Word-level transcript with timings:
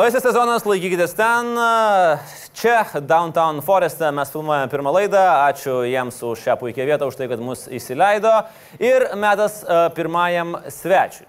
Naujasis 0.00 0.22
sezonas, 0.24 0.62
laikykitės 0.64 1.10
ten. 1.12 1.50
Čia, 2.56 2.78
Downtown 3.04 3.58
Foreste, 3.60 4.08
mes 4.16 4.30
filmuojame 4.32 4.70
pirmą 4.72 4.94
laidą. 4.96 5.20
Ačiū 5.50 5.74
jiems 5.84 6.22
už 6.24 6.40
šią 6.40 6.54
puikią 6.56 6.86
vietą, 6.88 7.10
už 7.10 7.18
tai, 7.18 7.26
kad 7.28 7.42
mus 7.44 7.66
įsileido. 7.68 8.30
Ir 8.80 9.04
metas 9.20 9.58
e, 9.60 9.76
pirmajam 9.98 10.54
svečiui. 10.72 11.28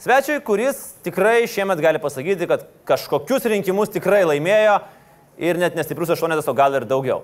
Svečiui, 0.00 0.38
kuris 0.46 0.80
tikrai 1.04 1.42
šiemet 1.44 1.82
gali 1.84 2.00
pasakyti, 2.00 2.48
kad 2.48 2.64
kažkokius 2.88 3.50
rinkimus 3.52 3.92
tikrai 3.92 4.22
laimėjo 4.30 4.78
ir 5.36 5.60
net 5.60 5.76
nestiprus 5.76 6.16
aštuonetas, 6.16 6.48
o 6.48 6.56
gal 6.56 6.80
ir 6.80 6.88
daugiau 6.88 7.20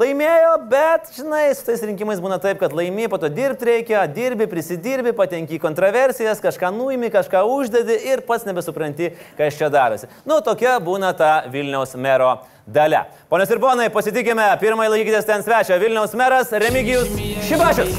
laimėjo, 0.00 0.52
bet, 0.70 1.08
žinai, 1.16 1.44
su 1.56 1.64
tais 1.66 1.82
rinkimais 1.88 2.20
būna 2.22 2.38
taip, 2.42 2.58
kad 2.60 2.74
laimi, 2.76 3.08
po 3.08 3.18
to 3.20 3.30
dirbti 3.32 3.68
reikia, 3.70 4.02
dirbi, 4.12 4.48
prisidirbi, 4.50 5.14
patenki 5.16 5.56
į 5.56 5.62
kontroversijas, 5.62 6.42
kažką 6.44 6.70
nuimi, 6.76 7.08
kažką 7.12 7.42
uždedi 7.48 7.96
ir 8.12 8.22
pats 8.28 8.44
nebesupranti, 8.48 9.14
kas 9.38 9.56
čia 9.56 9.70
darosi. 9.72 10.10
Nu, 10.28 10.42
tokia 10.44 10.76
būna 10.84 11.14
ta 11.16 11.46
Vilniaus 11.52 11.96
mero 11.96 12.34
dalia. 12.66 13.06
Ponios 13.32 13.50
ir 13.52 13.62
ponai, 13.62 13.88
pasitikime, 13.94 14.50
pirmąjį 14.60 14.92
laikykitės 14.96 15.28
ten 15.28 15.46
svečią, 15.46 15.80
Vilniaus 15.80 16.16
meras 16.18 16.52
Remigijus 16.52 17.08
Šibašius. 17.48 17.96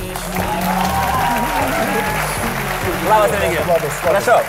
Labas, 3.08 3.34
Remigijus. 3.34 4.00
Prašau. 4.06 4.39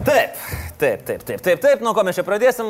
Taip, 0.00 0.36
taip, 0.80 1.02
taip, 1.04 1.22
taip, 1.28 1.40
taip, 1.44 1.60
taip, 1.60 1.82
nuo 1.84 1.92
ko 1.92 2.04
mes 2.06 2.16
čia 2.16 2.24
pradėsim, 2.24 2.68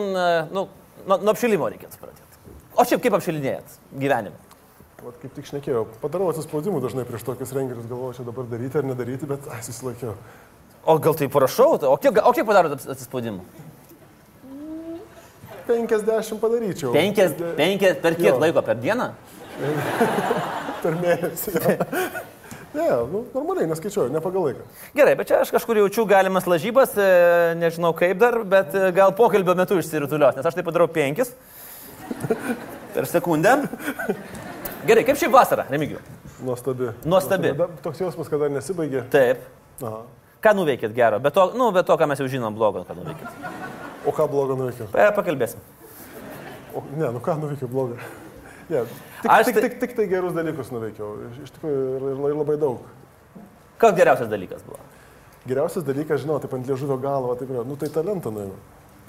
nu, 0.50 0.64
nuo, 1.06 1.18
nuo 1.20 1.34
apšilimo 1.34 1.68
reikėtų 1.72 2.00
pradėti. 2.00 2.40
O 2.76 2.86
šiaip 2.86 3.02
kaip 3.04 3.16
apšilinėjat 3.18 3.76
gyvenime? 4.00 4.36
Vat 5.00 5.16
kaip 5.22 5.32
tik 5.36 5.48
šnekėjau, 5.48 5.86
padarau 6.02 6.28
atsispaudimų 6.32 6.82
dažnai 6.84 7.06
prieš 7.08 7.24
tokius 7.24 7.54
renginius, 7.56 7.88
galvoju, 7.88 8.18
čia 8.18 8.26
dabar 8.26 8.48
daryti 8.50 8.80
ar 8.80 8.88
nedaryti, 8.88 9.28
bet 9.28 9.46
ai, 9.52 9.62
susilaikiau. 9.64 10.12
O 10.84 10.96
gal 11.00 11.16
tai 11.16 11.28
parašau, 11.32 11.78
o 11.88 11.96
kiek, 12.00 12.20
o 12.20 12.32
kiek 12.36 12.48
padarot 12.48 12.76
atsispaudimų? 12.76 13.44
50 15.70 16.40
padaryčiau. 16.42 16.92
5, 16.96 17.22
5 17.56 17.86
per 18.02 18.18
kiek 18.18 18.32
jo. 18.32 18.40
laiko? 18.42 18.64
Per 18.66 18.80
dieną? 18.82 19.12
per 20.82 21.00
mėnesį. 21.00 21.56
Ne, 22.74 22.86
nu, 23.10 23.24
normaliai 23.34 23.66
neskaičiuoju, 23.66 24.12
ne 24.14 24.20
pagal 24.22 24.44
laiką. 24.46 24.66
Gerai, 24.94 25.16
bet 25.18 25.26
čia 25.26 25.40
aš 25.42 25.50
kažkur 25.50 25.80
jaučiu 25.80 26.04
galimas 26.06 26.46
lažybas, 26.46 26.92
e, 26.94 27.08
nežinau 27.58 27.90
kaip 27.98 28.20
dar, 28.20 28.36
bet 28.46 28.76
e, 28.78 28.92
gal 28.94 29.10
pokalbio 29.18 29.56
metu 29.58 29.80
išsirutulios, 29.80 30.38
nes 30.38 30.46
aš 30.46 30.54
tai 30.54 30.64
padarau 30.66 30.86
penkis 30.86 31.32
per 32.94 33.10
sekundę. 33.10 33.56
Gerai, 34.86 35.02
kaip 35.08 35.18
šiaip 35.18 35.34
vasara, 35.34 35.66
Remigijų? 35.72 35.98
Nuostabi. 36.46 36.92
Nuostabi. 37.04 37.52
Nuostabi. 37.58 37.82
Toks 37.82 38.06
jausmas, 38.06 38.30
kad 38.30 38.46
dar 38.46 38.54
nesibaigė. 38.54 39.02
Taip. 39.12 39.42
Aha. 39.82 40.04
Ką 40.40 40.54
nuveikėt 40.56 40.94
gero? 40.96 41.18
Bet 41.20 41.34
to, 41.36 41.50
nu, 41.58 41.68
bet 41.74 41.90
to, 41.90 41.98
ką 42.00 42.06
mes 42.08 42.22
jau 42.22 42.30
žinom 42.30 42.54
blogo, 42.56 42.86
ką 42.88 42.96
nuveikėt. 42.96 43.50
O 44.06 44.14
ką 44.16 44.30
blogo 44.30 44.56
nuveikėt? 44.56 44.94
E, 44.94 45.10
pakalbėsim. 45.18 45.60
O, 46.70 46.86
ne, 46.94 47.10
nu 47.10 47.20
ką 47.20 47.34
nuveikė 47.42 47.68
blogo? 47.68 47.98
Yeah. 48.70 48.86
Tik, 49.20 49.30
aš 49.30 49.46
tik, 49.50 49.54
tai... 49.54 49.62
tik, 49.68 49.78
tik 49.82 49.94
tai 49.98 50.06
gerus 50.10 50.34
dalykus 50.36 50.72
nuveikiau. 50.72 51.12
Iš 51.44 51.54
tikrųjų 51.56 51.84
ir, 51.98 52.10
ir 52.30 52.36
labai 52.40 52.56
daug. 52.60 52.84
Koks 53.80 53.96
geriausias 53.96 54.30
dalykas 54.32 54.64
buvo? 54.66 54.80
Geriausias 55.48 55.84
dalykas, 55.86 56.22
žinau, 56.24 56.36
taip 56.40 56.52
ant 56.56 56.68
liežuvio 56.68 56.96
galvo, 57.00 57.34
taip 57.40 57.52
yra, 57.52 57.64
nu 57.68 57.76
tai 57.80 57.88
talentą 57.92 58.32
nuėjau. 58.32 58.58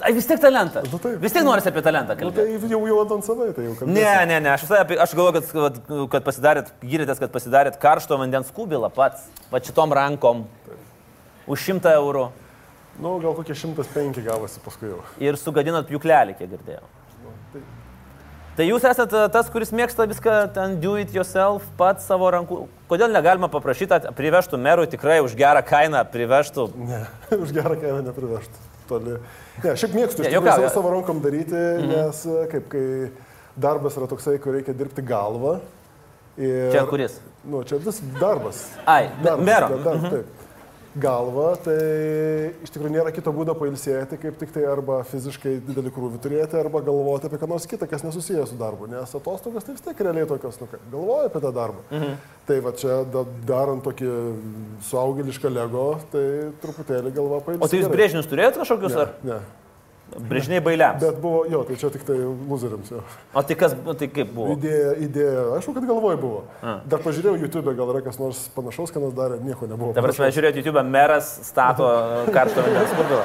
Ai 0.02 0.12
vis 0.16 0.26
tiek 0.26 0.40
talentą. 0.40 0.82
Nu, 0.90 0.98
taip. 0.98 1.18
vis 1.22 1.34
tiek 1.34 1.44
norisi 1.46 1.68
apie 1.70 1.82
talentą 1.84 2.16
kalbėti. 2.18 2.46
Nu, 2.56 2.60
tai 2.64 2.70
jau 2.72 2.80
jau 2.88 3.02
ant 3.04 3.26
savai, 3.26 3.50
tai 3.54 3.66
jau 3.68 3.74
kalbėsiu. 3.78 3.94
Ne, 3.94 4.14
ne, 4.26 4.38
ne, 4.42 4.50
aš, 4.54 4.64
visai, 4.66 4.80
aš 5.04 5.12
galvoju, 5.18 5.34
kad, 5.36 5.50
kad, 5.52 5.92
kad 6.14 6.26
pasidarėt, 6.26 6.72
gyrėtės, 6.82 7.20
kad 7.22 7.34
pasidarėt 7.34 7.76
karšto 7.82 8.18
vandens 8.18 8.50
kubilą 8.56 8.90
pats, 8.94 9.28
va 9.52 9.60
šitom 9.62 9.94
rankom. 9.94 10.42
Taip. 10.66 10.88
Už 11.52 11.68
šimtą 11.68 11.92
eurų. 12.00 12.24
Nu, 13.02 13.14
gal 13.22 13.36
kokie 13.36 13.54
105 13.56 14.24
gavosi 14.24 14.64
paskui 14.64 14.90
jau. 14.90 14.98
Ir 15.22 15.38
sugadinot 15.40 15.86
pjuklelį, 15.88 16.36
kiek 16.40 16.50
girdėjau. 16.56 16.82
Tai 18.52 18.66
jūs 18.68 18.84
esate 18.84 19.20
tas, 19.32 19.46
kuris 19.48 19.70
mėgsta 19.72 20.04
viską 20.08 20.32
ten 20.52 20.74
do 20.82 20.98
it 21.00 21.14
yourself, 21.16 21.64
pats 21.78 22.04
savo 22.04 22.28
rankų. 22.34 22.58
Kodėl 22.90 23.08
negalima 23.14 23.48
paprašyti, 23.52 23.88
kad 23.88 24.10
privežtų 24.18 24.60
merui 24.60 24.90
tikrai 24.92 25.22
už 25.24 25.32
gerą 25.38 25.62
kainą 25.64 26.02
privežtų? 26.12 26.66
Ne, 26.76 27.00
už 27.42 27.54
gerą 27.56 27.78
kainą 27.80 28.02
neprivežtų. 28.10 28.68
Toli. 28.90 29.16
Ne, 29.62 29.72
šiaip 29.80 29.96
mėgstu 29.96 30.26
iš 30.26 30.34
tikrųjų 30.34 30.68
savo, 30.74 30.92
rankom 30.92 31.22
daryti, 31.24 31.56
mhm. 31.56 31.94
nes 31.94 32.22
kaip 32.52 32.68
kai 32.74 32.84
darbas 33.56 33.96
yra 33.96 34.10
toksai, 34.10 34.36
kur 34.42 34.58
reikia 34.58 34.76
dirbti 34.76 35.04
galvą. 35.06 35.56
Ir, 36.36 36.72
čia 36.74 36.84
kuris? 36.88 37.16
Nu, 37.48 37.64
čia 37.68 37.80
vis 37.80 38.04
darbas. 38.20 38.66
Ai, 38.84 39.06
darbas, 39.24 39.48
mero. 39.48 39.72
Dar, 39.72 39.84
dar, 39.88 40.00
mhm. 40.02 40.12
Taip 40.12 40.41
galvą, 40.98 41.46
tai 41.64 41.76
iš 42.64 42.72
tikrųjų 42.74 42.92
nėra 42.92 43.12
kito 43.14 43.32
būdo 43.32 43.54
pailsėti, 43.56 44.18
kaip 44.20 44.36
tik 44.40 44.52
tai 44.54 44.66
arba 44.68 44.98
fiziškai 45.08 45.54
didelį 45.68 45.92
krūvį 45.94 46.20
turėti, 46.24 46.58
arba 46.60 46.82
galvoti 46.84 47.28
apie 47.28 47.40
ką 47.40 47.48
nors 47.50 47.66
kitą, 47.70 47.88
kas 47.88 48.04
nesusijęs 48.04 48.52
su 48.52 48.58
darbu, 48.60 48.90
nes 48.92 49.16
atostogas 49.16 49.64
tai 49.64 49.76
vis 49.76 49.84
tiek 49.86 50.04
realiai 50.04 50.28
tokios, 50.28 50.60
nu, 50.60 50.68
kaip, 50.68 50.84
galvoju 50.92 51.30
apie 51.30 51.42
tą 51.46 51.54
darbą. 51.56 51.86
Mhm. 51.90 52.20
Tai 52.48 52.60
va 52.66 52.74
čia 52.76 53.00
da, 53.08 53.24
darant 53.48 53.84
tokį 53.86 54.12
suaugėlišką 54.90 55.52
lego, 55.54 55.88
tai 56.12 56.26
truputėlį 56.64 57.14
galva 57.16 57.42
pailsėti. 57.46 57.64
O 57.64 57.72
tai 57.72 57.82
jūs 57.82 57.92
brėžinius 57.92 58.30
turėjot 58.30 58.60
kažkokius 58.60 58.96
ne, 58.96 59.04
ar? 59.04 59.14
Ne. 59.26 59.40
Brėžiniai 60.12 60.60
bailiams. 60.64 61.00
Bet 61.00 61.18
buvo, 61.22 61.42
jo, 61.48 61.62
tai 61.68 61.76
čia 61.80 61.88
tik 61.94 62.02
tai 62.08 62.16
loseriams 62.20 62.90
jo. 62.92 63.00
O 63.32 63.42
tai 63.46 63.56
kas, 63.58 63.74
tai 63.98 64.08
kaip 64.12 64.32
buvo? 64.34 64.56
Idėja, 64.56 64.90
idėja, 65.06 65.44
aišku, 65.56 65.74
kad 65.76 65.86
galvoj 65.88 66.18
buvo. 66.20 66.42
A. 66.60 66.74
Dar 66.90 67.00
pažiūrėjau 67.04 67.40
YouTube, 67.40 67.72
gal 67.78 67.92
yra 67.94 68.02
kas 68.04 68.20
nors 68.20 68.42
panašaus, 68.56 68.92
ką 68.92 69.02
nors 69.04 69.16
darė, 69.16 69.38
nieko 69.44 69.68
nebuvo. 69.70 69.94
Dabar 69.96 70.12
mes 70.12 70.36
žiūrėjau 70.36 70.60
YouTube, 70.60 70.84
meras 70.92 71.30
stato 71.48 71.88
karšto 72.36 72.66
vandens 72.66 72.92
kubilą. 72.98 73.22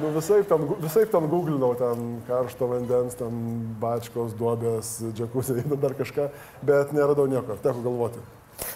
nu, 0.00 0.14
visai 0.16 0.40
ten, 0.48 0.66
visai 0.86 1.04
ten 1.12 1.28
googlinau, 1.34 1.74
ten 1.80 2.08
karšto 2.30 2.70
vandens, 2.72 3.18
ten 3.20 3.44
bačkos, 3.82 4.32
duobės, 4.40 4.96
džekusiai, 5.12 5.66
dar 5.84 5.96
kažką, 5.98 6.30
bet 6.66 6.96
neradau 6.96 7.28
nieko, 7.30 7.60
teko 7.60 7.84
galvoti. 7.84 8.24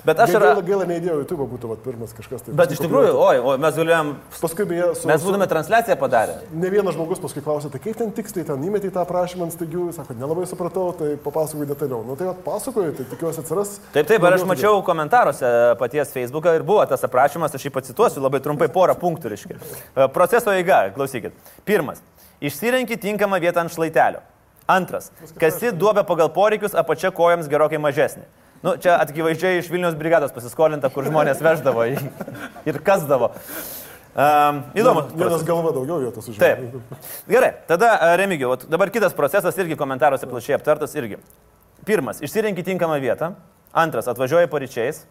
Bet 0.04 0.20
aš 0.20 0.34
ir... 0.34 0.42
Gaila, 0.42 0.62
gaila 0.64 0.86
neįdėjau 0.88 1.16
YouTube, 1.22 1.46
būtų 1.50 1.70
vat, 1.70 1.80
pirmas 1.84 2.12
kažkas 2.16 2.44
tai. 2.44 2.54
Bet 2.56 2.72
iš 2.74 2.80
tikrųjų, 2.82 3.12
oi, 3.16 3.40
oi, 3.40 3.54
mes 3.60 3.76
galėjom. 3.76 4.12
Paskui 4.40 4.66
beje, 4.68 4.86
su, 4.96 5.08
mes 5.08 5.24
būtume 5.24 5.48
transliaciją 5.50 5.96
padarę. 6.00 6.36
Ne 6.52 6.70
vienas 6.72 6.96
žmogus 6.96 7.20
paskui 7.22 7.42
klausė, 7.44 7.70
tai 7.72 7.80
kaip 7.84 7.98
ten 7.98 8.12
tiksliai 8.16 8.46
ten 8.48 8.64
įmetė 8.68 8.92
tą 8.94 9.04
prašymą 9.08 9.48
ant 9.48 9.56
staigių, 9.56 9.86
sako, 9.96 10.16
nelabai 10.20 10.46
supratau, 10.48 10.86
tai 10.96 11.14
papasakoju 11.24 11.68
detaliau. 11.68 12.00
Nu 12.06 12.16
tai 12.20 12.32
pasakoju, 12.46 12.94
tai 12.98 13.06
tikiuosi 13.12 13.44
atsiras. 13.44 13.76
Taip, 13.94 14.08
taip, 14.08 14.24
ir 14.24 14.38
aš 14.38 14.46
mačiau 14.48 14.74
tada. 14.78 14.86
komentaruose 14.88 15.52
paties 15.80 16.12
Facebook'ą 16.16 16.56
ir 16.58 16.66
buvo 16.66 16.84
tas 16.88 17.04
aprašymas, 17.08 17.56
aš 17.56 17.68
jį 17.68 17.74
pacituosiu 17.76 18.24
labai 18.24 18.42
trumpai 18.44 18.68
porą 18.72 18.96
punktų, 19.00 19.32
reiškia. 19.34 19.60
E, 19.60 20.10
proceso 20.12 20.52
eiga, 20.56 20.86
klausykit. 20.96 21.36
Pirmas. 21.68 22.04
Išsirenki 22.40 22.96
tinkamą 23.00 23.40
vietą 23.40 23.64
ant 23.64 23.72
šlaitelio. 23.72 24.24
Antras. 24.70 25.10
Kasi 25.40 25.72
duobę 25.74 26.04
pagal 26.06 26.30
poreikius, 26.32 26.76
apačia 26.78 27.10
kojams 27.12 27.48
gerokai 27.50 27.80
mažesnė. 27.82 28.28
Nu, 28.60 28.74
čia 28.76 28.98
akivaizdžiai 29.00 29.62
iš 29.62 29.70
Vilnius 29.72 29.94
brigados 29.96 30.34
pasiskolinta, 30.36 30.90
kur 30.92 31.06
žmonės 31.08 31.38
veždavo 31.40 31.86
ir 32.68 32.80
kasdavo. 32.84 33.30
Um, 34.10 34.64
įdomu. 34.74 35.04
Vienas 35.14 35.44
galva 35.46 35.70
daugiau 35.72 36.00
vietos 36.02 36.26
užima. 36.28 36.42
Taip. 36.42 36.98
Gerai, 37.30 37.52
tada 37.68 37.92
Remigijau, 38.18 38.56
dabar 38.68 38.90
kitas 38.92 39.14
procesas 39.16 39.56
irgi 39.62 39.78
komentaruose 39.78 40.28
plačiai 40.28 40.58
aptartas 40.58 40.96
irgi. 40.98 41.20
Pirmas, 41.86 42.20
išsirenki 42.20 42.64
tinkamą 42.66 42.98
vietą. 43.00 43.32
Antras, 43.72 44.10
atvažiuoji 44.10 44.50
paryčiais. 44.50 45.04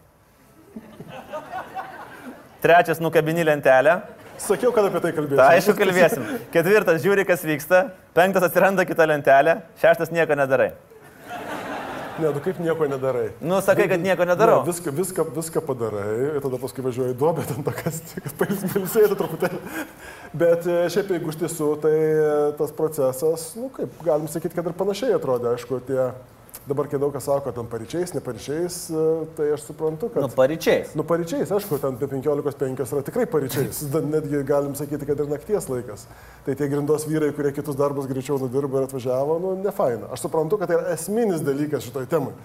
Trečias, 2.60 3.00
nukabini 3.00 3.42
lentelę. 3.48 4.02
Sakiau, 4.40 4.70
kad 4.76 4.86
apie 4.86 5.00
tai 5.00 5.14
kalbėsim. 5.16 5.40
Ta, 5.40 5.48
aišku, 5.56 5.74
kalbėsim. 5.80 6.28
Ketvirtas, 6.52 7.00
žiūri, 7.02 7.24
kas 7.28 7.42
vyksta. 7.44 7.82
Penktas, 8.16 8.46
atsiranda 8.46 8.84
kita 8.88 9.08
lentelė. 9.08 9.58
Šeštas, 9.80 10.12
nieko 10.12 10.36
nedarai. 10.38 10.70
Ne, 12.20 12.32
tu 12.36 12.42
kaip 12.44 12.58
nieko 12.60 12.88
nedarai. 12.90 13.28
Nu, 13.40 13.60
sakai, 13.64 13.86
kad 13.90 14.02
nieko 14.02 14.26
nedarau. 14.28 14.60
Ne, 14.62 14.70
viską, 14.70 14.92
viską, 14.96 15.24
viską 15.36 15.62
padarai 15.64 16.08
ir 16.36 16.40
tada 16.44 16.60
paskui 16.60 16.84
važiuoji 16.84 17.16
duobę, 17.20 17.46
ten 17.48 17.64
tokas, 17.66 18.02
kad 18.16 18.34
pailsėti 18.40 19.16
truputėlį. 19.16 19.60
Bet 20.42 20.68
e, 20.68 20.82
šiaip 20.92 21.14
jeigu 21.14 21.32
iš 21.32 21.40
tiesų, 21.40 21.70
tai 21.82 21.94
e, 21.96 22.34
tas 22.60 22.74
procesas, 22.76 23.46
nu 23.58 23.70
kaip, 23.74 23.94
galim 24.06 24.28
sakyti, 24.30 24.56
kad 24.58 24.68
ir 24.68 24.76
panašiai 24.78 25.16
atrodė, 25.16 25.54
aišku, 25.54 25.80
tie 25.88 26.10
Dabar, 26.68 26.86
kai 26.92 26.98
daug 27.00 27.12
kas 27.14 27.24
sako, 27.24 27.54
ten 27.56 27.68
paryčiais, 27.72 28.10
ne 28.12 28.20
paryčiais, 28.20 28.74
e, 28.92 29.04
tai 29.36 29.46
aš 29.54 29.62
suprantu, 29.64 30.10
kad... 30.12 30.20
Nu, 30.20 30.28
paryčiais. 30.28 30.90
Nu, 30.94 31.06
paryčiais, 31.08 31.48
aišku, 31.56 31.78
ten 31.80 31.96
apie 31.96 32.08
15.5 32.10 32.82
yra 32.84 33.04
tikrai 33.06 33.24
paryčiais. 33.32 33.80
Netgi 34.14 34.42
galim 34.46 34.74
sakyti, 34.76 35.08
kad 35.08 35.22
ir 35.24 35.30
nakties 35.30 35.70
laikas. 35.72 36.04
Tai 36.44 36.56
tie 36.58 36.68
grindos 36.68 37.06
vyrai, 37.08 37.30
kurie 37.36 37.54
kitus 37.56 37.78
darbus 37.80 38.10
greičiau 38.10 38.36
nudirbo 38.42 38.76
ir 38.76 38.90
atvažiavo, 38.90 39.38
nu, 39.40 39.54
ne 39.64 39.72
faina. 39.72 40.12
Aš 40.12 40.26
suprantu, 40.26 40.60
kad 40.60 40.68
tai 40.68 40.76
yra 40.76 40.92
esminis 40.92 41.40
dalykas 41.46 41.88
šitoj 41.88 42.10
temai. 42.12 42.36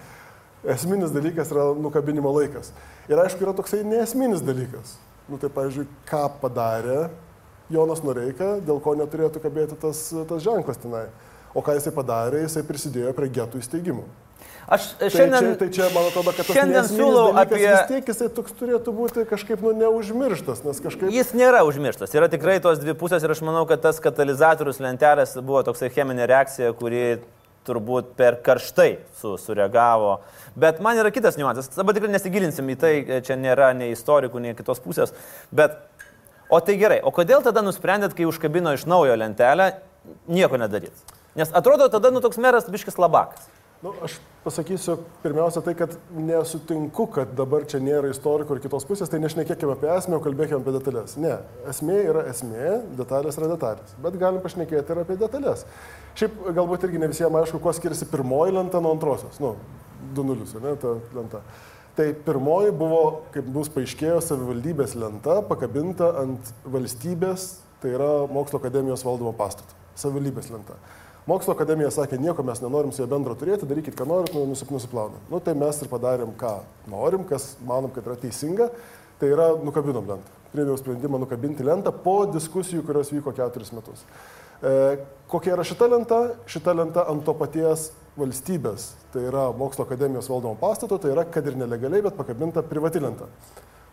Esminis 0.74 1.12
dalykas 1.12 1.52
yra 1.52 1.68
nukabinimo 1.76 2.32
laikas. 2.38 2.72
Ir 3.12 3.20
aišku, 3.20 3.44
yra 3.44 3.52
toksai 3.60 3.84
neesminis 3.84 4.40
dalykas. 4.42 4.96
Nu, 5.28 5.36
tai, 5.36 5.52
pavyzdžiui, 5.52 5.86
ką 6.08 6.24
padarė 6.40 7.10
Jonas 7.68 8.00
Noreika, 8.06 8.56
dėl 8.64 8.80
ko 8.80 8.96
neturėtų 8.96 9.44
kabėti 9.44 9.76
tas, 9.82 10.08
tas 10.24 10.42
ženklas 10.42 10.80
tenai. 10.80 11.08
O 11.56 11.64
ką 11.64 11.78
jisai 11.78 11.92
padarė, 11.96 12.44
jisai 12.44 12.62
prisidėjo 12.68 13.14
prie 13.16 13.30
getų 13.32 13.62
įsteigimo. 13.62 14.04
Aš 14.66 14.88
šiandien, 14.98 15.30
tai, 15.30 15.40
čia, 15.46 15.58
tai 15.60 15.68
čia, 15.76 15.84
man 15.94 16.08
atrodo, 16.08 16.32
kad 16.34 16.48
šiandien 16.50 16.88
siūlau 16.90 17.28
apie... 17.38 17.60
Vis 17.62 17.86
tiek 17.86 18.08
jisai 18.10 18.26
toks 18.34 18.54
turėtų 18.58 18.92
būti 18.96 19.22
kažkaip, 19.30 19.62
nu, 19.62 19.70
neužmirštas, 19.78 20.64
nes 20.66 20.80
kažkaip... 20.82 21.12
Jis 21.14 21.30
nėra 21.38 21.62
užmirštas. 21.68 22.12
Yra 22.18 22.26
tikrai 22.32 22.58
tos 22.64 22.82
dvi 22.82 22.96
pusės 22.98 23.22
ir 23.22 23.30
aš 23.30 23.44
manau, 23.46 23.62
kad 23.70 23.84
tas 23.84 24.02
katalizatorius 24.02 24.82
lentelės 24.82 25.36
buvo 25.38 25.62
toksai 25.68 25.92
cheminė 25.94 26.26
reakcija, 26.26 26.74
kuri 26.76 27.04
turbūt 27.66 28.12
per 28.18 28.40
karštai 28.46 28.90
su, 29.20 29.36
sureagavo. 29.38 30.16
Bet 30.58 30.82
man 30.82 30.98
yra 30.98 31.14
kitas 31.14 31.38
niuansas. 31.38 31.70
Dabar 31.78 31.94
tikrai 31.94 32.10
nesigilinsim 32.16 32.74
į 32.74 32.78
tai, 32.82 32.94
čia 33.26 33.38
nėra 33.38 33.70
nei 33.78 33.94
istorikų, 33.94 34.42
nei 34.42 34.58
kitos 34.58 34.82
pusės. 34.82 35.14
Bet, 35.54 35.78
o 36.50 36.58
tai 36.58 36.74
gerai, 36.82 36.98
o 37.06 37.14
kodėl 37.14 37.46
tada 37.46 37.62
nusprendėt, 37.62 38.18
kai 38.18 38.26
užkabino 38.26 38.74
iš 38.74 38.88
naujo 38.90 39.14
lentelę, 39.18 39.76
nieko 40.26 40.58
nedaryt? 40.58 41.14
Nes 41.36 41.52
atrodo, 41.52 41.88
tada 41.92 42.10
nu 42.10 42.24
toks 42.24 42.40
meras 42.40 42.68
biškis 42.72 42.96
labakas. 43.00 43.44
Nu, 43.84 43.92
aš 44.02 44.14
pasakysiu 44.40 44.94
pirmiausia 45.20 45.60
tai, 45.60 45.74
kad 45.76 45.92
nesutinku, 46.16 47.04
kad 47.12 47.34
dabar 47.36 47.66
čia 47.68 47.76
nėra 47.84 48.08
istorikų 48.08 48.56
ir 48.56 48.62
kitos 48.64 48.86
pusės, 48.88 49.10
tai 49.12 49.20
nešnekėkime 49.20 49.74
apie 49.76 49.90
esmę, 49.92 50.16
o 50.16 50.24
kalbėkime 50.24 50.62
apie 50.62 50.72
detalės. 50.78 51.18
Ne, 51.20 51.34
esmė 51.68 51.98
yra 52.08 52.24
esmė, 52.32 52.70
detalės 52.96 53.36
yra 53.36 53.50
detalės. 53.52 53.92
Bet 54.00 54.16
galim 54.22 54.40
pašnekėti 54.40 54.96
ir 54.96 55.02
apie 55.04 55.18
detalės. 55.20 55.66
Šiaip 56.16 56.40
galbūt 56.56 56.88
irgi 56.88 57.04
ne 57.04 57.12
visiems 57.12 57.36
aišku, 57.42 57.60
kuo 57.60 57.76
skiriasi 57.76 58.08
pirmoji 58.08 58.56
lenta 58.56 58.80
nuo 58.80 58.96
antrosios. 58.96 59.36
Nu, 59.44 59.54
2-0, 60.16 60.48
ne, 60.64 60.74
ta 60.80 60.96
lenta. 61.20 61.44
Tai 61.96 62.10
pirmoji 62.24 62.72
buvo, 62.76 63.02
kaip 63.36 63.46
bus 63.52 63.68
paaiškėjo, 63.72 64.22
savivaldybės 64.24 64.96
lenta 65.00 65.42
pakabinta 65.44 66.14
ant 66.24 66.48
valstybės, 66.64 67.50
tai 67.84 67.92
yra 67.96 68.12
mokslo 68.32 68.60
akademijos 68.60 69.04
valdomo 69.04 69.36
pastato. 69.36 69.76
Savivaldybės 70.00 70.50
lenta. 70.52 70.80
Mokslo 71.26 71.56
akademija 71.56 71.88
sakė, 71.90 72.20
nieko 72.22 72.44
mes 72.46 72.60
nenorim 72.62 72.92
su 72.94 73.02
juo 73.02 73.08
bendro 73.10 73.34
turėti, 73.34 73.66
darykit, 73.66 73.96
ką 73.98 74.04
norit, 74.06 74.30
nu, 74.30 74.44
nusiplaunam. 74.46 75.18
Nu, 75.26 75.40
tai 75.42 75.56
mes 75.58 75.80
ir 75.82 75.88
padarėm, 75.90 76.30
ką 76.38 76.52
norim, 76.92 77.24
kas 77.26 77.56
manom, 77.66 77.90
kad 77.90 78.06
yra 78.06 78.14
teisinga, 78.22 78.68
tai 79.18 79.32
yra 79.34 79.48
nukabinom 79.58 80.06
lentą. 80.06 80.36
Priėmiau 80.52 80.78
sprendimą 80.78 81.18
nukabinti 81.24 81.66
lentą 81.66 81.90
po 82.04 82.20
diskusijų, 82.30 82.84
kurios 82.86 83.10
vyko 83.10 83.34
keturis 83.34 83.74
metus. 83.74 84.04
E, 84.62 85.00
kokia 85.32 85.56
yra 85.56 85.64
šita 85.66 85.88
lenta? 85.90 86.20
Šita 86.46 86.74
lenta 86.78 87.04
ant 87.10 87.26
to 87.26 87.34
paties 87.36 87.88
valstybės, 88.16 88.92
tai 89.12 89.24
yra 89.26 89.48
mokslo 89.58 89.82
akademijos 89.84 90.30
valdomo 90.30 90.54
pastato, 90.60 91.00
tai 91.02 91.10
yra, 91.10 91.24
kad 91.26 91.48
ir 91.50 91.58
nelegaliai, 91.58 92.04
bet 92.06 92.14
pakabinta 92.20 92.62
privati 92.64 93.02
lenta. 93.02 93.26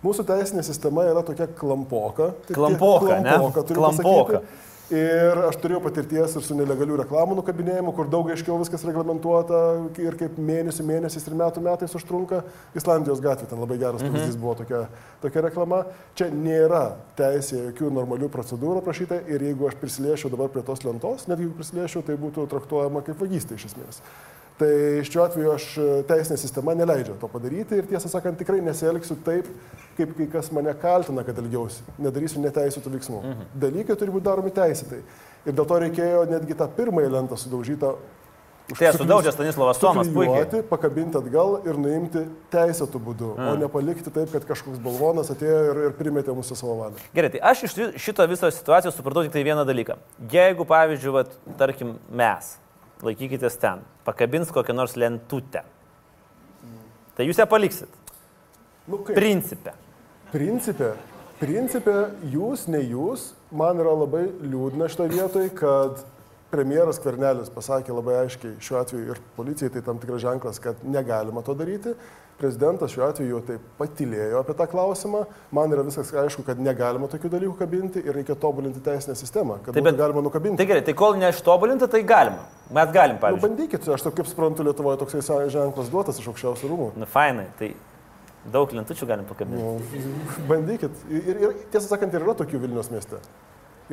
Mūsų 0.06 0.28
teisinė 0.30 0.62
sistema 0.68 1.08
yra 1.10 1.26
tokia 1.26 1.50
klampoka. 1.50 2.30
Klampoka, 2.52 3.10
klampoka, 3.10 3.66
ne? 3.66 3.74
Klampoka. 3.74 4.44
Pasakyti. 4.44 4.72
Ir 4.94 5.40
aš 5.48 5.56
turėjau 5.58 5.80
patirties 5.82 6.36
ir 6.38 6.44
su 6.46 6.54
nelegalių 6.54 7.00
reklamų 7.00 7.40
nukabinėjimu, 7.40 7.94
kur 7.98 8.10
daug 8.12 8.28
aiškiau 8.30 8.60
viskas 8.60 8.84
reglamentuota 8.86 9.62
ir 10.04 10.18
kaip 10.20 10.36
mėnesių 10.38 10.86
mėnesiais 10.86 11.26
ir 11.26 11.38
metų 11.40 11.64
metais 11.66 11.96
užtrunka. 11.98 12.44
Islandijos 12.78 13.24
gatvė 13.24 13.50
ten 13.50 13.64
labai 13.64 13.80
geras 13.82 14.04
mhm. 14.04 14.14
pavyzdys 14.14 14.38
buvo 14.38 14.54
tokia, 14.60 14.84
tokia 15.24 15.46
reklama. 15.48 15.82
Čia 16.20 16.30
nėra 16.36 16.84
teisė 17.18 17.64
jokių 17.72 17.90
normalių 17.98 18.30
procedūrų 18.36 18.86
prašyta 18.86 19.24
ir 19.34 19.48
jeigu 19.50 19.72
aš 19.72 19.80
prisiliešiau 19.82 20.30
dabar 20.36 20.54
prie 20.54 20.66
tos 20.68 20.86
lentos, 20.86 21.26
netgi 21.32 21.48
jeigu 21.48 21.58
prisiliešiau, 21.58 22.06
tai 22.06 22.20
būtų 22.22 22.46
traktuojama 22.54 23.02
kaip 23.08 23.24
vagystė 23.24 23.58
iš 23.58 23.72
esmės. 23.72 24.04
Tai 24.58 25.02
šiuo 25.08 25.24
atveju 25.26 25.52
aš 25.56 25.68
teisinė 26.10 26.38
sistema 26.38 26.76
neleidžia 26.78 27.16
to 27.18 27.30
padaryti 27.32 27.80
ir 27.80 27.88
tiesą 27.90 28.12
sakant 28.12 28.38
tikrai 28.38 28.60
nesielgsiu 28.62 29.18
taip, 29.26 29.48
kaip 29.98 30.14
kai 30.18 30.28
kas 30.36 30.52
mane 30.54 30.74
kaltina, 30.82 31.26
kad 31.26 31.40
elgiausi. 31.42 31.82
Nedarysiu 31.98 32.44
neteisėtų 32.44 32.94
veiksmų. 32.94 33.22
Mhm. 33.24 33.48
Dalykai 33.66 33.98
turi 33.98 34.14
būti 34.14 34.30
daromi 34.30 34.54
teisėtai. 34.54 35.02
Ir 35.44 35.58
dėl 35.58 35.68
to 35.70 35.80
reikėjo 35.88 36.28
netgi 36.30 36.60
tą 36.60 36.70
pirmąją 36.78 37.16
lentą 37.18 37.40
sudaužytą. 37.40 37.96
Tai 38.78 38.94
sudaužė 38.96 39.34
Stanislavas 39.34 39.82
Tomas 39.82 40.08
puikiai. 40.14 40.62
Pakabinti 40.70 41.20
atgal 41.20 41.58
ir 41.68 41.76
nuimti 41.76 42.22
teisėtų 42.54 43.02
būdu, 43.10 43.34
mm. 43.36 43.50
o 43.52 43.58
nepalikti 43.60 44.14
taip, 44.14 44.32
kad 44.32 44.48
kažkoks 44.54 44.80
balvonas 44.86 45.34
atėjo 45.34 45.60
ir, 45.74 45.82
ir 45.90 45.98
primetė 45.98 46.32
mūsų 46.38 46.56
savo 46.62 46.78
valią. 46.80 47.04
Gerai, 47.18 47.34
tai 47.34 47.44
aš 47.52 47.68
iš 47.68 47.76
šito 48.06 48.30
viso 48.32 48.54
situacijos 48.56 48.96
supratau 48.96 49.26
tik 49.28 49.36
tai 49.36 49.44
vieną 49.44 49.68
dalyką. 49.68 50.00
Jeigu, 50.32 50.64
pavyzdžiui, 50.70 51.16
vat, 51.20 51.36
tarkim, 51.60 51.98
mes 52.08 52.56
laikykitės 53.04 53.58
ten, 53.62 53.84
pakabins 54.08 54.52
kokią 54.54 54.76
nors 54.76 54.96
lentutę. 55.00 55.64
Tai 57.14 57.28
jūs 57.28 57.40
ją 57.42 57.48
paliksit. 57.50 57.90
Nu, 58.88 59.00
kaip? 59.00 59.16
Principė. 59.16 59.76
Principė. 60.34 60.94
Principė, 61.44 61.96
jūs, 62.32 62.68
ne 62.72 62.80
jūs, 62.80 63.32
man 63.52 63.80
yra 63.82 63.94
labai 63.98 64.24
liūdna 64.48 64.88
šitoje 64.92 65.12
vietoje, 65.12 65.52
kad 65.58 66.04
premjeras 66.54 67.00
Kvernelis 67.02 67.50
pasakė 67.54 67.96
labai 67.96 68.20
aiškiai 68.22 68.60
šiuo 68.64 68.78
atveju 68.80 69.16
ir 69.16 69.22
policijai 69.38 69.74
tai 69.74 69.82
tam 69.86 70.00
tikras 70.02 70.22
ženklas, 70.24 70.62
kad 70.64 70.84
negalima 70.86 71.44
to 71.46 71.56
daryti. 71.58 71.96
Prezidentas 72.40 72.92
šiuo 72.92 73.06
atveju 73.06 73.40
taip 73.48 73.66
patilėjo 73.78 74.40
apie 74.42 74.56
tą 74.58 74.66
klausimą. 74.72 75.22
Man 75.54 75.72
yra 75.76 75.84
viskas 75.86 76.10
aišku, 76.24 76.42
kad 76.48 76.60
negalima 76.60 77.08
tokių 77.12 77.30
dalykų 77.36 77.54
kabinti 77.60 78.02
ir 78.02 78.18
reikia 78.18 78.36
tobulinti 78.40 78.82
teisinę 78.84 79.16
sistemą, 79.16 79.60
kad 79.64 79.78
tai, 79.78 79.94
galima 80.00 80.24
nukabinti. 80.26 80.58
Tai 80.60 80.68
gerai, 80.72 80.84
tai 80.88 80.96
kol 80.98 81.20
neištobulinta, 81.22 81.88
tai 81.94 82.02
galima. 82.10 82.42
Mes 82.74 82.92
galim, 82.96 83.20
pavyzdžiui. 83.22 83.44
Nu, 83.44 83.54
bandykit, 83.54 83.88
aš 83.96 84.06
taip 84.08 84.18
kaip 84.18 84.30
suprantu, 84.32 84.66
Lietuvoje 84.66 85.00
toksai 85.04 85.22
ženklas 85.54 85.94
duotas 85.94 86.20
iš 86.20 86.32
aukščiausių 86.32 86.72
rūmų. 86.74 86.90
Nu, 86.98 87.10
fainai, 87.14 87.46
tai 87.60 87.74
daug 88.52 88.74
lentučių 88.76 89.08
galim 89.14 89.30
pakabinti. 89.30 89.62
Nu, 89.62 90.42
bandykit. 90.50 91.06
Ir, 91.14 91.30
ir, 91.30 91.42
ir 91.46 91.56
tiesą 91.70 91.94
sakant, 91.94 92.18
ir 92.18 92.26
yra 92.26 92.36
tokių 92.42 92.64
Vilnius 92.66 92.90
mieste. 92.92 93.22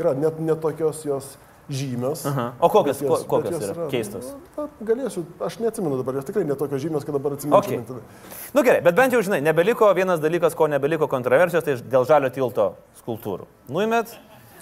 Yra 0.01 0.17
net 0.17 0.41
netokios 0.41 1.05
jos 1.05 1.35
žymios. 1.71 2.25
Aha. 2.27 2.47
O 2.61 2.71
kokios, 2.73 3.03
jos, 3.03 3.25
kokios 3.31 3.57
yra, 3.59 3.75
yra 3.75 3.89
keistos? 3.93 4.33
Na, 4.57 4.67
galėsiu, 4.91 5.25
aš 5.47 5.61
neatsimenu 5.63 6.01
dabar, 6.01 6.19
jos 6.21 6.29
tikrai 6.29 6.47
netokios 6.49 6.83
žymios, 6.83 7.07
kad 7.07 7.17
dabar 7.17 7.37
atsimenu. 7.37 7.61
Okay. 7.61 7.81
Na 7.87 8.59
nu, 8.59 8.65
gerai, 8.67 8.81
bet 8.87 8.99
bent 8.99 9.15
jau 9.15 9.23
žinai, 9.25 9.43
nebeliko 9.45 9.91
vienas 9.97 10.23
dalykas, 10.23 10.59
ko 10.59 10.71
nebeliko 10.71 11.09
kontroversijos, 11.11 11.67
tai 11.67 11.79
dėl 11.81 12.09
žalio 12.11 12.33
tilto 12.35 12.73
skultūrų. 13.03 13.49
Nuimet, 13.71 14.19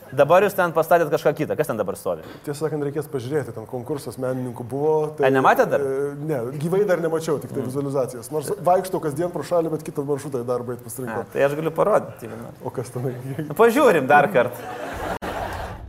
Dabar 0.08 0.44
jūs 0.44 0.55
ten 0.56 0.72
pastatėt 0.72 1.10
kažką 1.12 1.34
kitą. 1.36 1.56
Kas 1.58 1.69
ten 1.69 1.77
dabar 1.77 1.96
stovi? 1.98 2.24
Tiesą 2.46 2.65
sakant, 2.65 2.84
reikės 2.86 3.08
pažiūrėti, 3.12 3.53
ten 3.56 3.67
konkursas 3.69 4.17
menininkų 4.20 4.65
buvo. 4.69 4.94
Tai, 5.19 5.27
Ar 5.29 5.34
nematėte 5.34 5.74
dar? 5.74 5.84
E, 5.84 6.06
ne, 6.31 6.38
gyvai 6.62 6.81
dar 6.88 7.03
nemačiau, 7.05 7.36
tik 7.43 7.53
tai 7.53 7.60
mm. 7.60 7.69
vizualizacijas. 7.69 8.31
Nors 8.32 8.48
vaikštau 8.65 9.03
kasdien 9.05 9.32
pro 9.34 9.44
šalį, 9.44 9.74
bet 9.74 9.84
kitą 9.84 10.06
maršrutą 10.08 10.41
į 10.44 10.48
darbą 10.48 10.79
pasirinkau. 10.81 11.27
Tai 11.34 11.44
aš 11.44 11.56
galiu 11.60 11.74
parodyti. 11.77 12.32
O 12.65 12.72
kas 12.72 12.93
ten? 12.94 13.10
Pažiūrim 13.58 14.08
dar 14.08 14.31
kartą. 14.32 14.72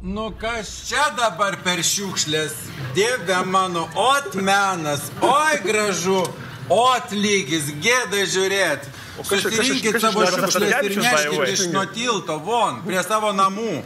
Nu 0.01 0.31
kas 0.39 0.69
čia 0.87 1.09
dabar 1.17 1.57
per 1.59 1.81
šiukšlės? 1.83 2.53
Dieve 2.95 3.41
mano, 3.43 3.83
ot 3.99 4.37
menas, 4.39 5.09
oi 5.19 5.59
gražu, 5.65 6.21
ot 6.71 7.11
lygis, 7.11 7.67
gėda 7.83 8.23
žiūrėti. 8.31 8.93
Susirinkit 9.27 9.99
savo 9.99 10.23
šiukšlės 10.23 10.87
ir 10.87 10.95
neškit 11.03 11.51
iš 11.51 11.65
nuo 11.73 11.83
tilto, 11.91 12.39
von, 12.47 12.79
prie 12.87 13.03
savo 13.03 13.33
namų. 13.35 13.81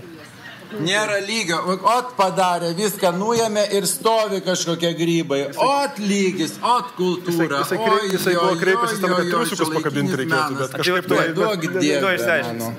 Nėra 0.86 1.17
lygio. 1.25 1.58
Ot 1.82 2.13
padarė, 2.17 2.72
viską 2.77 3.10
nuėmė 3.17 3.65
ir 3.77 3.89
stovi 3.89 4.41
kažkokie 4.46 4.93
grybai. 4.98 5.43
Ot 5.65 5.98
lygis, 6.01 6.60
ot 6.62 6.93
kultūra. 6.98 7.65
Jisai, 7.65 7.82
jisai, 7.82 8.10
jisai 8.13 8.34
buvo 8.38 8.55
kreipęsis 8.62 9.01
tam, 9.01 9.17
kad 9.17 9.34
triušiukus 9.34 9.77
pakabinti 9.79 10.22
reikėtų, 10.22 10.62
bet 10.62 10.77
kažkaip 10.77 11.10
tai... 11.10 11.29
Duokit 11.38 11.79
dievą. 11.82 12.74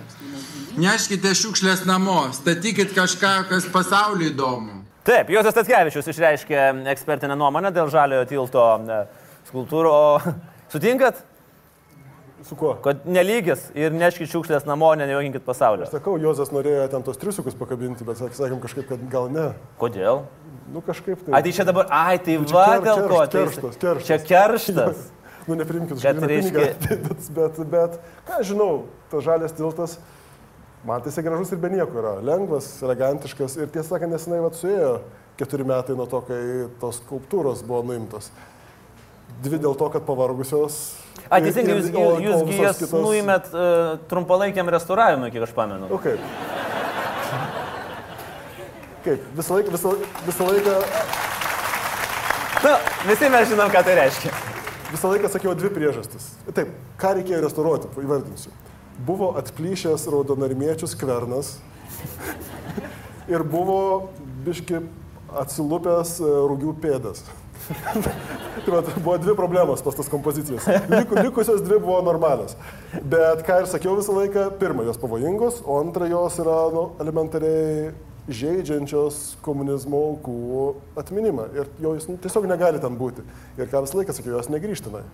Neškite 0.74 1.30
šiukšlės 1.38 1.84
namo, 1.86 2.32
statykit 2.34 2.96
kažką, 2.96 3.44
kas 3.46 3.66
pasauliu 3.70 4.26
įdomu. 4.32 4.80
Taip, 5.06 5.28
Josas 5.30 5.54
Tatkevičius 5.54 6.08
išreiškė 6.10 6.56
ekspertinę 6.90 7.36
nuomonę 7.38 7.70
dėl 7.70 7.92
žaliojo 7.92 8.24
tilto 8.26 8.64
e, 8.82 8.96
skultūrų. 9.52 9.92
O 9.94 10.34
sutinkat? 10.72 11.20
Su 12.44 12.58
kuo? 12.58 12.72
Kad 12.82 13.06
nelygis 13.06 13.68
ir 13.78 13.94
neškit 13.94 14.32
šiukšlės 14.32 14.66
namo, 14.66 14.88
nejuokinkit 14.98 15.44
pasaulio. 15.46 15.86
Aš 15.86 15.94
sakau, 15.94 16.16
Jozas 16.18 16.50
norėjo 16.50 16.88
ten 16.96 17.06
tos 17.06 17.22
triusiukus 17.22 17.54
pakabinti, 17.60 18.06
bet 18.08 18.18
sakėm 18.24 18.58
kažkaip, 18.64 18.88
kad 18.88 19.06
gal 19.12 19.30
ne. 19.30 19.46
Kodėl? 19.78 20.24
Nu 20.74 20.82
kažkaip 20.82 21.22
tai. 21.22 21.36
Ai, 21.38 21.44
tai 21.46 21.54
čia 21.54 21.68
dabar, 21.70 21.86
ai, 21.94 22.18
tai 22.18 22.40
nu, 22.40 22.50
va 22.50 22.66
ker, 22.72 22.88
dėl 22.88 23.04
ko. 23.12 23.20
Tai 23.22 23.44
kerštas, 23.44 23.78
kerštas. 23.78 24.10
Čia 24.10 24.18
kerštas. 24.26 25.06
nu, 25.46 25.60
neprimkit, 25.62 26.02
žinai, 26.02 26.32
reiškia... 26.34 26.66
bet, 27.06 27.32
bet, 27.38 27.64
bet, 27.78 27.96
ką 28.26 28.42
žinau, 28.50 28.72
tas 29.14 29.22
žalės 29.28 29.54
tiltas 29.54 30.00
Man 30.84 31.00
tai 31.00 31.08
jisai 31.08 31.24
gražus 31.24 31.52
ir 31.54 31.60
be 31.62 31.70
nieko 31.72 31.96
yra. 31.96 32.18
Lengvas, 32.20 32.66
elegantiškas 32.84 33.56
ir 33.56 33.70
tiesą 33.72 33.94
sakant, 33.94 34.12
nesenai 34.12 34.42
vat 34.44 34.56
suėjo 34.58 34.98
keturi 35.40 35.64
metai 35.64 35.94
nuo 35.96 36.04
to, 36.10 36.20
kai 36.28 36.40
tos 36.82 36.98
skulptūros 37.00 37.62
buvo 37.64 37.80
nuimtos. 37.88 38.28
Dvi 39.44 39.56
dėl 39.62 39.72
to, 39.80 39.88
kad 39.94 40.04
pavargusios. 40.04 40.76
A, 41.30 41.40
teisingai, 41.40 41.78
jūs, 41.78 41.88
jūs, 41.88 42.18
jūsgi 42.26 42.58
jas 42.60 42.82
kitos... 42.82 43.00
nuimėt 43.00 43.48
uh, 43.56 43.94
trumpalaikiam 44.10 44.68
restauravimui, 44.74 45.30
kiek 45.32 45.46
aš 45.46 45.54
pamenu. 45.56 45.88
O 45.88 46.00
kaip? 46.04 46.20
Kaip? 49.06 49.24
Visą 49.38 49.56
laiką, 49.56 49.72
visą, 49.72 49.94
visą 50.28 50.50
laiką. 50.50 50.76
Na, 52.66 52.76
visi 53.08 53.32
mes 53.32 53.48
žinom, 53.48 53.72
ką 53.72 53.84
tai 53.88 53.96
reiškia. 54.02 54.36
Visą 54.92 55.14
laiką 55.16 55.32
sakiau 55.32 55.56
dvi 55.56 55.72
priežastis. 55.72 56.28
Taip, 56.52 56.76
ką 57.00 57.16
reikėjo 57.22 57.40
restauruoti, 57.48 57.88
įvardinsiu 58.04 58.52
buvo 59.06 59.32
atplyšęs 59.40 60.06
raudonarmiečių 60.12 60.88
skvernas 60.90 61.56
ir 63.30 63.42
buvo 63.42 64.10
biški 64.44 64.82
atsilupęs 65.34 66.18
e, 66.20 66.28
rūgių 66.50 66.76
pėdas. 66.82 67.24
Tai 68.64 68.82
buvo 69.00 69.16
dvi 69.18 69.34
problemos 69.36 69.82
pas 69.82 69.96
tas 69.96 70.08
kompozicijas. 70.12 70.66
Liku, 70.92 71.16
likusios 71.16 71.62
dvi 71.64 71.78
buvo 71.80 72.00
normalios. 72.04 72.56
Bet 73.00 73.44
ką 73.46 73.62
ir 73.62 73.70
sakiau 73.70 73.96
visą 73.98 74.14
laiką, 74.18 74.50
pirma, 74.60 74.84
jos 74.84 75.00
pavojingos, 75.00 75.62
o 75.64 75.78
antra, 75.80 76.08
jos 76.10 76.38
yra 76.44 76.58
nu, 76.74 76.90
elementariai 77.02 77.94
žaidžiančios 78.28 79.36
komunizmo 79.44 80.00
aukų 80.10 80.38
atminimą. 81.00 81.48
Ir 81.56 81.70
jos 81.84 82.08
nu, 82.08 82.18
tiesiog 82.20 82.48
negali 82.48 82.80
ten 82.80 82.96
būti. 83.00 83.24
Ir 83.58 83.68
ką 83.72 83.84
visą 83.84 84.00
laiką 84.00 84.16
sakiau, 84.16 84.36
jos 84.36 84.52
negrįžtinai. 84.52 85.04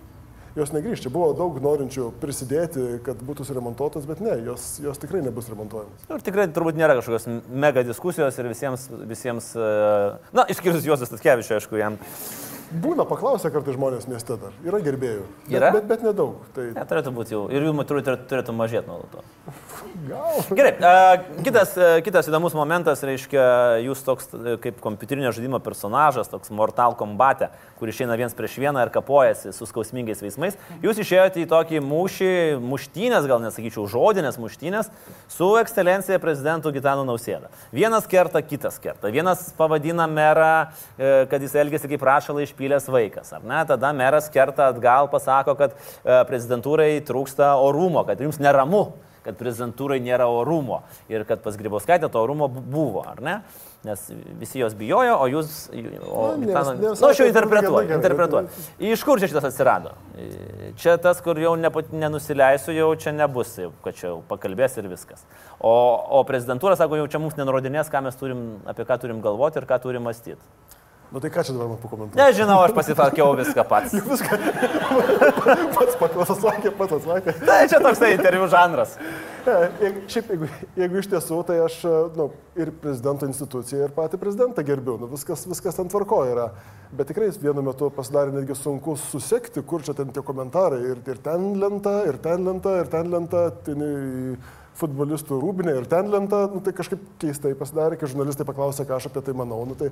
Jos 0.55 0.73
negrįžti. 0.75 1.11
Buvo 1.13 1.31
daug 1.37 1.55
norinčių 1.63 2.09
prisidėti, 2.19 2.83
kad 3.05 3.19
būtų 3.23 3.45
suremontuotos, 3.47 4.07
bet 4.09 4.19
ne, 4.23 4.35
jos, 4.49 4.73
jos 4.83 4.99
tikrai 4.99 5.23
nebus 5.23 5.47
remontuojamos. 5.51 6.07
Ir 6.11 6.25
tikrai 6.25 6.49
turbūt 6.51 6.79
nėra 6.79 6.97
kažkokios 6.99 7.29
mega 7.47 7.85
diskusijos 7.87 8.39
ir 8.41 8.51
visiems, 8.51 8.89
visiems 9.07 9.51
e, 9.55 9.73
na, 10.35 10.47
išskyrus 10.51 10.87
Juozas 10.87 11.13
Tatkevičius, 11.13 11.61
aišku, 11.61 11.79
jam 11.79 11.99
Būna 12.71 13.03
paklausę 13.03 13.49
kartai 13.51 13.73
žmonės 13.75 14.05
mieste 14.07 14.37
dar. 14.39 14.53
Yra 14.63 14.79
gerbėjų. 14.83 15.25
Bet, 15.43 15.55
Yra? 15.57 15.71
Bet, 15.75 15.87
bet 15.89 16.05
nedaug. 16.07 16.37
Tai 16.55 16.69
Ne, 16.71 16.85
turėtų 16.87 17.11
būti 17.17 17.35
jau. 17.35 17.41
Ir 17.51 17.65
jų 17.67 17.73
turėtų, 17.83 18.13
turėtų 18.31 18.55
mažėti 18.55 18.87
nuo 18.87 19.01
to. 19.11 19.23
Gal. 20.07 20.39
Gerai, 20.55 20.71
kitas, 21.45 21.73
kitas 22.05 22.29
įdomus 22.29 22.55
momentas, 22.57 23.01
reiškia, 23.05 23.43
jūs 23.85 24.03
toks 24.05 24.29
kaip 24.63 24.79
kompiuterinio 24.83 25.31
žaidimo 25.35 25.59
personažas, 25.63 26.29
toks 26.31 26.51
Mortal 26.55 26.95
Kombat, 26.99 27.47
kur 27.79 27.89
išeina 27.91 28.17
viens 28.19 28.35
prieš 28.37 28.57
vieną 28.61 28.83
ir 28.85 28.91
kapojasi 28.93 29.53
su 29.55 29.67
skausmingais 29.69 30.21
veiksmais. 30.23 30.57
Jūs 30.85 31.01
išėjote 31.03 31.43
į 31.43 31.49
tokį 31.51 31.81
mūšį, 31.85 32.31
muštynės, 32.71 33.27
gal 33.29 33.43
nesakyčiau, 33.43 33.87
žodinės 33.91 34.39
muštynės, 34.41 34.91
su 35.31 35.51
ekscelencija 35.61 36.21
prezidentu 36.23 36.73
Gitanu 36.75 37.05
Nausėda. 37.07 37.51
Vienas 37.75 38.09
kerta, 38.09 38.43
kitas 38.45 38.79
kerta. 38.81 39.11
Vienas 39.13 39.47
pavadina 39.57 40.07
merą, 40.09 40.71
e, 40.97 41.13
kad 41.31 41.41
jis 41.41 41.55
elgesi 41.57 41.91
kaip 41.91 42.05
rašalai 42.05 42.47
išpylęs 42.47 42.89
vaikas. 42.91 43.33
Ar 43.37 43.45
ne? 43.45 43.61
Tada 43.69 43.93
meras 43.97 44.29
kerta 44.33 44.71
atgal, 44.71 45.09
pasako, 45.11 45.57
kad 45.59 45.77
e, 45.77 46.19
prezidentūrai 46.29 46.91
trūksta 47.07 47.55
orumo, 47.61 48.05
kad 48.07 48.21
jums 48.21 48.41
neramu 48.41 48.91
kad 49.23 49.35
prezidentūrai 49.37 49.99
nėra 50.01 50.25
orumo 50.29 50.81
ir 51.09 51.23
kad 51.29 51.41
pas 51.43 51.57
Grybauskaitę 51.59 52.09
to 52.09 52.21
orumo 52.23 52.47
bu- 52.49 52.61
buvo, 52.61 53.03
ar 53.07 53.21
ne? 53.21 53.35
Nes 53.83 54.03
visi 54.39 54.59
jos 54.61 54.75
bijojo, 54.77 55.15
o 55.17 55.25
jūs... 55.29 55.69
O, 56.05 56.27
Na, 56.31 56.37
nes- 56.37 56.49
Gitano- 56.51 56.73
nes 56.77 56.99
nu, 57.01 57.07
aš 57.07 57.19
jau 57.23 57.27
interpretuoju, 57.29 57.93
interpretuoju. 57.95 58.49
Iš 58.91 59.03
kur 59.07 59.17
čia 59.21 59.29
šitas 59.31 59.47
atsirado? 59.49 59.95
E, 60.17 60.71
Čia 60.77 60.97
tas, 61.01 61.21
kur 61.25 61.37
jau 61.41 61.55
nepa- 61.57 61.87
nenusileisiu, 61.91 62.75
jau 62.77 62.91
čia 62.95 63.11
nebus, 63.17 63.55
jau, 63.57 63.71
kad 63.85 63.97
čia 63.97 64.11
jau 64.11 64.19
pakalbės 64.29 64.77
ir 64.77 64.85
viskas. 64.91 65.25
O, 65.59 65.73
o 66.19 66.21
prezidentūra 66.29 66.77
sako, 66.77 66.99
jau 67.01 67.07
čia 67.09 67.19
mums 67.21 67.37
nenurodinės, 67.41 67.89
ką 67.89 68.03
mes 68.05 68.15
turim, 68.21 68.45
apie 68.69 68.85
ką 68.85 68.99
turim 69.01 69.21
galvoti 69.21 69.57
ir 69.61 69.65
ką 69.69 69.81
turim 69.81 70.05
mąstyti. 70.05 70.37
Nu 71.11 71.19
tai 71.19 71.27
ką 71.27 71.43
čia 71.43 71.51
dabar 71.51 71.67
man 71.67 71.79
pakomentuoti? 71.81 72.15
Nežinau, 72.15 72.61
aš 72.63 72.71
pasitakiau 72.71 73.33
viską 73.35 73.65
pats. 73.67 73.91
Viską. 74.11 74.37
pats 75.75 75.97
paklausas 75.99 76.39
sakė, 76.39 76.71
pats 76.77 76.95
atsakė. 76.95 77.33
Tai 77.43 77.57
čia 77.67 77.81
toks 77.83 77.99
tai 77.99 78.13
interviu 78.15 78.47
žanras. 78.51 78.93
Ne, 79.43 79.57
jeigu, 79.81 80.03
šiaip, 80.13 80.29
jeigu, 80.31 80.47
jeigu 80.79 81.01
iš 81.01 81.09
tiesų, 81.11 81.41
tai 81.49 81.57
aš 81.65 81.75
nu, 82.15 82.29
ir 82.55 82.71
prezidento 82.79 83.27
instituciją, 83.27 83.89
ir 83.89 83.95
patį 83.97 84.21
prezidentą 84.21 84.63
gerbiu. 84.63 84.95
Nu, 85.01 85.11
viskas, 85.11 85.43
viskas 85.51 85.75
ten 85.75 85.91
tvarko 85.91 86.21
yra. 86.31 86.47
Bet 86.95 87.11
tikrai 87.11 87.27
vienu 87.43 87.65
metu 87.65 87.91
pasidarė 87.91 88.31
netgi 88.37 88.55
sunku 88.55 88.95
susekti, 89.09 89.65
kur 89.67 89.83
čia 89.83 89.97
ten 89.97 90.15
tie 90.15 90.23
komentarai. 90.23 90.79
Ir, 90.93 91.03
ir 91.11 91.19
ten 91.27 91.51
lenta, 91.59 91.99
ir 92.07 92.23
ten 92.23 92.47
lenta, 92.47 92.79
ir 92.79 92.91
ten 92.95 93.11
lenta. 93.11 93.45
Ten, 93.67 93.87
futbolistų 94.79 95.35
rūbinė 95.41 95.73
ir 95.81 95.87
ten 95.91 96.07
lenta, 96.09 96.45
nu, 96.51 96.61
tai 96.63 96.71
kažkaip 96.71 97.01
keistai 97.19 97.51
pasidarė, 97.59 97.97
kai 97.99 98.07
žurnalistai 98.07 98.47
paklausė, 98.47 98.85
ką 98.87 98.95
aš 98.97 99.09
apie 99.09 99.23
tai 99.27 99.35
manau. 99.37 99.59
Nu, 99.67 99.75
tai 99.77 99.91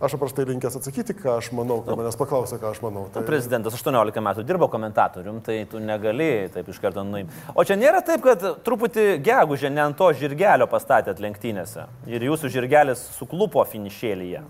aš 0.00 0.16
paprastai 0.16 0.46
linkęs 0.50 0.76
atsakyti, 0.78 1.16
ką 1.18 1.36
aš 1.40 1.50
manau, 1.56 1.78
kai 1.86 1.96
manęs 1.98 2.18
paklausė, 2.20 2.58
ką 2.62 2.72
aš 2.74 2.80
manau. 2.84 3.06
Tai... 3.12 3.22
Prezidentas 3.28 3.76
18 3.78 4.22
metų 4.24 4.44
dirbo 4.46 4.68
komentatorium, 4.72 5.40
tai 5.44 5.60
tu 5.70 5.80
negali 5.82 6.48
taip 6.54 6.68
iš 6.72 6.80
karto 6.82 7.04
nuimti. 7.06 7.32
O 7.54 7.64
čia 7.66 7.78
nėra 7.80 8.02
taip, 8.06 8.24
kad 8.26 8.42
truputį 8.66 9.06
gegužė 9.24 9.70
ne 9.72 9.84
ant 9.86 9.98
to 9.98 10.10
žirgelio 10.16 10.68
pastatėt 10.70 11.22
lenktynėse 11.22 11.86
ir 12.10 12.26
jūsų 12.28 12.52
žirgelis 12.58 13.04
suklupo 13.16 13.64
finišėlyje. 13.68 14.44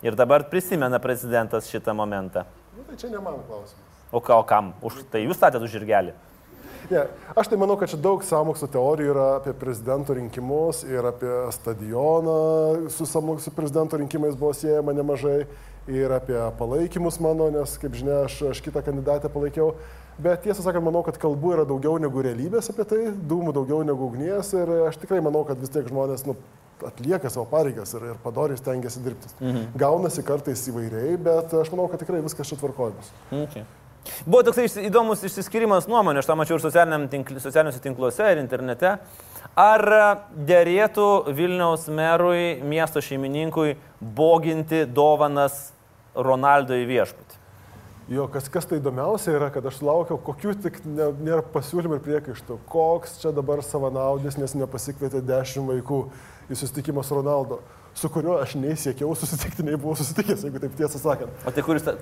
Ir 0.00 0.16
dabar 0.16 0.46
prisimena 0.48 0.98
prezidentas 1.02 1.68
šitą 1.68 1.92
momentą. 1.96 2.46
Nu, 2.76 2.86
tai 2.88 2.96
čia 2.96 3.10
ne 3.12 3.20
mano 3.20 3.42
klausimas. 3.44 3.86
O, 4.10 4.18
ka, 4.18 4.40
o 4.40 4.44
kam? 4.48 4.72
Už 4.82 5.04
tai 5.12 5.26
jūs 5.26 5.36
statėt 5.38 5.62
už 5.62 5.76
žirgelį. 5.76 6.16
Ne, 6.90 7.04
aš 7.36 7.50
tai 7.50 7.58
manau, 7.60 7.76
kad 7.78 7.90
čia 7.92 7.98
daug 8.00 8.22
sąmokslo 8.24 8.68
teorijų 8.72 9.12
yra 9.12 9.26
apie 9.38 9.52
prezidento 9.58 10.14
rinkimus 10.16 10.84
ir 10.88 11.04
apie 11.06 11.32
stadioną 11.54 12.90
su, 12.90 13.06
samo- 13.06 13.38
su 13.38 13.52
prezidento 13.54 13.98
rinkimais 14.00 14.38
buvo 14.38 14.52
siejama 14.56 14.94
nemažai 14.96 15.44
ir 15.90 16.12
apie 16.12 16.38
palaikymus 16.58 17.20
mano, 17.20 17.50
nes, 17.50 17.76
kaip 17.80 17.94
žinia, 17.98 18.24
aš, 18.26 18.40
aš 18.54 18.62
kitą 18.64 18.82
kandidatę 18.86 19.28
palaikiau. 19.32 19.74
Bet 20.20 20.42
tiesą 20.44 20.62
sakant, 20.62 20.84
manau, 20.84 21.00
kad 21.06 21.16
kalbų 21.20 21.54
yra 21.56 21.66
daugiau 21.68 21.96
negu 22.02 22.22
realybės 22.24 22.68
apie 22.72 22.84
tai, 22.84 23.02
dūmų 23.12 23.54
daugiau 23.56 23.84
negu 23.86 24.10
ugnies 24.10 24.52
ir 24.52 24.72
aš 24.90 24.98
tikrai 25.00 25.22
manau, 25.24 25.46
kad 25.48 25.60
vis 25.60 25.72
tiek 25.72 25.88
žmonės 25.88 26.26
nu, 26.28 26.36
atlieka 26.86 27.30
savo 27.32 27.46
pareigas 27.48 27.94
ir, 27.96 28.04
ir 28.12 28.20
padoriai 28.24 28.60
stengiasi 28.60 29.02
dirbti. 29.04 29.32
Mhm. 29.40 29.70
Gaunasi 29.80 30.24
kartais 30.26 30.66
įvairiai, 30.72 31.16
bet 31.24 31.54
aš 31.62 31.72
manau, 31.72 31.88
kad 31.92 32.02
tikrai 32.02 32.20
viskas 32.24 32.52
čia 32.52 32.60
tvarkojimas. 32.60 33.12
Okay. 33.46 33.64
Buvo 34.26 34.42
toks 34.46 34.58
išsi- 34.62 34.86
įdomus 34.88 35.24
išsiskirimas 35.26 35.88
nuomonė, 35.90 36.22
aš 36.22 36.30
tą 36.30 36.36
mačiau 36.36 36.56
ir 36.56 37.08
tinkl, 37.08 37.38
socialiniuose 37.38 37.80
tinkluose 37.80 38.32
ir 38.32 38.38
internete. 38.38 38.98
Ar 39.56 39.82
dėrėtų 40.32 41.34
Vilniaus 41.34 41.88
merui, 41.88 42.60
miesto 42.62 43.00
šeimininkui, 43.00 43.76
boginti 44.00 44.86
dovanas 44.86 45.72
Ronaldo 46.14 46.74
į 46.74 46.86
viešbutį? 46.86 47.36
Jo, 48.10 48.24
kas, 48.26 48.48
kas 48.50 48.66
tai 48.66 48.80
įdomiausia 48.80 49.36
yra, 49.36 49.50
kad 49.54 49.66
aš 49.70 49.82
laukiau, 49.86 50.16
kokių 50.18 50.56
tik 50.64 50.80
ne, 50.84 51.12
nėra 51.22 51.44
pasiūlymų 51.46 52.00
ir 52.00 52.06
priekaištų. 52.06 52.56
Koks 52.66 53.20
čia 53.22 53.30
dabar 53.30 53.62
savanaudis, 53.62 54.38
nes 54.40 54.56
nepasikvietė 54.58 55.20
dešimt 55.22 55.70
vaikų 55.70 56.00
į 56.50 56.58
susitikimą 56.58 57.04
su 57.06 57.20
Ronaldo, 57.20 57.60
su 58.00 58.08
kuriuo 58.12 58.38
aš 58.40 58.54
nei 58.60 58.76
siekiau 58.80 59.12
susitikti, 59.18 59.64
nei 59.66 59.76
buvau 59.76 59.96
susitikęs, 59.98 60.46
jeigu 60.46 60.62
taip 60.62 60.76
tiesą 60.78 61.00
sakant. 61.02 61.44
O 61.44 61.52
tai 61.52 61.64
kuris 61.66 61.84
Tai 61.84 61.92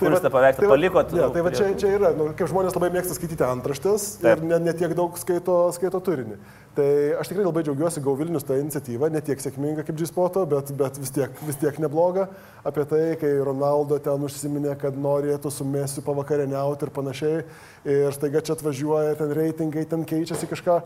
kuris 0.00 0.22
tą 0.24 0.30
paveikslą 0.34 0.64
tai 0.64 0.70
palikot? 0.72 1.14
Ne, 1.14 1.28
tai 1.34 1.44
va 1.46 1.52
čia, 1.54 1.68
čia 1.78 1.92
yra, 1.98 2.10
nu, 2.18 2.30
kaip 2.38 2.50
žmonės 2.50 2.74
labai 2.74 2.90
mėgsta 2.96 3.16
skaityti 3.18 3.46
antraštės 3.46 4.08
Taip. 4.24 4.42
ir 4.42 4.48
netiek 4.50 4.66
ne 4.66 4.74
tiek 4.80 4.96
daug 4.98 5.18
skaito, 5.20 5.58
skaito 5.76 6.00
turinį. 6.08 6.40
Tai 6.74 6.86
aš 7.20 7.28
tikrai 7.30 7.44
labai 7.46 7.62
džiaugiuosi 7.62 8.00
Gau 8.02 8.16
Vilnius 8.18 8.42
tą 8.42 8.56
iniciatyvą, 8.58 9.06
ne 9.14 9.20
tiek 9.22 9.38
sėkminga 9.38 9.84
kaip 9.86 9.94
G-Spoto, 9.94 10.42
bet, 10.50 10.72
bet 10.74 10.96
vis, 10.98 11.12
tiek, 11.14 11.36
vis 11.46 11.58
tiek 11.60 11.76
nebloga. 11.78 12.24
Apie 12.66 12.82
tai, 12.90 13.02
kai 13.20 13.30
Ronaldo 13.46 14.00
ten 14.02 14.24
užsiminė, 14.26 14.72
kad 14.80 14.98
norėtų 14.98 15.52
su 15.54 15.66
Mesiu 15.70 16.02
pavakarieniauti 16.02 16.88
ir 16.88 16.92
panašiai. 16.96 17.44
Ir 17.86 18.16
staiga 18.16 18.42
čia 18.42 18.56
atvažiuoja, 18.56 19.14
ten 19.20 19.36
reitingai, 19.38 19.86
ten 19.86 20.02
keičiasi 20.02 20.50
kažką. 20.50 20.80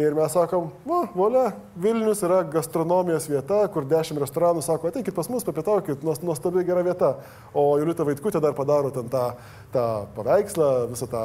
Ir 0.00 0.16
mes 0.16 0.32
sakom, 0.32 0.72
va, 0.88 1.02
volia, 1.12 1.44
Vilnius 1.76 2.24
yra 2.24 2.40
gastronomijos 2.56 3.28
vieta, 3.28 3.60
kur 3.68 3.84
dešimt 3.84 4.24
restoranų 4.24 4.64
sako, 4.64 4.88
ateikit 4.94 5.14
pas 5.14 5.28
mus, 5.28 5.44
papietaukit, 5.44 6.00
nuos- 6.08 6.24
nuostabi 6.24 6.64
gera 6.64 6.80
vieta. 6.82 7.18
O 7.52 7.76
Julita 7.78 8.08
Vaitkutė 8.08 8.40
dar 8.40 8.56
padaro 8.56 8.88
ten 8.96 9.12
tą, 9.12 9.28
tą 9.76 9.86
paveikslą, 10.16 10.74
visą 10.96 11.06
tą 11.12 11.24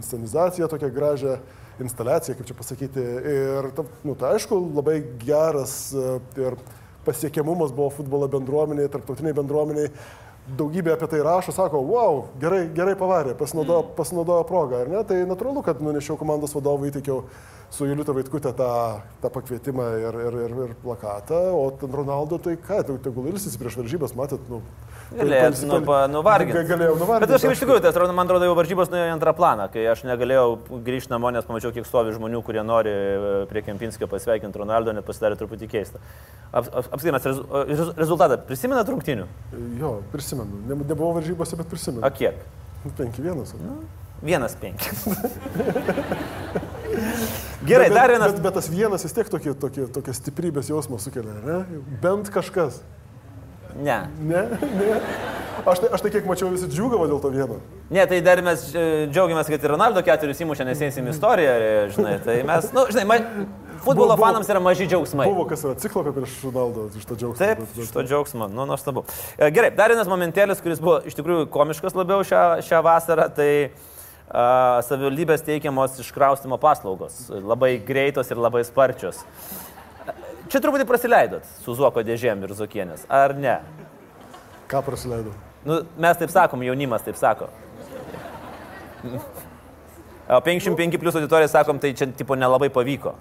inscenizaciją, 0.00 0.72
tokią 0.72 0.94
gražią 0.94 1.38
instaliaciją, 1.84 2.36
kaip 2.38 2.48
čia 2.48 2.56
pasakyti. 2.58 3.04
Ir, 3.32 3.70
ta- 3.76 3.86
nu, 4.04 4.14
tai 4.18 4.34
aišku, 4.36 4.58
labai 4.78 5.00
geras 5.22 5.74
e, 5.94 6.16
ir 6.40 6.56
pasiekiamumas 7.06 7.74
buvo 7.74 7.90
futbolo 7.94 8.28
bendruomeniai, 8.30 8.90
tarptautiniai 8.92 9.36
bendruomeniai. 9.36 9.92
Daugybė 10.58 10.94
apie 10.94 11.04
tai 11.12 11.18
rašo, 11.20 11.52
sako, 11.52 11.82
wow, 11.84 12.22
gerai, 12.40 12.62
gerai 12.72 12.94
pavarė, 12.96 13.34
pasinaudojo, 13.36 13.82
pasinaudojo 13.98 14.46
progą, 14.48 14.78
ar 14.80 14.88
ne? 14.88 15.02
Tai 15.04 15.18
natūralu, 15.28 15.60
kad 15.66 15.82
nunešiau 15.84 16.16
komandos 16.16 16.54
vadovui, 16.56 16.88
įteikiau 16.88 17.26
su 17.68 17.84
Julita 17.84 18.14
Vaitkutė 18.16 18.54
tą, 18.56 18.70
tą 19.20 19.30
pakvietimą 19.34 19.90
ir, 20.00 20.16
ir, 20.24 20.38
ir, 20.46 20.54
ir 20.64 20.72
plakatą, 20.80 21.42
o 21.52 21.66
ten 21.76 21.92
Ronaldo, 21.92 22.38
tai 22.40 22.56
ką, 22.64 22.80
tegul 23.04 23.28
ilsisi 23.28 23.60
prieš 23.60 23.76
varžybas, 23.82 24.16
matyt, 24.16 24.48
nu. 24.48 24.62
Pailsi- 25.08 25.64
nu, 25.66 25.78
nuvarginti. 26.12 26.52
Ga- 26.58 26.66
Galėjau 26.68 26.96
nuvarginti. 27.00 27.26
Bet 27.32 27.34
aš 27.38 27.44
iš 27.54 27.62
tikrųjų, 27.62 27.80
tai 27.80 27.90
atrodo, 27.94 28.12
man 28.12 28.26
atrodo, 28.28 28.44
jau 28.44 28.54
varžybos 28.58 28.90
nuėjo 28.92 29.06
į 29.08 29.12
antrą 29.14 29.32
planą, 29.38 29.68
kai 29.72 29.86
aš 29.88 30.02
negalėjau 30.04 30.58
grįžti 30.84 31.10
namo, 31.14 31.30
nes 31.32 31.46
pamačiau, 31.48 31.72
kiek 31.72 31.86
stovi 31.88 32.12
žmonių, 32.12 32.42
kurie 32.44 32.60
nori 32.66 32.92
e, 32.92 33.46
prie 33.48 33.62
Kempinskio 33.64 34.06
pasveikinti 34.10 34.60
Ronaldo, 34.60 34.92
net 34.92 35.06
pasidarė 35.08 35.38
truputį 35.40 35.68
keista. 35.72 35.98
Ap, 36.52 36.68
ap, 36.68 36.90
apskritai, 36.92 37.14
mes 37.16 37.24
rezu, 37.30 37.46
rezu- 37.72 37.94
rezultatą 37.96 38.36
prisimenat 38.48 38.88
rungtinių? 38.92 39.24
Jo, 39.80 39.94
prisimenu. 40.12 40.60
Ne, 40.68 40.76
nebuvau 40.84 41.14
varžybose, 41.16 41.56
bet 41.56 41.72
prisimenu. 41.72 42.04
A 42.04 42.10
kiek? 42.12 42.36
5-1. 42.98 43.56
Vienas 44.22 44.54
penki. 44.60 44.90
Gerai, 47.68 47.88
bet, 47.88 47.94
dar 47.96 48.08
vienas. 48.10 48.32
Bet, 48.32 48.42
bet 48.42 48.54
tas 48.58 48.68
vienas 48.70 49.04
vis 49.04 49.12
tiek 49.14 49.28
tokią 49.30 50.14
stiprybės 50.16 50.70
jausmą 50.70 50.98
sukelia, 51.02 51.34
ne? 51.44 51.58
Bent 52.02 52.30
kažkas. 52.34 52.80
Ne. 53.78 53.98
Ne, 54.20 54.42
ne. 54.60 55.00
Aš 55.68 55.82
tai, 55.82 55.88
aš 55.92 56.02
tai 56.04 56.10
kiek 56.14 56.26
mačiau, 56.26 56.48
visi 56.54 56.68
džiugavo 56.70 57.06
dėl 57.10 57.18
to 57.22 57.30
vieno. 57.34 57.58
Ne, 57.92 58.04
tai 58.08 58.18
dar 58.24 58.40
mes 58.46 58.62
e, 58.72 58.84
džiaugiamės, 59.12 59.48
kad 59.50 59.64
ir 59.64 59.72
Ronaldo 59.74 60.02
keturis 60.06 60.40
įmušė, 60.44 60.64
nes 60.68 60.80
eisim 60.86 61.08
istoriją, 61.12 61.54
e, 61.58 61.80
žinai, 61.94 62.14
tai 62.24 62.36
mes, 62.46 62.68
na, 62.72 62.78
nu, 62.78 62.84
žinai, 62.94 63.04
man, 63.10 63.26
futbolo 63.84 64.14
Buvo- 64.14 64.22
fanams 64.26 64.48
yra 64.50 64.62
maži 64.64 64.86
džiaugsmai. 64.90 65.26
Buvo 65.28 65.44
kas 65.50 65.62
yra 65.66 65.74
ciklopė 65.82 66.14
prieš 66.16 66.38
Ronaldo 66.46 66.86
iš 66.98 67.04
to 67.10 67.18
džiaugsmo. 67.18 67.38
Taip, 67.42 67.60
bet- 67.62 67.74
bet- 67.74 67.84
iš 67.84 67.92
to 67.94 68.04
džiaugsmo, 68.06 68.48
nu, 68.54 68.66
nuostabu. 68.70 69.04
E, 69.36 69.50
Gerai, 69.54 69.70
dar 69.76 69.92
vienas 69.94 70.10
momentėlis, 70.10 70.62
kuris 70.64 70.80
buvo 70.82 70.98
iš 71.10 71.18
tikrųjų 71.18 71.46
komiškas 71.54 71.98
labiau 71.98 72.24
šią, 72.26 72.44
šią 72.66 72.82
vasarą, 72.86 73.28
tai 73.34 73.50
uh, 73.68 74.78
savivaldybės 74.88 75.44
teikiamos 75.46 75.98
iškraustimo 76.02 76.58
paslaugos. 76.62 77.26
Labai 77.34 77.76
greitos 77.84 78.30
ir 78.30 78.40
labai 78.40 78.64
sparčios. 78.68 79.24
Čia 80.48 80.60
truputį 80.64 80.86
prasileidot 80.88 81.44
su 81.62 81.74
Zuoko 81.76 82.00
dėžėm 82.06 82.46
ir 82.46 82.54
Zukienės, 82.56 83.02
ar 83.12 83.34
ne? 83.36 83.58
Ką 84.70 84.80
prasileidau? 84.86 85.34
Nu, 85.68 85.82
mes 86.00 86.16
taip 86.20 86.30
sakom, 86.32 86.62
jaunimas 86.64 87.04
taip 87.04 87.18
sako. 87.20 87.50
O 90.28 90.40
55 90.44 90.98
plus 91.00 91.16
auditorija 91.16 91.48
sakom, 91.48 91.78
tai 91.80 91.92
čia 91.96 92.08
tipo 92.16 92.36
nelabai 92.36 92.68
pavyko. 92.72 93.14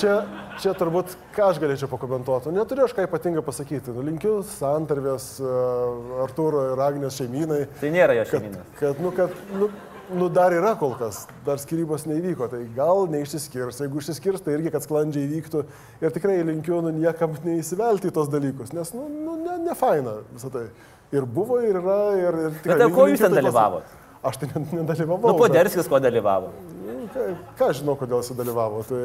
Čia, 0.00 0.16
čia 0.60 0.72
turbūt 0.76 1.12
ką 1.36 1.50
aš 1.52 1.60
galėčiau 1.62 1.88
pakomentuoti. 1.92 2.50
Nu, 2.52 2.60
Neturiu 2.62 2.84
aš 2.88 2.94
ką 2.96 3.06
ypatingai 3.08 3.44
pasakyti. 3.44 3.92
Nu, 3.94 4.04
linkiu 4.04 4.38
santarvės 4.48 5.26
uh, 5.44 6.20
Arturo 6.24 6.66
ir 6.72 6.82
Agnės 6.84 7.16
šeimynai. 7.20 7.66
Tai 7.80 7.92
nėra 7.94 8.16
jo 8.18 8.24
Kad, 8.26 8.32
šeiminas. 8.34 8.72
kad, 8.80 9.00
nu, 9.04 9.12
kad, 9.16 9.36
nu, 9.60 9.68
nu, 10.14 10.28
dar 10.32 10.54
yra 10.54 10.74
kol 10.78 10.94
kas, 10.98 11.24
dar 11.46 11.60
skirybos 11.60 12.04
neįvyko, 12.08 12.48
tai 12.52 12.62
gal 12.76 13.06
neišsiskirs. 13.12 13.80
Jeigu 13.84 14.02
išsiskirs, 14.02 14.44
tai 14.44 14.56
irgi, 14.56 14.72
kad 14.74 14.84
sklandžiai 14.84 15.28
vyktų. 15.30 15.64
Ir 16.04 16.14
tikrai 16.14 16.38
linkiu 16.48 16.80
nu, 16.84 16.92
niekam 16.94 17.34
neįsivelti 17.44 18.10
į 18.10 18.14
tos 18.16 18.30
dalykus, 18.32 18.72
nes 18.76 18.94
nu, 18.96 19.08
nu, 19.10 19.36
ne, 19.40 19.58
ne 19.66 19.76
faina 19.78 20.18
visą 20.32 20.52
tai. 20.54 20.68
Ir 21.12 21.26
buvo, 21.28 21.58
ir 21.60 21.76
yra, 21.76 21.98
ir... 22.16 22.40
ir 22.46 22.54
tikrai 22.60 22.78
Bet 22.78 22.84
tai 22.86 22.92
ko 22.94 23.08
jūs 23.10 23.20
ten 23.20 23.34
taikos. 23.34 23.42
dalyvavot? 23.42 23.98
Aš 24.22 24.38
ten 24.40 24.68
nedalyvavau. 24.70 25.32
Nu, 25.32 25.38
Poderskis 25.40 25.90
ko 25.90 26.00
dalyvavo. 26.00 26.52
Nu, 26.86 26.96
ką, 27.12 27.28
ką 27.58 27.70
žinau, 27.76 27.98
kodėl 28.00 28.22
jis 28.22 28.38
dalyvavo. 28.38 28.84
Tai, 28.88 29.02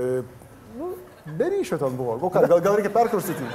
nu, 0.77 0.93
be 1.39 1.51
ryšio 1.57 1.81
ten 1.81 1.97
buvo. 1.99 2.19
Ką, 2.31 2.45
gal, 2.47 2.61
gal 2.63 2.79
reikia 2.79 2.93
perkraustyti? 2.95 3.49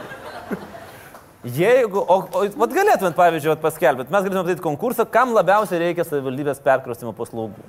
Jeigu, 1.43 1.99
o, 1.99 2.17
o 2.23 2.43
vat 2.55 2.75
galėtumėt, 2.75 3.17
pavyzdžiui, 3.19 3.57
paskelbėt, 3.63 4.11
mes 4.15 4.23
galėtume 4.23 4.45
padaryti 4.45 4.63
konkursą, 4.63 5.07
kam 5.11 5.33
labiausiai 5.35 5.81
reikia 5.83 6.05
savivaldybės 6.07 6.63
perkraustimo 6.63 7.11
paslaugų. 7.19 7.65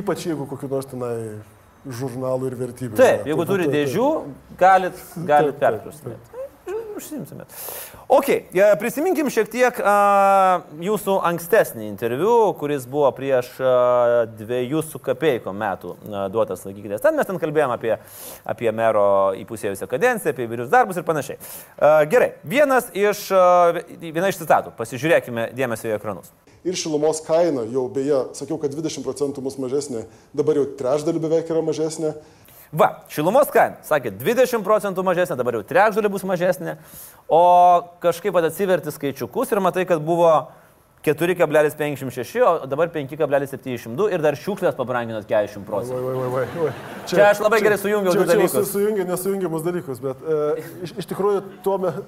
Ypač 0.00 0.24
jeigu 0.26 0.46
kokiu 0.50 0.70
nors 0.72 0.88
tenai 0.90 1.14
žurnalų 1.86 2.50
ir 2.50 2.56
vertybių. 2.64 2.98
Taip, 2.98 3.26
jeigu 3.30 3.46
turi 3.46 3.68
dėžių, 3.70 4.08
galit, 4.58 4.98
galit 5.28 5.62
Taip, 5.62 6.41
Užsimtumėt. 6.96 7.52
Ok, 8.12 8.28
e, 8.52 8.64
prisiminkim 8.80 9.30
šiek 9.32 9.48
tiek 9.52 9.78
a, 9.80 9.94
jūsų 10.82 11.16
ankstesnį 11.30 11.86
interviu, 11.88 12.52
kuris 12.60 12.84
buvo 12.90 13.08
prieš 13.16 13.48
a, 13.58 13.72
dviejus 14.28 14.90
su 14.92 15.00
kapeikom 15.02 15.56
metų 15.56 15.94
a, 15.96 16.26
duotas, 16.32 16.64
sakykite. 16.66 17.00
Ten 17.02 17.16
mes 17.16 17.28
ten 17.28 17.40
kalbėjome 17.40 17.78
apie, 17.78 17.96
apie 18.44 18.72
mero 18.76 19.06
įpusėjusią 19.40 19.88
kadenciją, 19.90 20.34
apie 20.34 20.46
įvairius 20.48 20.72
darbus 20.72 21.00
ir 21.00 21.08
panašiai. 21.08 21.40
A, 21.78 21.94
gerai, 22.10 22.34
vienas 22.44 22.92
iš, 22.92 23.26
a, 23.32 23.82
viena 24.02 24.28
iš 24.28 24.42
citatų, 24.44 24.76
pasižiūrėkime 24.76 25.50
dėmesio 25.56 25.92
į 25.92 25.96
ekranus. 25.96 26.32
Ir 26.62 26.76
šilumos 26.78 27.18
kaina 27.26 27.64
jau 27.72 27.88
beje, 27.90 28.20
sakiau, 28.38 28.54
kad 28.62 28.70
20 28.70 29.02
procentų 29.02 29.42
mus 29.42 29.56
mažesnė, 29.58 30.04
dabar 30.36 30.60
jau 30.60 30.68
trečdaliu 30.78 31.22
beveik 31.24 31.50
yra 31.50 31.64
mažesnė. 31.66 32.12
Va, 32.72 32.86
šilumos 33.12 33.50
kaina, 33.52 33.76
sakė, 33.84 34.14
20 34.16 34.62
procentų 34.64 35.02
mažesnė, 35.04 35.36
dabar 35.36 35.58
jau 35.58 35.64
trečdalį 35.68 36.08
bus 36.14 36.22
mažesnė, 36.24 36.78
o 37.28 37.42
kažkaip 38.00 38.38
atsiverti 38.40 38.94
skaičiukus 38.94 39.52
ir 39.52 39.60
matai, 39.60 39.84
kad 39.84 40.00
buvo 40.00 40.30
4,56, 41.04 42.40
o 42.46 42.66
dabar 42.70 42.88
5,72 42.94 44.08
ir 44.14 44.22
dar 44.24 44.36
šiukšlės 44.38 44.76
pabranginot 44.78 45.26
40 45.28 45.66
procentų. 45.68 46.00
Vai, 46.00 46.14
vai, 46.16 46.28
vai, 46.32 46.46
vai. 46.62 46.72
Čia 47.10 47.26
aš 47.32 47.40
labai 47.44 47.60
gerai 47.64 47.78
sujungiau 47.82 48.14
čia, 48.14 48.20
du 48.22 48.26
čia 48.26 48.32
dalykus. 48.36 48.54
su- 48.56 48.72
Sujungia 48.78 49.04
nesujungiamus 49.08 49.64
dalykus, 49.66 50.00
bet 50.04 50.22
e, 50.22 50.38
iš, 50.86 50.94
iš 51.02 51.10
tikrųjų 51.12 51.42
tuo 51.66 51.76
metu... 51.82 52.04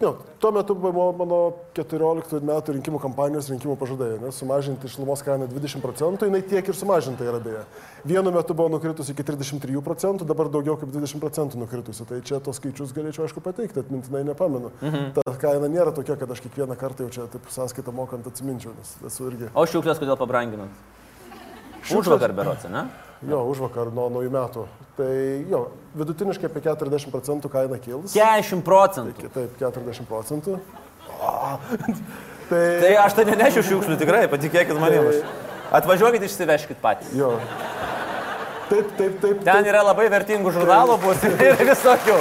Jo, 0.00 0.16
tuo 0.38 0.52
metu 0.54 0.76
buvo 0.78 1.08
mano 1.10 1.38
14 1.74 2.38
metų 2.46 2.74
rinkimų 2.76 3.00
kampanijos 3.02 3.48
rinkimų 3.50 3.74
pažadai, 3.80 4.12
nes 4.22 4.36
sumažinti 4.38 4.86
šilumos 4.92 5.24
kainą 5.26 5.48
20 5.50 5.82
procentų, 5.82 6.28
jinai 6.28 6.38
tiek 6.46 6.70
ir 6.70 6.78
sumažinta 6.78 7.26
yra 7.26 7.40
beje. 7.42 7.64
Vienu 8.06 8.30
metu 8.30 8.54
buvo 8.54 8.70
nukritusi 8.76 9.10
iki 9.10 9.26
33 9.26 9.82
procentų, 9.82 10.28
dabar 10.28 10.52
daugiau 10.54 10.76
kaip 10.78 10.92
20 10.94 11.18
procentų 11.24 11.58
nukritusi. 11.64 12.06
Tai 12.06 12.20
čia 12.22 12.38
tos 12.38 12.60
skaičius 12.62 12.94
galėčiau 12.94 13.26
aišku 13.26 13.42
pateikti, 13.42 13.82
atmintinai 13.82 14.22
nepamenu. 14.30 14.70
Mhm. 14.78 15.10
Ta 15.18 15.34
kaina 15.42 15.66
nėra 15.66 15.90
tokia, 15.96 16.14
kad 16.20 16.30
aš 16.30 16.44
kiekvieną 16.46 16.78
kartą 16.78 17.08
jau 17.08 17.16
čia 17.18 17.26
taip 17.34 17.50
sąskaitą 17.50 17.90
mokant 17.90 18.30
atsiminčiau, 18.30 18.76
nes 18.78 18.94
esu 19.10 19.32
irgi... 19.32 19.50
O 19.50 19.66
šiukšlės 19.66 19.98
kodėl 19.98 20.20
pabranginot? 20.20 20.70
Už 21.90 22.14
vakar 22.14 22.38
berots, 22.38 22.70
ne? 22.70 22.86
Jo, 23.26 23.40
už 23.50 23.58
vakar 23.66 23.88
nuo 23.90 24.06
naujų 24.14 24.30
metų. 24.30 24.66
Tai 24.98 25.10
jo, 25.50 25.62
vidutiniškai 25.98 26.46
apie 26.46 26.62
40 26.62 27.10
procentų 27.10 27.50
kaina 27.50 27.78
kils. 27.82 28.14
40 28.14 28.62
procentų. 28.66 29.30
Taip, 29.34 29.56
40 29.58 30.06
procentų. 30.06 30.58
A, 31.18 31.58
tai, 32.50 32.62
Tai 32.84 32.92
aš 33.02 33.16
tai 33.18 33.24
nenešiu 33.26 33.64
šiukšlių 33.66 33.98
tikrai, 33.98 34.26
patikėkit 34.30 34.78
manim. 34.78 35.10
aš. 35.10 35.22
Atvažiuokit 35.80 36.22
išsiveškit 36.28 36.78
patys. 36.80 37.10
jo. 37.18 37.34
Taip, 38.68 38.90
taip, 38.98 39.14
taip. 39.22 39.38
Ten 39.46 39.64
yra 39.64 39.80
labai 39.82 40.06
vertingų 40.12 40.50
žurnalų 40.52 40.98
bus 41.00 41.22
ir 41.24 41.62
visokių. 41.70 42.16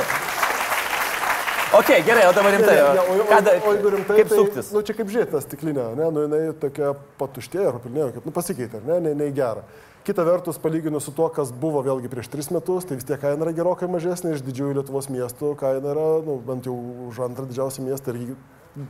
Ok, 1.73 1.89
gerai, 2.05 2.27
o 2.29 2.33
dabar 2.33 2.51
rimtai. 2.55 2.75
Ne, 2.75 2.93
ne, 2.93 2.99
o, 2.99 3.37
o, 3.37 3.41
da- 3.41 3.57
o 3.67 3.73
jeigu 3.73 3.89
rimtai, 3.89 4.15
Kaip 4.21 4.29
tai, 4.31 4.37
suktis? 4.39 4.69
Nu, 4.71 4.81
čia 4.87 4.93
kaip 4.95 5.09
žiūrėti, 5.11 5.31
ta 5.33 5.41
stiklinė, 5.43 5.87
ne, 5.99 6.07
nu, 6.15 6.23
jinai 6.23 6.39
tokia 6.61 6.93
patuštėjo, 7.19 7.73
ar 7.73 7.79
pilnėjo, 7.83 8.07
kad, 8.15 8.25
nu, 8.29 8.33
pasikeitė, 8.35 8.79
ar 8.79 8.87
ne, 8.87 8.99
ne, 9.03 9.13
ne 9.19 9.27
į 9.27 9.35
gerą. 9.35 9.65
Kita 10.07 10.23
vertus, 10.23 10.55
palyginus 10.63 11.03
su 11.03 11.11
tuo, 11.11 11.27
kas 11.35 11.51
buvo 11.51 11.81
vėlgi 11.83 12.07
prieš 12.07 12.29
tris 12.31 12.47
metus, 12.55 12.87
tai 12.87 12.95
vis 12.95 13.03
tiek 13.03 13.19
kaina 13.19 13.43
yra 13.43 13.51
gerokai 13.57 13.89
mažesnė, 13.91 14.37
iš 14.37 14.45
didžiųjų 14.47 14.77
Lietuvos 14.79 15.09
miestų 15.11 15.51
kaina 15.59 15.91
yra, 15.91 16.05
nu, 16.23 16.37
bent 16.47 16.69
jau 16.69 16.77
už 17.09 17.19
antrą 17.27 17.43
didžiausią 17.49 17.83
miestą 17.89 18.15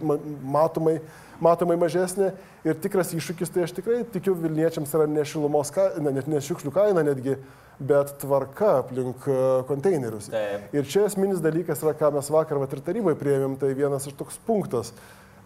ma- 0.02 0.20
matomai, 0.44 1.00
matomai 1.44 1.78
mažesnė. 1.80 2.32
Ir 2.68 2.76
tikras 2.84 3.14
iššūkis, 3.16 3.52
tai 3.54 3.64
aš 3.68 3.76
tikrai 3.78 4.02
tikiu, 4.14 4.36
Vilniečiams 4.38 4.94
yra 4.98 5.08
ne 5.10 5.24
šilumos, 5.28 5.72
ka- 5.74 5.94
ne, 6.02 6.12
net 6.18 6.28
ne 6.28 6.42
šiukšlių 6.44 6.74
kaina 6.76 7.04
netgi, 7.08 7.38
bet 7.80 8.16
tvarka 8.24 8.80
aplink 8.82 9.28
e, 9.30 9.38
konteinerius. 9.70 10.32
Taip. 10.34 10.74
Ir 10.74 10.88
čia 10.90 11.06
esminis 11.06 11.44
dalykas 11.44 11.84
yra, 11.86 11.94
ką 11.98 12.10
mes 12.16 12.32
vakar 12.34 12.58
vat 12.58 12.74
ir 12.74 12.82
tarybai 12.82 13.14
prieimėm, 13.20 13.58
tai 13.62 13.74
vienas 13.78 14.08
iš 14.10 14.18
toks 14.18 14.40
punktas, 14.48 14.94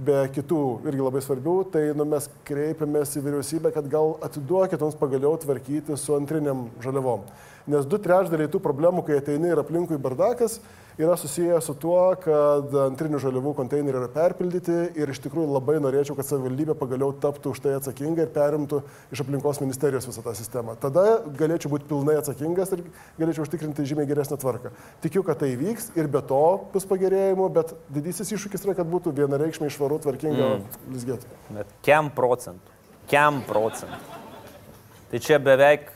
be 0.06 0.18
kitų 0.36 0.62
irgi 0.90 1.06
labai 1.06 1.22
svarbių, 1.24 1.56
tai 1.74 1.84
nu, 1.98 2.06
mes 2.10 2.28
kreipiamės 2.48 3.16
į 3.18 3.24
vyriausybę, 3.28 3.72
kad 3.76 3.88
gal 3.92 4.16
atiduokit 4.26 4.82
mums 4.82 5.00
pagaliau 5.00 5.38
tvarkyti 5.42 5.98
su 6.00 6.16
antriniam 6.18 6.68
žaliavom. 6.84 7.26
Nes 7.70 7.86
du 7.86 8.00
trečdaliai 8.02 8.50
tų 8.50 8.62
problemų, 8.64 9.06
kai 9.06 9.20
ateini 9.22 9.52
ir 9.52 9.62
aplinkui 9.62 10.00
bardakas, 10.02 10.60
yra 10.98 11.18
susiję 11.18 11.62
su 11.62 11.74
tuo, 11.80 12.16
kad 12.22 12.74
antrinių 12.86 13.20
žaliavų 13.22 13.54
konteineriai 13.58 14.02
yra 14.02 14.10
perpildyti 14.12 14.76
ir 15.00 15.12
iš 15.14 15.22
tikrųjų 15.24 15.54
labai 15.54 15.78
norėčiau, 15.82 16.16
kad 16.18 16.28
savivaldybė 16.28 16.76
pagaliau 16.78 17.14
taptų 17.24 17.54
už 17.56 17.62
tai 17.64 17.76
atsakinga 17.78 18.26
ir 18.26 18.34
perimtų 18.34 18.82
iš 19.14 19.24
aplinkos 19.24 19.62
ministerijos 19.64 20.08
visą 20.10 20.24
tą 20.26 20.34
sistemą. 20.38 20.76
Tada 20.82 21.22
galėčiau 21.40 21.72
būti 21.72 21.88
pilnai 21.90 22.18
atsakingas 22.20 22.74
ir 22.76 22.84
galėčiau 23.20 23.46
užtikrinti 23.48 23.88
žymiai 23.88 24.10
geresnę 24.10 24.38
tvarką. 24.42 24.74
Tikiu, 25.06 25.24
kad 25.28 25.40
tai 25.42 25.54
vyks 25.60 25.94
ir 25.98 26.12
be 26.12 26.22
to 26.28 26.44
bus 26.74 26.88
pagerėjimų, 26.90 27.50
bet 27.56 27.74
didysis 27.94 28.36
iššūkis 28.36 28.68
yra, 28.68 28.78
kad 28.82 28.92
būtų 28.92 29.16
vienareikšmiai 29.22 29.74
švaru, 29.92 30.00
tvarkinga 30.04 30.48
mm. 30.48 30.64
lizgėtų. 30.96 31.38
Bet 31.58 31.76
kem 31.84 32.10
procentų? 32.16 32.78
Kem 33.12 33.42
procentų? 33.48 34.00
Tai 35.12 35.20
čia 35.20 35.40
beveik. 35.44 35.90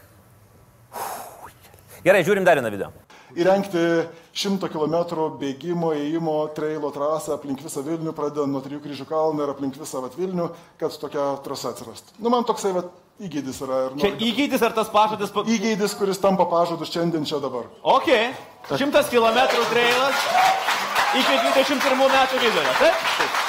Gerai, 2.05 2.23
žiūrim 2.25 2.45
dar 2.45 2.60
vieną 2.60 2.71
video. 2.71 2.91
įrengti 3.36 4.05
100 4.31 4.69
km 4.71 4.95
bėgimo, 5.39 5.89
įėjimo, 5.95 6.36
trailo 6.55 6.91
trasą 6.93 7.34
aplink 7.36 7.60
visą 7.60 7.81
Vilnių, 7.84 8.13
pradedant 8.15 8.51
nuo 8.51 8.62
Trijų 8.63 8.79
kryžių 8.84 9.08
kalną 9.10 9.43
ir 9.43 9.51
aplink 9.51 9.75
visą 9.75 9.99
vat, 10.03 10.15
Vilnių, 10.15 10.49
kad 10.79 10.95
tokia 11.01 11.25
trasa 11.43 11.73
atsirastų. 11.73 12.15
Nu, 12.19 12.31
man 12.31 12.45
toksai 12.47 12.71
vat, 12.75 12.93
įgėdis 13.19 13.60
yra. 13.65 13.81
Ir 13.89 13.97
Čia 13.97 14.12
noriu- 14.13 14.29
įgydis 14.29 14.63
ar 14.63 14.75
tas 14.77 14.91
pažadas? 14.93 15.34
Pa... 15.36 15.43
Įgėdis, 15.43 15.97
kuris 15.99 16.21
tampa 16.21 16.47
pažadu 16.47 16.88
šiandien 16.88 17.27
čia 17.27 17.41
dabar. 17.43 17.67
Ok, 17.84 18.12
100 18.71 19.03
km 19.12 19.41
trailas 19.73 20.29
iki 21.19 21.41
21 21.49 22.08
metų 22.15 22.39
vidurio. 22.45 22.77
Taip? 22.79 23.44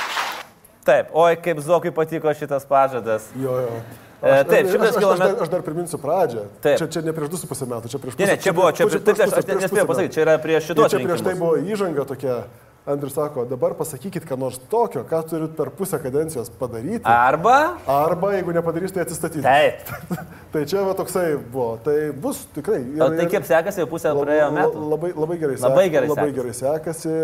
Taip, 0.86 1.08
oi, 1.18 1.36
kaip 1.42 1.58
Zokui 1.66 1.90
patiko 1.94 2.30
šitas 2.38 2.66
pažadas. 2.70 3.26
Jo, 3.34 3.56
jo. 3.66 3.80
E, 4.22 4.36
taip, 4.48 4.66
aš, 4.66 4.72
100 4.72 4.80
aš, 4.80 4.92
aš, 4.92 5.00
kilometrų. 5.02 5.26
dar, 5.26 5.42
aš 5.44 5.50
dar 5.52 5.64
priminsiu 5.66 5.98
pradžią. 6.00 6.44
Taip. 6.64 6.78
Čia, 6.80 6.86
čia 6.94 7.02
ne 7.04 7.12
prieš 7.16 7.34
2,5 7.34 7.66
metų, 7.74 7.90
čia 7.92 7.98
prieš 8.00 8.14
Ne, 8.22 8.26
ne, 8.30 8.36
čia 8.40 8.52
buvo, 8.56 8.70
čia, 8.72 8.86
taip, 8.86 9.12
aš, 9.12 9.18
pusę- 9.18 9.42
aš 9.42 9.44
prieš 9.50 9.60
nespėjau 9.66 9.88
pasakyti, 9.90 10.08
metų. 10.08 10.14
čia 10.16 10.22
yra 10.24 10.36
prieš 10.40 10.62
Ir 10.62 10.68
šitos 10.70 10.94
čia 10.94 11.02
prieš 11.02 11.26
tai 11.26 11.34
buvo 11.42 11.58
įžanga 11.60 12.06
tokia. 12.08 12.38
Andrius 12.86 13.16
sako, 13.18 13.42
dabar 13.50 13.72
pasakykit, 13.74 14.22
ką 14.30 14.36
nors 14.38 14.60
tokio, 14.70 15.00
ką 15.10 15.18
turit 15.26 15.56
per 15.58 15.72
pusę 15.74 15.98
kadencijos 15.98 16.46
padaryti. 16.54 17.02
Arba. 17.02 17.56
Arba, 17.90 18.28
jeigu 18.36 18.52
nepadarys, 18.54 18.92
tai 18.94 19.02
atsistatyti. 19.02 19.42
Taip. 19.42 19.90
Tai 20.54 20.62
čia 20.70 20.84
va 20.86 20.92
toksai 20.94 21.34
buvo. 21.50 21.80
Tai 21.82 21.96
bus 22.14 22.44
tikrai. 22.54 22.78
O 23.02 23.08
tai 23.10 23.26
kaip 23.26 23.42
sekasi, 23.44 23.82
jau 23.82 23.88
pusę 23.90 24.12
praėjo 24.14 24.46
metų? 24.54 24.84
Labai, 24.94 25.10
labai 25.18 25.36
gerai 25.42 25.56
Labai 25.58 25.82
sekasi. 25.82 25.90
gerai 25.96 26.08
labai 26.12 26.28
sekasi. 26.30 26.36
gerai 26.38 26.54
sekasi. 26.54 27.16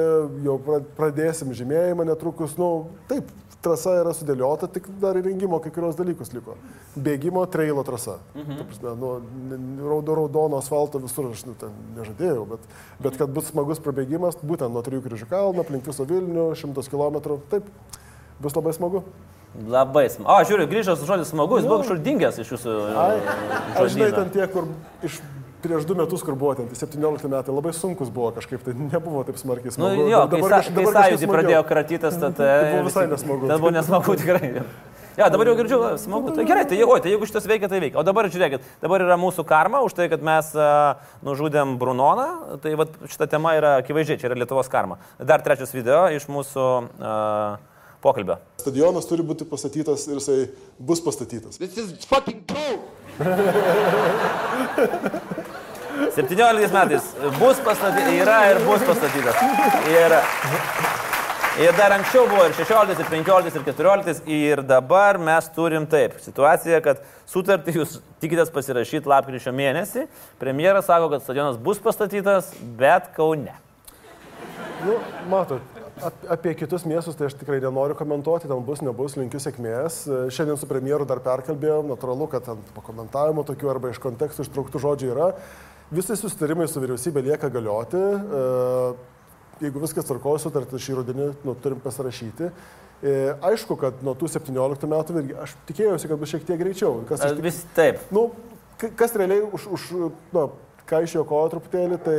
Jau 0.48 0.58
pra- 0.66 0.82
pradėsim 0.98 1.54
žymėjimą 1.54 2.08
netrukus. 2.10 2.58
Nu, 2.58 2.88
taip, 3.08 3.30
trasa 3.62 3.94
yra 4.00 4.12
sudėliota, 4.16 4.68
tik 4.72 4.88
dar 5.02 5.18
įrengimo 5.20 5.60
kai 5.62 5.72
kurios 5.74 5.96
dalykus 5.98 6.32
liko. 6.34 6.56
Bėgimo 6.98 7.44
trailo 7.50 7.84
trasa. 7.86 8.18
Mhm. 8.34 8.62
Prasme, 8.70 8.94
nu, 9.00 9.12
raudo, 9.88 10.16
raudono 10.18 10.60
asfalto 10.62 11.00
visur 11.02 11.30
aš 11.30 11.44
nu, 11.48 11.56
ten 11.58 11.74
nežadėjau, 11.98 12.46
bet, 12.54 12.70
bet 13.04 13.18
kad 13.20 13.34
bus 13.34 13.50
smagus 13.52 13.82
prabėgimas, 13.82 14.40
būtent 14.42 14.74
nuo 14.74 14.82
Trijų 14.84 15.04
kryžių 15.06 15.28
kalno, 15.30 15.64
aplink 15.64 15.86
visą 15.88 16.06
Vilnių, 16.08 16.50
100 16.58 16.88
km, 16.90 17.38
taip, 17.52 17.68
bus 18.42 18.58
labai 18.58 18.74
smagu. 18.76 19.04
Labai 19.52 20.06
smagu. 20.08 20.30
O, 20.32 20.40
žiūriu, 20.48 20.66
grįžęs 20.70 21.04
žodis 21.06 21.30
smagus, 21.30 21.66
buvo 21.68 21.82
kažkur 21.82 22.00
dingęs 22.02 22.40
iš 22.40 22.54
jūsų 22.54 22.76
Ai, 22.96 23.18
aš 23.76 23.94
žinai, 23.94 24.12
ten 24.16 24.32
tie, 24.32 24.46
kur 24.50 24.70
iš 25.04 25.20
prieš 25.62 25.86
du 25.88 25.94
metus, 25.98 26.24
kur 26.26 26.34
buvo 26.38 26.54
ten, 26.58 26.66
tai 26.70 26.76
17 26.80 27.28
metai, 27.32 27.54
labai 27.54 27.72
sunkus 27.76 28.10
buvo 28.12 28.32
kažkaip, 28.36 28.60
tai 28.66 28.72
nebuvo 28.76 29.22
taip 29.28 29.38
smarkiai 29.40 29.70
Nu, 29.72 29.76
smagu. 29.78 30.00
jo, 30.10 30.20
kai, 30.32 30.40
sa, 30.42 30.48
kaž- 30.58 30.72
kai 30.76 30.84
sąjūdį 30.96 31.26
pradėjo 31.30 31.62
kratytas, 31.68 32.14
tad... 32.22 32.32
Tai 32.40 32.64
buvo 32.72 32.82
visai 32.90 33.06
nesmagu. 33.10 33.44
Tad 33.52 33.58
buvo 33.62 33.72
nesmagu 33.78 34.10
tikrai. 34.20 34.50
Ja, 35.12 35.26
dabar 35.28 35.44
jau 35.50 35.54
girdžiu, 35.58 35.78
smagu. 36.00 36.30
Tai 36.32 36.44
gerai, 36.48 36.62
tai, 36.64 36.78
oi, 36.80 37.00
tai 37.04 37.10
jeigu 37.12 37.26
šitas 37.28 37.44
veikia, 37.44 37.68
tai 37.68 37.82
veikia. 37.84 37.98
O 38.00 38.04
dabar 38.06 38.24
žiūrėkit, 38.32 38.62
dabar 38.80 39.02
yra 39.04 39.18
mūsų 39.20 39.44
karma 39.44 39.82
už 39.84 39.92
tai, 39.98 40.06
kad 40.08 40.22
mes 40.24 40.48
uh, 40.56 40.96
nužudėm 41.26 41.74
Brunoną. 41.80 42.24
Tai 42.64 42.72
vat, 42.80 42.94
šita 43.12 43.26
tema 43.34 43.52
yra 43.58 43.74
akivaizdžiai, 43.82 44.16
čia 44.22 44.30
yra 44.30 44.38
Lietuvos 44.40 44.72
karma. 44.72 44.96
Dar 45.20 45.44
trečias 45.44 45.68
video 45.76 46.06
iš 46.16 46.24
mūsų 46.32 46.64
uh, 46.64 47.60
pokalbio. 48.00 48.38
Stadionas 48.64 49.04
turi 49.10 49.20
būti 49.28 49.44
pastatytas 49.52 50.08
ir 50.08 50.16
jisai 50.16 50.48
bus 50.80 51.04
pastatytas. 51.04 51.60
17 56.16 56.72
metais 56.72 57.02
bus 57.38 57.60
pastatytas, 57.64 58.12
yra 58.20 58.38
ir 58.50 58.60
bus 58.66 58.82
pastatytas. 58.84 59.38
Ir, 59.88 60.14
ir 61.64 61.72
dar 61.78 61.94
anksčiau 61.96 62.26
buvo 62.28 62.44
ir 62.48 62.54
16, 62.58 63.00
ir 63.00 63.08
15, 63.08 63.56
ir 63.56 63.64
14, 63.70 64.22
ir 64.28 64.62
dabar 64.68 65.16
mes 65.20 65.48
turim 65.56 65.86
taip 65.88 66.18
situaciją, 66.20 66.82
kad 66.84 67.00
sutartį 67.32 67.76
jūs 67.80 67.98
tikitės 68.20 68.52
pasirašyti 68.52 69.08
lapkričio 69.08 69.54
mėnesį. 69.56 70.04
Premjeras 70.42 70.88
sako, 70.90 71.08
kad 71.14 71.24
stadionas 71.24 71.56
bus 71.56 71.80
pastatytas, 71.82 72.52
bet 72.80 73.08
Kaune. 73.16 73.56
Nu, 74.82 74.98
matot, 75.30 75.62
ap- 76.02 76.24
apie 76.36 76.52
kitus 76.58 76.84
miestus 76.88 77.14
tai 77.16 77.28
aš 77.30 77.36
tikrai 77.40 77.60
nenoriu 77.62 77.94
komentuoti, 77.96 78.48
ten 78.50 78.64
bus, 78.66 78.82
nebus, 78.84 79.14
linkiu 79.16 79.40
sėkmės. 79.40 80.02
Šiandien 80.34 80.58
su 80.60 80.68
premjeru 80.68 81.06
dar 81.08 81.22
perkalbėjom, 81.24 81.88
natūralu, 81.94 82.26
kad 82.32 82.48
ten 82.50 82.64
pakomentavimo 82.76 83.44
tokių 83.48 83.70
arba 83.70 83.92
iš 83.94 84.02
kontekstų 84.02 84.44
ištrauktų 84.48 84.82
žodžių 84.82 85.12
yra. 85.14 85.28
Visi 85.92 86.16
susitarimai 86.16 86.68
su 86.70 86.80
vyriausybė 86.80 87.22
lieka 87.26 87.50
galioti. 87.52 88.00
E, 88.00 89.10
Jeigu 89.62 89.78
viskas 89.78 90.06
tvarkoja, 90.08 90.40
sutartį 90.42 90.78
šį 90.82 90.94
rudenį 90.98 91.26
nu, 91.46 91.52
turim 91.62 91.78
pasirašyti. 91.84 92.48
E, 93.04 93.12
Aišku, 93.46 93.76
kad 93.78 94.00
nuo 94.02 94.14
tų 94.18 94.26
17 94.32 94.88
metų 94.90 95.18
irgi 95.20 95.36
aš 95.44 95.52
tikėjausi, 95.68 96.08
kad 96.10 96.18
bus 96.18 96.32
šiek 96.32 96.46
tiek 96.48 96.58
greičiau. 96.58 97.02
Kas 97.06 97.20
tik- 97.22 97.42
Vis 97.44 97.60
taip. 97.76 98.00
Nu, 98.10 98.30
ka- 98.80 98.90
kas 98.96 99.14
realiai 99.14 99.44
už, 99.46 99.68
už 99.76 99.84
nu, 100.32 100.48
ką 100.88 101.02
iš 101.04 101.14
jo 101.20 101.22
kojo 101.28 101.52
truputėlį, 101.54 102.00
tai 102.02 102.18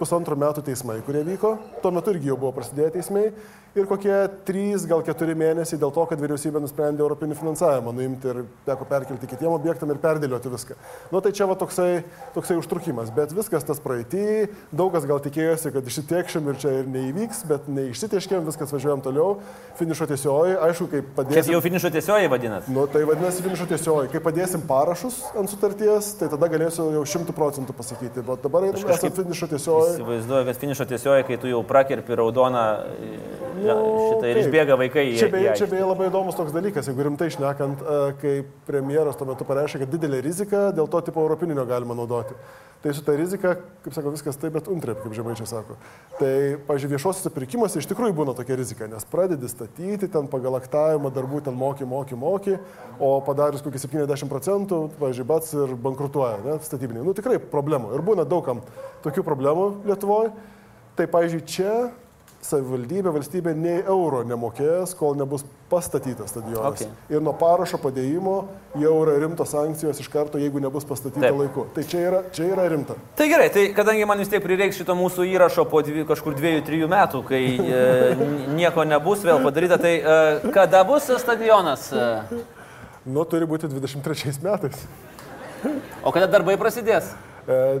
pusantrų 0.00 0.38
metų 0.40 0.64
teismai, 0.66 1.00
kurie 1.06 1.22
vyko. 1.26 1.56
Tuo 1.84 1.92
metu 1.94 2.14
irgi 2.14 2.32
jau 2.32 2.38
buvo 2.40 2.54
prasidėję 2.56 2.96
teismai. 2.96 3.28
Ir 3.70 3.86
kokie 3.86 4.10
trys, 4.42 4.82
gal 4.90 4.98
keturi 5.06 5.36
mėnesiai 5.38 5.78
dėl 5.78 5.92
to, 5.94 6.02
kad 6.10 6.18
vyriausybė 6.18 6.58
nusprendė 6.58 7.04
europinį 7.04 7.36
finansavimą 7.38 7.92
nuimti 7.94 8.26
ir 8.32 8.40
teko 8.66 8.86
perkelti 8.90 9.28
kitiem 9.30 9.52
objektam 9.54 9.92
ir 9.94 10.00
perdėlioti 10.02 10.50
viską. 10.50 10.74
Nu 11.12 11.20
tai 11.22 11.30
čia 11.38 11.46
va 11.46 11.54
toksai, 11.58 12.00
toksai 12.34 12.56
užtrukimas, 12.58 13.12
bet 13.14 13.30
viskas 13.36 13.62
tas 13.68 13.78
praeitį, 13.84 14.48
daug 14.74 14.90
kas 14.90 15.06
gal 15.06 15.22
tikėjosi, 15.22 15.70
kad 15.76 15.86
išsitiekšim 15.86 16.50
ir 16.50 16.58
čia 16.64 16.72
ir 16.80 16.90
neįvyks, 16.90 17.44
bet 17.46 17.68
neišsitieškėm, 17.70 18.42
viskas 18.48 18.74
važiuojam 18.74 19.04
toliau, 19.06 19.36
finišo 19.78 20.10
tiesioji, 20.10 20.58
aišku, 20.66 20.88
kaip 20.90 21.14
padėsim. 21.20 21.54
jau 21.54 21.62
finišo 21.62 21.92
tiesioji 21.94 22.32
vadinat. 22.34 22.66
Nu, 22.74 22.88
tai 22.90 23.04
vadinasi 23.06 23.46
finišo 23.46 23.68
tiesioji. 23.70 24.10
Kai 24.10 24.24
padėsim 24.26 24.66
parašus 24.66 25.22
ant 25.38 25.54
sutarties, 25.54 26.10
tai 26.18 26.26
tada 26.34 26.50
galėsiu 26.50 26.90
jau 26.96 27.06
šimtų 27.14 27.38
procentų 27.38 27.78
pasakyti. 27.78 28.26
Bet 28.26 28.42
dabar 28.42 28.66
esame 28.72 29.14
finišo 29.14 29.52
tiesioji. 29.54 29.89
Įsivaizduoju, 29.94 30.46
kad 30.48 30.60
finišo 30.60 30.86
tiesioji, 30.90 31.26
kai 31.28 31.38
tu 31.42 31.50
jau 31.50 31.62
prakerpi 31.66 32.18
raudoną 32.20 32.64
Nu, 33.60 33.76
šitą 34.08 34.30
ir 34.30 34.40
išbėga 34.42 34.78
vaikai 34.80 35.04
Čia 35.20 35.28
beje, 35.32 35.52
čia 35.60 35.68
beje 35.70 35.86
labai 35.86 36.08
įdomus 36.08 36.38
toks 36.38 36.54
dalykas, 36.54 36.88
jeigu 36.90 37.06
rimtai 37.06 37.30
išnekant, 37.30 37.84
e, 37.84 38.00
kai 38.22 38.34
premjeras 38.68 39.18
tuo 39.20 39.28
metu 39.28 39.46
pareiškė, 39.48 39.84
kad 39.84 39.94
didelė 39.94 40.22
rizika, 40.24 40.68
dėl 40.76 40.90
to 40.90 41.02
tipo 41.10 41.22
europinio 41.24 41.66
galima 41.68 41.96
naudoti. 41.98 42.36
Tai 42.80 42.94
su 42.96 43.02
ta 43.04 43.12
rizika, 43.12 43.58
kaip 43.84 43.92
sako, 43.92 44.10
viskas 44.14 44.38
taip, 44.40 44.54
bet 44.54 44.68
untrep, 44.72 45.02
kaip 45.02 45.12
žemaičiai 45.12 45.48
sako. 45.50 45.74
Tai, 46.16 46.30
pažiūrėjau, 46.64 46.94
viešuosiuose 46.94 47.32
pirkimuose 47.34 47.82
iš 47.82 47.88
tikrųjų 47.90 48.14
būna 48.16 48.32
tokia 48.38 48.56
rizika, 48.56 48.88
nes 48.88 49.04
pradedi 49.04 49.50
statyti 49.52 50.08
ten 50.08 50.30
pagal 50.32 50.56
aktavimą 50.56 51.10
darbų 51.12 51.42
ten 51.44 51.58
moky, 51.60 51.84
moky, 51.84 52.16
moky, 52.16 52.56
o 52.96 53.10
padarius 53.26 53.60
kokį 53.66 53.82
70 53.84 54.32
procentų, 54.32 54.78
pažiūrėjau, 54.96 55.28
bats 55.28 55.52
ir 55.52 55.76
bankrutuoja, 55.76 56.38
ne, 56.46 56.56
statybiniai. 56.64 57.04
Nu 57.04 57.12
tikrai 57.16 57.36
problemų. 57.52 57.92
Ir 57.98 58.06
būna 58.06 58.24
daugam 58.24 58.64
tokių 59.04 59.28
problemų 59.28 59.68
Lietuvoje. 59.90 60.32
Tai, 60.96 61.10
pažiūrėjau, 61.12 61.48
čia 61.52 61.74
savivaldybė, 62.44 63.10
valstybė 63.12 63.52
nei 63.56 63.80
euro 63.82 64.22
nemokės, 64.24 64.94
kol 64.96 65.16
nebus 65.18 65.44
pastatytas 65.70 66.32
stadionas. 66.32 66.80
Okay. 66.80 66.88
Ir 67.12 67.20
nuo 67.22 67.34
parašo 67.36 67.78
padėjimo 67.82 68.36
jau 68.80 68.94
yra 69.02 69.18
rimtos 69.20 69.52
sankcijos 69.52 70.00
iš 70.00 70.08
karto, 70.10 70.40
jeigu 70.40 70.62
nebus 70.62 70.86
pastatyta 70.88 71.26
Taip. 71.26 71.36
laiku. 71.36 71.66
Tai 71.76 71.84
čia 71.90 72.00
yra, 72.08 72.22
čia 72.34 72.48
yra 72.54 72.64
rimta. 72.72 72.96
Tai 73.18 73.28
gerai, 73.30 73.50
tai 73.52 73.66
kadangi 73.76 74.08
man 74.08 74.22
vis 74.24 74.32
tiek 74.32 74.42
prireiks 74.44 74.80
šito 74.80 74.96
mūsų 74.98 75.28
įrašo 75.34 75.66
po 75.70 75.82
dvi, 75.84 76.06
kažkur 76.08 76.38
dviejų, 76.38 76.64
trijų 76.66 76.90
metų, 76.90 77.22
kai 77.28 77.42
e, 77.60 77.84
nieko 78.56 78.88
nebus 78.88 79.22
vėl 79.26 79.44
padaryta, 79.44 79.78
tai 79.82 79.94
e, 80.00 80.50
kada 80.56 80.82
bus 80.88 81.12
stadionas? 81.20 81.90
Nu, 83.04 83.24
turi 83.28 83.46
būti 83.48 83.68
23 83.70 84.40
metais. 84.44 84.80
o 86.02 86.12
kada 86.12 86.26
darbai 86.30 86.56
prasidės? 86.60 87.12
E, 87.44 87.80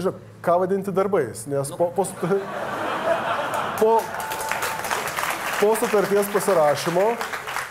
žinok, 0.00 0.18
ką 0.44 0.58
vadinti 0.64 0.92
darbais, 0.96 1.44
nes 1.50 1.76
po, 1.76 1.92
po, 1.92 2.08
sut- 2.08 2.77
po, 3.80 3.98
po 5.60 5.74
sutarties 5.78 6.26
pasirašymo, 6.32 7.06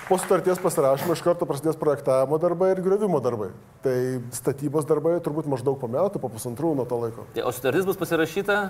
po 0.09 0.17
sutarties 0.17 0.59
pasirašymo 0.63 1.15
iš 1.17 1.21
karto 1.25 1.45
prasidės 1.49 1.79
projektavimo 1.79 2.39
darbai 2.41 2.71
ir 2.75 2.81
griovimo 2.85 3.19
darbai. 3.23 3.49
Tai 3.83 3.95
statybos 4.35 4.87
darbai 4.87 5.17
turbūt 5.23 5.47
maždaug 5.51 5.79
po 5.81 5.87
metų, 5.91 6.21
po 6.23 6.29
pusantrų 6.31 6.75
nuo 6.79 6.85
to 6.87 6.99
laiko. 7.01 7.27
Tai, 7.35 7.43
o 7.47 7.51
sutartis 7.55 7.87
bus 7.87 7.99
pasirašyta? 7.99 8.61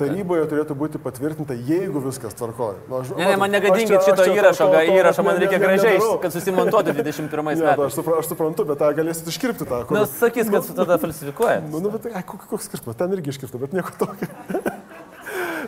Taryboje 0.00 0.46
turėtų 0.48 0.72
būti 0.80 0.96
patvirtinta, 1.04 1.52
jeigu 1.52 2.00
viskas 2.00 2.32
tvarkoja. 2.32 2.78
Nu, 2.88 3.02
aš- 3.02 3.10
Ne, 3.18 3.26
ne, 3.26 3.36
man 3.36 3.50
negadinkit 3.52 3.98
aš 3.98 4.06
čia- 4.06 4.14
šito 4.16 4.22
aš 4.22 4.24
čia 4.24 4.32
to- 4.32 4.38
įrašo, 4.40 4.64
to- 4.64 4.72
ga- 4.72 4.86
to- 4.88 4.94
įrašo 4.96 5.24
man 5.26 5.34
ne- 5.36 5.40
reikia 5.44 5.58
ne- 5.58 5.66
gražiai, 5.66 5.98
nedarau. 5.98 6.20
kad 6.22 6.32
susimontuotų 6.32 6.94
21 6.96 7.52
Ne, 7.52 7.60
tai 7.60 7.76
metais. 7.76 7.84
aš, 7.86 7.92
supra, 8.00 8.14
aš 8.18 8.26
suprantu, 8.32 8.64
bet 8.64 8.78
tą 8.80 8.88
galėsit 8.96 9.28
iškirpti 9.28 9.68
tą. 9.68 9.84
Kur... 9.86 9.98
Nu, 9.98 10.06
sakys, 10.08 10.48
kad 10.50 10.64
su 10.64 10.72
tada 10.72 10.96
falsifikuoja. 10.96 11.60
Nu, 11.68 11.80
nu, 11.84 11.90
bet 11.90 12.08
koks 12.24 12.64
skirtumas, 12.64 12.96
ten 12.96 13.12
irgi 13.12 13.28
iškirpta, 13.28 13.60
bet 13.60 13.72
nieko 13.76 13.92
tokio. 13.98 14.26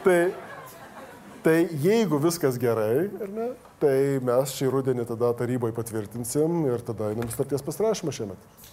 Tai, 0.05 0.19
tai 1.45 1.57
jeigu 1.85 2.19
viskas 2.23 2.59
gerai, 2.61 3.09
ne, 3.33 3.49
tai 3.83 3.97
mes 4.23 4.53
šį 4.59 4.71
rudenį 4.77 5.07
tada 5.09 5.33
taryboje 5.39 5.75
patvirtinsim 5.77 6.63
ir 6.71 6.85
tada 6.87 7.11
einam 7.15 7.31
starties 7.33 7.65
pasirašymą 7.67 8.15
šiemet. 8.15 8.71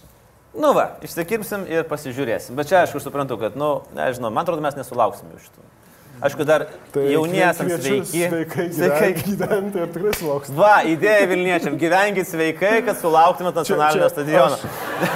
Nu 0.54 0.72
va, 0.74 0.88
išsikirpsim 1.06 1.62
ir 1.70 1.84
pasižiūrėsim. 1.86 2.56
Bet 2.58 2.66
čia 2.70 2.80
aišku 2.84 2.98
suprantu, 3.02 3.36
kad, 3.38 3.54
nu, 3.58 3.82
nežinau, 3.94 4.32
man 4.34 4.42
atrodo, 4.42 4.62
mes 4.64 4.74
nesulauksim 4.78 5.28
jau 5.30 5.38
šitų. 5.44 5.66
Aišku, 6.26 6.44
dar 6.44 6.66
Tai 6.92 7.04
jauni 7.08 7.38
esam 7.40 7.68
kviečiu 7.70 8.02
sveiki. 8.04 8.24
Sveikai, 8.28 8.64
Sveikai. 8.76 9.12
gyventi, 9.24 9.78
ir 9.80 9.92
tikrai 9.94 10.10
sulauksime. 10.18 10.58
Va, 10.58 10.72
idėja 10.84 11.28
Vilniečiam, 11.30 11.78
gyvenkit 11.80 12.28
sveikai, 12.28 12.74
kad 12.84 12.98
sulauktumėt 13.00 13.56
nacionalinio 13.56 14.04
čia 14.04 14.10
stadiono. 14.12 14.58
aš- 14.58 14.66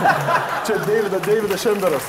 Čia 0.71 0.79
Davidas, 0.87 1.27
Davidas 1.27 1.61
Šemberas. 1.67 2.07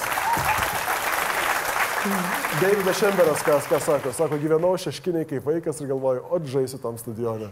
Davidas 2.62 3.00
Šemberas, 3.00 3.42
kas, 3.42 3.66
ką 3.66 3.80
sako, 3.82 4.12
sako, 4.14 4.38
gyvenau 4.38 4.76
šeškiniai 4.78 5.26
kaip 5.26 5.46
vaikas 5.48 5.80
ir 5.82 5.90
galvoju, 5.90 6.22
o 6.30 6.40
žaisiu 6.46 6.78
tam 6.84 7.00
stadione. 7.02 7.50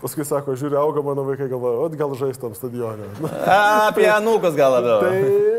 Paskui 0.00 0.24
sako, 0.24 0.54
žiūri, 0.56 0.76
auga 0.80 1.02
mano 1.04 1.26
vaikai, 1.26 1.46
galvoju, 1.50 1.82
o 1.84 1.88
gal 1.92 2.14
žaisiu 2.16 2.40
tam 2.40 2.54
stadione. 2.56 3.04
Apie 3.90 4.06
anūkus 4.08 4.54
gal 4.56 4.72
labiau. 4.72 5.02
tai, 5.04 5.18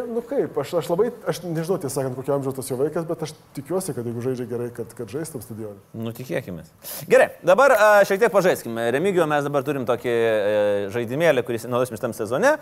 nu 0.10 0.24
kaip, 0.26 0.56
aš, 0.64 0.72
aš 0.80 0.88
labai, 0.90 1.12
aš 1.30 1.44
nežinau 1.46 1.78
tiesą 1.82 2.00
sakant, 2.00 2.18
kokio 2.18 2.34
amžiaus 2.34 2.58
tas 2.58 2.72
jo 2.72 2.78
vaikas, 2.80 3.06
bet 3.06 3.22
aš 3.28 3.36
tikiuosi, 3.58 3.94
kad 3.94 4.08
jeigu 4.10 4.24
žaidžia 4.26 4.48
gerai, 4.50 4.70
kad, 4.74 4.96
kad 4.98 5.14
žais 5.14 5.30
tam 5.30 5.44
stadione. 5.46 5.78
Nu, 5.94 6.14
tikėkime. 6.18 6.66
Gerai, 7.12 7.28
dabar 7.46 7.76
a, 7.76 7.92
šiek 8.10 8.24
tiek 8.24 8.34
pažaiskime. 8.34 8.88
Remigijo 8.96 9.30
mes 9.30 9.46
dabar 9.46 9.68
turim 9.68 9.86
tokį 9.90 10.16
e, 10.16 10.58
žaidimėlį, 10.96 11.46
kuris 11.46 11.68
naudosim 11.70 12.00
šitam 12.00 12.18
sezone. 12.18 12.56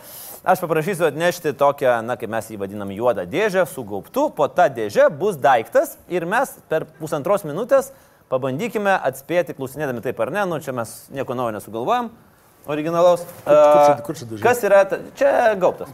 Aš 0.44 0.66
paprašysiu 0.66 1.08
atnešti 1.08 1.56
tokią, 1.60 1.96
na, 2.04 2.20
kaip 2.20 2.36
mes 2.36 2.52
jį 2.52 2.60
vadinam, 2.60 2.92
juodą 2.92 3.24
dėžę 3.30 3.64
su 3.72 3.88
gaubtu. 3.88 4.28
Po 4.36 4.52
tą 4.52 4.68
dėžę 4.76 5.08
bus 5.16 5.40
daiktas 5.40 5.96
ir 6.12 6.28
mes 6.28 6.58
per 6.68 6.90
pusantros 7.00 7.48
minutės 7.48 7.94
pabandykime 8.30 8.94
atspėti, 9.10 9.56
klausinėdami 9.58 10.02
taip 10.06 10.20
ar 10.24 10.32
ne. 10.32 10.46
Nu, 10.50 10.60
čia 10.64 10.74
mes 10.76 11.08
nieko 11.14 11.36
naujo 11.38 11.56
nesugalvojam. 11.58 12.10
originalaus. 12.70 13.22
kur 13.46 13.54
čia- 13.56 13.98
A, 13.98 14.02
kur 14.06 14.16
čia? 14.16 14.26
Kas 14.44 14.60
yra, 14.64 14.84
ta- 14.86 15.00
čia 15.18 15.56
gaubtas. 15.58 15.90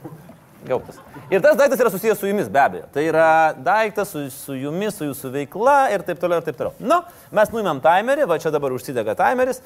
Gaubtas. 0.65 0.97
Ir 1.29 1.39
tas 1.41 1.55
daiktas 1.55 1.79
yra 1.79 1.89
susijęs 1.93 2.17
su 2.19 2.27
jumis, 2.27 2.49
be 2.49 2.59
abejo. 2.59 2.87
Tai 2.91 3.03
yra 3.05 3.53
daiktas 3.53 4.09
su, 4.09 4.23
su 4.33 4.53
jumis, 4.57 4.97
su 4.97 5.05
jūsų 5.05 5.29
veikla 5.31 5.75
ir 5.93 6.01
taip 6.03 6.19
toliau, 6.19 6.41
ir 6.41 6.47
taip 6.49 6.57
toliau. 6.57 6.73
Nu, 6.79 6.97
mes 7.31 7.51
nuimam 7.53 7.79
timerį, 7.79 8.25
va 8.27 8.39
čia 8.41 8.51
dabar 8.51 8.73
užsidega 8.75 9.13
timeris. 9.15 9.61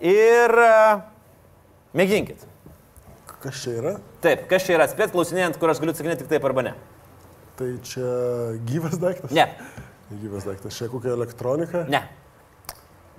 Ir 0.00 0.50
mėginkit. 1.94 2.42
Kas 3.42 3.60
čia 3.62 3.76
yra? 3.78 3.92
Taip, 4.24 4.48
kas 4.50 4.64
čia 4.66 4.74
yra, 4.78 4.88
spėt 4.90 5.12
klausinėjant, 5.14 5.58
kur 5.60 5.70
aš 5.70 5.78
galiu 5.82 5.92
atsakinėti 5.94 6.24
tik 6.24 6.32
taip 6.32 6.44
arba 6.48 6.64
ne. 6.66 6.72
Tai 7.58 7.68
čia 7.86 8.08
gyvas 8.66 8.96
daiktas? 8.98 9.30
Ne, 9.34 9.46
Gyvas 10.08 10.44
daiktas. 10.48 10.76
Čia 10.78 10.88
kokia 10.88 11.12
elektronika? 11.16 11.84
ne, 11.88 12.02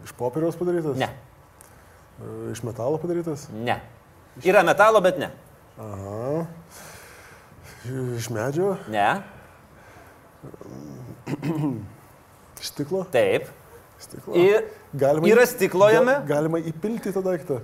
Iš 0.06 0.14
popieriaus 0.18 0.56
padarytas? 0.58 0.96
ne, 0.98 1.10
E, 2.20 2.52
Iš 2.52 2.64
metalo 2.68 2.98
padarytas? 3.00 3.48
ne. 3.54 3.80
Yra 4.44 4.64
metalo, 4.64 5.02
bet 5.02 5.18
ne. 5.20 5.30
Aha. 5.80 6.46
Iš 8.18 8.30
medžio? 8.30 8.74
Ne, 8.92 9.22
Stiklo? 12.60 13.04
taip. 13.12 13.48
Stiklo. 14.00 14.34
Ir 14.36 14.64
yra 15.28 15.46
stiklo 15.48 15.90
jame. 15.92 16.14
Ga- 16.24 16.28
Galima 16.40 16.60
įpilti 16.64 17.12
tą 17.16 17.22
daiktą. 17.24 17.60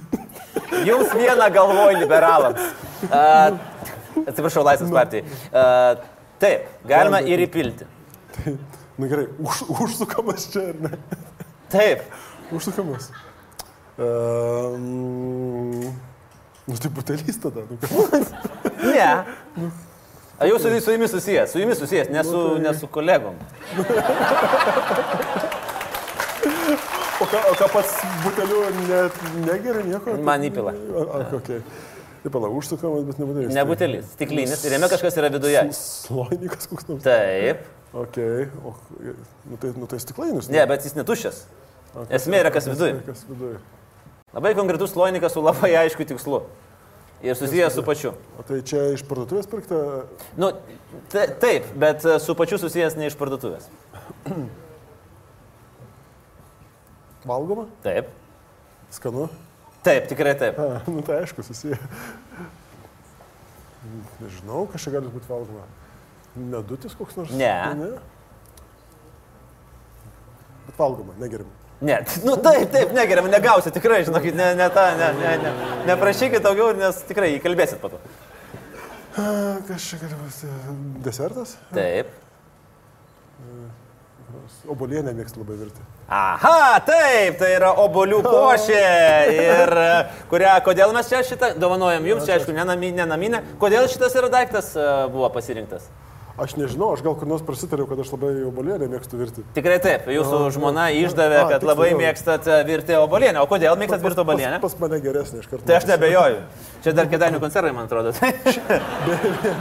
Jums 0.88 1.12
vieną 1.14 1.46
galvoj 1.54 1.94
liberalams. 2.00 2.62
Uh, 3.06 3.54
atsiprašau, 4.26 4.64
Laisvės 4.66 4.90
partijai. 4.94 5.22
Uh, 5.54 6.02
taip, 6.42 6.66
galima 6.90 7.20
ir 7.22 7.42
įpilti. 7.46 7.86
Na 8.98 9.06
gerai, 9.10 9.26
už, 9.42 9.64
užsukamas 9.68 10.50
čia 10.52 10.68
ar 10.70 10.76
ne? 10.86 10.90
Taip. 11.72 12.04
Užsukamas. 12.54 13.10
Um, 13.98 15.82
nu 16.66 16.76
tai 16.78 16.90
butelys 16.90 17.38
tada. 17.42 17.66
Nu, 17.70 17.76
kas? 18.10 18.30
Ne. 18.82 19.10
A 20.38 20.46
jau 20.46 20.58
su, 20.58 20.80
su 20.80 20.90
jumis 20.90 21.10
susijęs, 21.10 21.50
su 21.52 21.58
jumis 21.58 21.78
susijęs, 21.78 22.08
ne 22.10 22.24
su, 22.24 22.58
ne 22.58 22.74
su 22.74 22.86
kolegom. 22.86 23.34
o, 27.20 27.24
ką, 27.24 27.38
o 27.50 27.54
ką 27.54 27.68
pats 27.72 27.92
buteliu 28.24 28.64
net 28.88 29.14
negeri 29.46 29.82
nieko? 29.90 30.18
Man 30.26 30.42
įpila. 30.50 30.74
A, 30.74 30.74
a, 31.02 31.22
okay. 31.38 31.62
Tai 32.24 32.30
pala, 32.34 32.48
užsukamas, 32.50 33.06
bet 33.06 33.18
ne 33.22 33.26
butelis. 33.30 33.54
Ne 33.54 33.64
butelis, 33.68 34.04
stiklinis 34.16 34.66
ir 34.66 34.72
jame 34.78 34.88
kažkas 34.90 35.18
yra 35.22 35.30
viduje. 35.34 35.60
Sloinikas 35.78 36.66
koks 36.70 36.90
nors. 36.90 37.02
Taip. 37.06 37.58
Ok, 37.94 38.16
o, 38.64 38.74
nu 39.50 39.56
tai, 39.60 39.72
nu 39.78 39.86
tai 39.86 40.00
stiklainis. 40.02 40.48
Ne, 40.50 40.64
bet 40.66 40.82
jis 40.82 40.96
netuščias. 40.98 41.44
Esmė 42.10 42.40
yra 42.42 42.50
kas 42.50 42.66
viduje. 42.66 42.96
Kas 43.06 43.22
viduje. 43.28 43.60
Labai 44.34 44.50
konkretus 44.58 44.90
sloinikas 44.96 45.36
su 45.36 45.42
labai 45.44 45.70
aiškiu 45.84 46.06
tikslu. 46.10 46.40
Ir 47.24 47.38
susijęs 47.38 47.76
su 47.78 47.84
pačiu. 47.86 48.10
O 48.36 48.42
tai 48.44 48.58
čia 48.66 48.88
iš 48.96 49.04
parduotuvės 49.06 49.46
pirkta? 49.48 49.78
Nu, 50.36 50.50
ta, 51.12 51.28
taip, 51.40 51.70
bet 51.78 52.02
e, 52.02 52.18
su 52.20 52.34
pačiu 52.36 52.58
susijęs 52.60 52.98
ne 52.98 53.06
iš 53.08 53.14
parduotuvės. 53.20 53.70
Valgoma? 57.30 57.68
Taip. 57.86 58.10
Skanu? 58.92 59.28
Taip, 59.86 60.10
tikrai 60.10 60.34
taip. 60.42 60.58
A, 60.58 60.82
nu 60.90 61.06
tai 61.06 61.22
aišku, 61.22 61.46
susiję. 61.46 61.78
Nežinau, 64.18 64.66
kas 64.74 64.82
čia 64.82 64.98
gali 64.98 65.14
būti 65.14 65.30
valgoma. 65.30 65.64
Nedutis 66.34 66.96
koks 66.98 67.16
nors? 67.18 67.34
Ne. 67.38 67.52
ne. 67.78 67.90
Bet 70.66 70.80
valgoma, 70.80 71.14
negerim. 71.20 71.50
Ne, 71.84 71.98
nu 72.24 72.36
taip, 72.40 72.70
taip, 72.72 72.92
negeriam, 72.96 73.26
negausi, 73.28 73.70
tikrai, 73.74 74.04
žinokit, 74.06 74.34
ne, 74.38 74.52
ne 74.56 74.68
tą, 74.72 74.84
ne, 74.98 75.08
ne, 75.18 75.32
ne. 75.42 75.54
Neprašykit 75.90 76.44
daugiau, 76.44 76.70
nes 76.78 77.00
tikrai 77.08 77.34
įkalbėsit 77.36 77.82
po 77.82 77.90
to. 77.92 78.00
A, 79.14 79.24
kas 79.68 79.90
čia 79.90 79.98
gali 80.00 80.16
būti? 80.18 80.52
Desertas? 81.04 81.56
Taip. 81.74 82.12
Obolienę 84.70 85.12
mėgstu 85.14 85.42
labai 85.42 85.58
virti. 85.60 85.82
Aha, 86.14 86.80
taip, 86.84 87.36
tai 87.40 87.50
yra 87.56 87.70
obolių 87.84 88.22
košė. 88.24 88.80
Ir 89.34 89.74
kurią, 90.32 90.54
kodėl 90.66 90.94
mes 90.96 91.10
čia 91.10 91.20
šitą 91.26 91.52
dovanojam 91.60 92.06
jums, 92.08 92.26
čia 92.26 92.38
aišku, 92.38 92.54
ne 92.56 92.64
naminė, 92.68 93.02
ne 93.02 93.06
naminė. 93.12 93.42
Kodėl 93.60 93.86
šitas 93.92 94.16
yra 94.18 94.32
daiktas 94.32 94.72
e, 94.76 94.88
buvo 95.12 95.30
pasirinktas? 95.36 95.86
Aš 96.34 96.56
nežinau, 96.58 96.88
aš 96.96 97.02
gal 97.06 97.14
kur 97.14 97.28
nors 97.30 97.44
prasitariau, 97.46 97.86
kad 97.86 98.00
aš 98.02 98.08
labai 98.10 98.32
obolienę 98.48 98.88
mėgstu 98.90 99.18
virti. 99.20 99.44
Tikrai 99.54 99.76
taip, 99.78 100.08
jūsų 100.10 100.40
O, 100.48 100.48
žmona 100.50 100.88
a, 100.88 100.94
išdavė, 100.98 101.36
a, 101.38 101.44
kad 101.46 101.62
tiksliau. 101.62 101.70
labai 101.70 101.90
mėgstat 102.00 102.48
e, 102.50 102.56
virti 102.66 102.96
obolienę. 102.98 103.38
O 103.38 103.46
kodėl 103.46 103.78
mėgstat 103.78 104.02
virti 104.02 104.24
obolienę? 104.24 104.58
Pas, 104.58 104.74
pas 104.74 104.82
mane 104.82 104.98
geresnė 105.04 105.44
iš 105.44 105.46
karto. 105.52 105.62
Tai 105.68 105.76
aš 105.78 105.86
nebejoju. 105.92 106.40
Čia 106.84 106.92
dar 106.92 107.08
kėdainių 107.08 107.38
koncertai, 107.40 107.70
man 107.72 107.86
atrodo. 107.88 108.10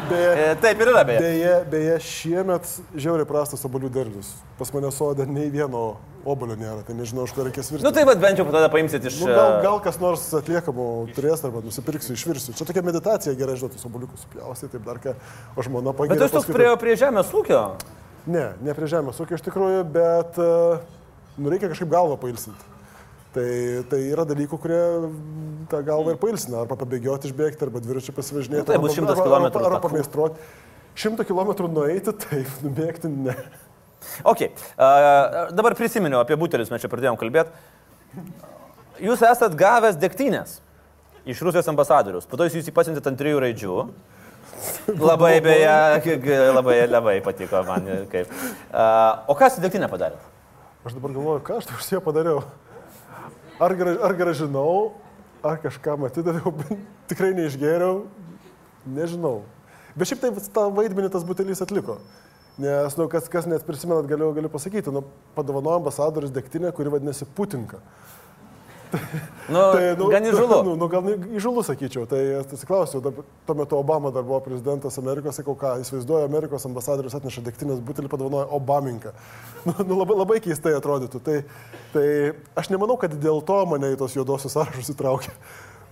Beje, 0.10 0.32
E, 0.44 0.48
taip 0.60 0.82
ir 0.84 0.90
yra, 0.92 1.04
beje. 1.08 1.20
beje, 1.24 1.54
beje, 1.72 1.94
šiemet 2.04 2.68
žiauriai 3.00 3.28
prastas 3.30 3.64
obolių 3.68 3.92
derlius. 3.96 4.34
Pas 4.60 4.72
mane 4.76 4.90
sodė 4.92 5.24
nei 5.30 5.48
vieno 5.54 5.96
obolio 6.28 6.58
nėra, 6.60 6.82
tai 6.88 6.96
nežinau, 6.98 7.24
iš 7.28 7.34
ko 7.36 7.46
reikės 7.48 7.72
virti. 7.72 7.86
Nu 7.88 7.94
tai 7.96 8.04
vad 8.08 8.20
bent 8.24 8.40
jau 8.40 8.46
tada 8.52 8.68
paimsit 8.74 9.08
iš... 9.08 9.22
Nu, 9.24 9.30
gal, 9.32 9.56
e, 9.60 9.64
gal 9.64 9.80
kas 9.84 10.00
nors 10.04 10.26
atliekamų 10.40 10.90
turės 11.16 11.44
arba 11.48 11.64
nusipirksiu, 11.64 12.18
išvirsiu. 12.20 12.58
Čia 12.60 12.68
tokia 12.68 12.84
meditacija 12.86 13.36
gerai, 13.40 13.56
žinot, 13.60 13.76
tus 13.78 13.88
obuoliukus 13.88 14.28
supjausti, 14.28 14.72
taip 14.76 14.84
dar 14.88 15.00
ką, 15.04 15.16
o 15.56 15.66
žmona 15.68 15.96
pagėrė. 15.96 16.20
Bet 16.20 16.28
jūs 16.28 16.36
toks 16.42 16.52
prie, 16.52 16.70
prie 16.84 16.98
žemės 17.00 17.32
ūkio. 17.36 17.64
Ne, 18.28 18.50
ne 18.64 18.76
prie 18.76 18.92
žemės 18.92 19.20
ūkio 19.24 19.40
iš 19.40 19.48
tikrųjų, 19.48 19.82
bet 19.96 20.40
e, 20.44 20.52
nu, 21.40 21.52
reikia 21.52 21.72
kažkaip 21.72 21.92
galvą 21.92 22.20
pailsinti. 22.20 22.73
Tai, 23.34 23.46
tai 23.90 24.00
yra 24.14 24.24
dalykų, 24.30 24.58
kurie 24.62 24.82
tą 25.72 25.80
galvą 25.88 26.14
ir 26.14 26.20
pailsina. 26.22 26.60
Arba 26.62 26.76
pabėgioti, 26.78 27.32
išbėgti, 27.32 27.66
arba 27.66 27.82
dviračiu 27.82 28.14
pasivažinėti. 28.14 28.62
Nu, 28.62 28.68
tai 28.70 28.78
bus 28.84 28.94
arba- 28.94 29.08
100 29.10 29.16
arba- 29.16 29.26
kilometrų 29.26 29.58
Arba, 29.58 29.70
arba 29.72 29.80
takų. 29.80 29.90
pameistruoti. 29.90 30.50
Šimtą 31.02 31.26
kilometrų 31.26 31.70
nueiti, 31.74 32.14
taip, 32.28 32.52
nubėgti, 32.62 33.10
ne. 33.10 33.34
Ok, 34.28 34.44
uh, 34.52 35.50
dabar 35.56 35.74
prisiminiau 35.80 36.20
apie 36.22 36.36
butelius, 36.38 36.70
mes 36.70 36.84
čia 36.84 36.90
pradėjom 36.92 37.18
kalbėti. 37.18 37.50
Jūs 39.02 39.24
esat 39.26 39.56
gavęs 39.58 39.98
degtinės 39.98 40.60
iš 41.26 41.40
Rusijos 41.42 41.70
ambasadorius, 41.72 42.28
po 42.30 42.38
to 42.38 42.46
jūs 42.46 42.68
jį 42.68 42.74
pasiuntėte 42.76 43.10
ant 43.10 43.18
trijų 43.18 43.40
raidžių. 43.42 43.78
Labai 45.10 45.40
beje, 45.42 45.74
labai, 46.58 46.76
labai 46.92 47.16
patiko 47.26 47.64
man. 47.66 47.88
Kaip. 48.12 48.30
Uh, 48.70 49.24
o 49.32 49.34
ką 49.40 49.50
su 49.56 49.64
degtinė 49.64 49.90
padarėt? 49.90 50.22
Aš 50.86 51.00
dabar 51.00 51.16
galvoju, 51.16 51.42
ką 51.48 51.58
aš 51.62 51.72
tai 51.72 51.80
už 51.80 51.90
ją 51.96 52.02
padariau. 52.04 52.44
Ar, 53.62 53.76
gra, 53.78 53.94
ar 54.02 54.14
gražinau, 54.18 54.94
ar 55.46 55.60
kažką 55.62 55.98
atidaviau, 56.08 56.54
tikrai 57.10 57.34
neišgėriau, 57.38 58.06
nežinau. 58.90 59.44
Bet 59.94 60.10
šiaip 60.10 60.24
tai 60.24 60.32
tą 60.56 60.68
vaidmenį 60.74 61.12
tas 61.14 61.26
butelis 61.28 61.62
atliko. 61.62 62.00
Nes, 62.58 62.96
nu, 62.98 63.08
kas, 63.10 63.26
kas 63.30 63.48
net 63.50 63.66
prisimenat, 63.66 64.06
galiu, 64.10 64.30
galiu 64.34 64.50
pasakyti, 64.54 64.92
nu, 64.94 65.02
padovanojo 65.34 65.80
ambasadorius 65.82 66.34
degtinę, 66.34 66.70
kuri 66.74 66.92
vadinasi 66.94 67.26
Putinka. 67.38 67.80
Nu, 69.50 69.60
tai, 69.74 69.96
nu, 70.00 70.08
gan 70.12 70.26
įžulu. 70.30 70.60
Nu, 70.68 70.76
nu, 70.80 70.88
gal 70.92 71.08
įžulu 71.36 71.64
sakyčiau. 71.66 72.06
Tai 72.10 72.20
atsiklausiau, 72.42 73.02
tuo 73.48 73.56
metu 73.58 73.78
Obama 73.80 74.12
dar 74.14 74.26
buvo 74.26 74.40
prezidentas 74.46 74.98
Amerikos, 75.02 75.40
sakau, 75.40 75.56
ką, 75.60 75.76
įsivaizduoju, 75.84 76.30
Amerikos 76.30 76.68
ambasadorius 76.70 77.18
atneša 77.18 77.44
degtinės 77.50 77.82
butelį, 77.84 78.12
padovanoja 78.12 78.48
Obaminką. 78.60 79.16
Nu, 79.64 79.72
nu, 79.88 79.96
labai, 80.02 80.16
labai 80.20 80.38
keistai 80.44 80.74
atrodytų. 80.76 81.22
Tai, 81.24 81.38
tai 81.94 82.08
aš 82.60 82.68
nemanau, 82.68 82.98
kad 83.00 83.14
dėl 83.16 83.38
to 83.48 83.62
mane 83.72 83.94
į 83.94 84.00
tos 84.02 84.18
juodosius 84.18 84.58
sąrašus 84.58 84.92
įtraukė. 84.92 85.32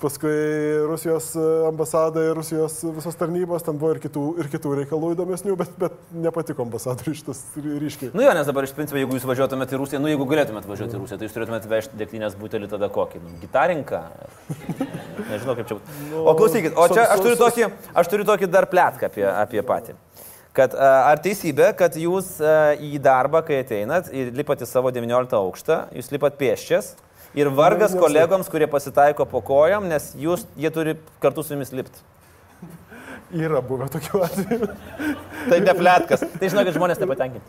Paskui 0.02 0.34
Rusijos 0.90 1.36
ambasada 1.68 2.24
ir 2.26 2.34
Rusijos 2.34 2.80
visos 2.96 3.18
tarnybos, 3.20 3.62
ten 3.62 3.78
buvo 3.78 3.92
ir 3.94 4.00
kitų, 4.02 4.24
ir 4.42 4.48
kitų 4.50 4.72
reikalų 4.80 5.12
įdomesnių, 5.14 5.54
bet, 5.60 5.76
bet 5.78 6.00
nepatiko 6.24 6.66
ambasadoriui 6.66 7.20
šitas 7.20 7.44
ryškiai. 7.56 8.10
Nu 8.18 8.24
jo, 8.26 8.32
nes 8.34 8.50
dabar 8.50 8.66
iš 8.66 8.74
principo, 8.74 8.98
jeigu 8.98 9.20
jūs 9.20 9.28
važiuotumėte 9.30 9.78
į 9.78 9.82
Rusiją, 9.84 10.00
nu 10.02 10.10
jeigu 10.10 10.26
galėtumėte 10.32 10.72
važiuoti 10.72 10.98
į 10.98 11.02
Rusiją, 11.04 11.20
tai 11.22 11.30
jūs 11.30 11.36
turėtumėte 11.36 11.70
vežti 11.70 12.00
degtinės 12.00 12.38
butelį 12.40 12.72
tada 12.72 12.90
kokį? 12.96 13.22
Nu, 13.22 13.36
gitarinką? 13.44 14.02
Nežinau, 15.32 15.58
kaip 15.60 15.70
čia 15.70 15.78
būtų. 15.78 16.24
O 16.26 16.34
klausykit, 16.40 16.74
o 16.74 16.88
čia 16.90 17.06
aš 17.06 17.22
turiu 17.22 17.38
tokį, 17.44 17.70
aš 18.02 18.12
turiu 18.16 18.28
tokį 18.32 18.50
dar 18.58 18.70
plėtką 18.74 19.12
apie, 19.12 19.28
apie 19.30 19.66
patį. 19.70 19.96
Kad 20.58 20.74
a, 20.74 20.90
ar 21.12 21.22
teisybė, 21.22 21.70
kad 21.78 21.94
jūs 22.00 22.34
a, 22.42 22.74
į 22.74 22.98
darbą, 23.06 23.46
kai 23.46 23.62
ateinat 23.62 24.10
ir 24.10 24.34
lipat 24.36 24.66
į 24.66 24.72
savo 24.74 24.90
19 24.90 25.38
aukštą, 25.38 25.82
jūs 25.94 26.10
lipat 26.18 26.42
pėščias 26.42 26.96
ir 27.38 27.52
vargas 27.56 27.96
kolegoms, 27.98 28.50
kurie 28.52 28.68
pasitaiko 28.72 29.26
po 29.30 29.42
kojom, 29.46 29.88
nes 29.92 30.12
jūs, 30.20 30.46
jie 30.60 30.72
turi 30.74 30.98
kartu 31.24 31.46
su 31.46 31.56
jumis 31.56 31.74
lipti. 31.76 32.11
Yra 33.32 33.62
buvę 33.64 33.88
tokių 33.94 34.22
atvejų. 34.28 34.68
Tai 35.50 35.60
ne 35.64 35.74
plėtkas. 35.78 36.26
Tai 36.38 36.50
žinau, 36.52 36.66
kad 36.68 36.76
žmonės 36.76 37.00
nepatenkinti. 37.00 37.48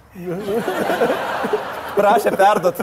Prašė 1.93 2.31
perdot. 2.39 2.79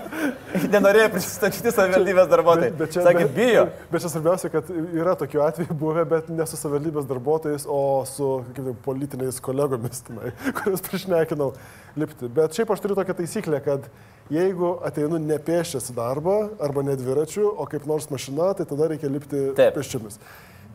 Nenorėjo 0.69 1.07
prisistatyti 1.15 1.71
savivaldybės 1.73 2.27
darbuotojai. 2.29 2.89
Sakė, 2.93 3.23
bet- 3.23 3.31
bijo. 3.33 3.63
Bet 3.89 4.03
čia 4.03 4.11
svarbiausia, 4.13 4.51
kad 4.53 4.69
yra 4.69 5.15
tokių 5.17 5.41
atvejų 5.47 5.77
buvę, 5.81 6.03
bet 6.11 6.29
ne 6.29 6.45
su 6.45 6.59
savivaldybės 6.59 7.07
darbuotojais, 7.09 7.65
o 7.65 7.79
su 8.05 8.29
kaip, 8.53 8.69
politiniais 8.85 9.39
kolegomis, 9.41 10.03
tenai, 10.05 10.29
kuriuos 10.59 10.83
priešnekinau 10.85 11.49
lipti. 11.97 12.29
Bet 12.37 12.53
šiaip 12.57 12.69
aš 12.75 12.83
turiu 12.85 12.99
tokią 12.99 13.17
taisyklę, 13.17 13.63
kad 13.65 13.89
jeigu 14.29 14.75
ateinu 14.85 15.17
ne 15.23 15.39
pėščias 15.41 15.89
į 15.89 15.97
darbą 15.97 16.37
arba 16.61 16.85
ne 16.85 16.93
dviračiu, 16.99 17.47
o 17.49 17.65
kaip 17.71 17.89
nors 17.89 18.11
mašina, 18.13 18.51
tai 18.59 18.69
tada 18.69 18.91
reikia 18.93 19.09
lipti 19.09 19.47
pėsčiomis. 19.57 20.21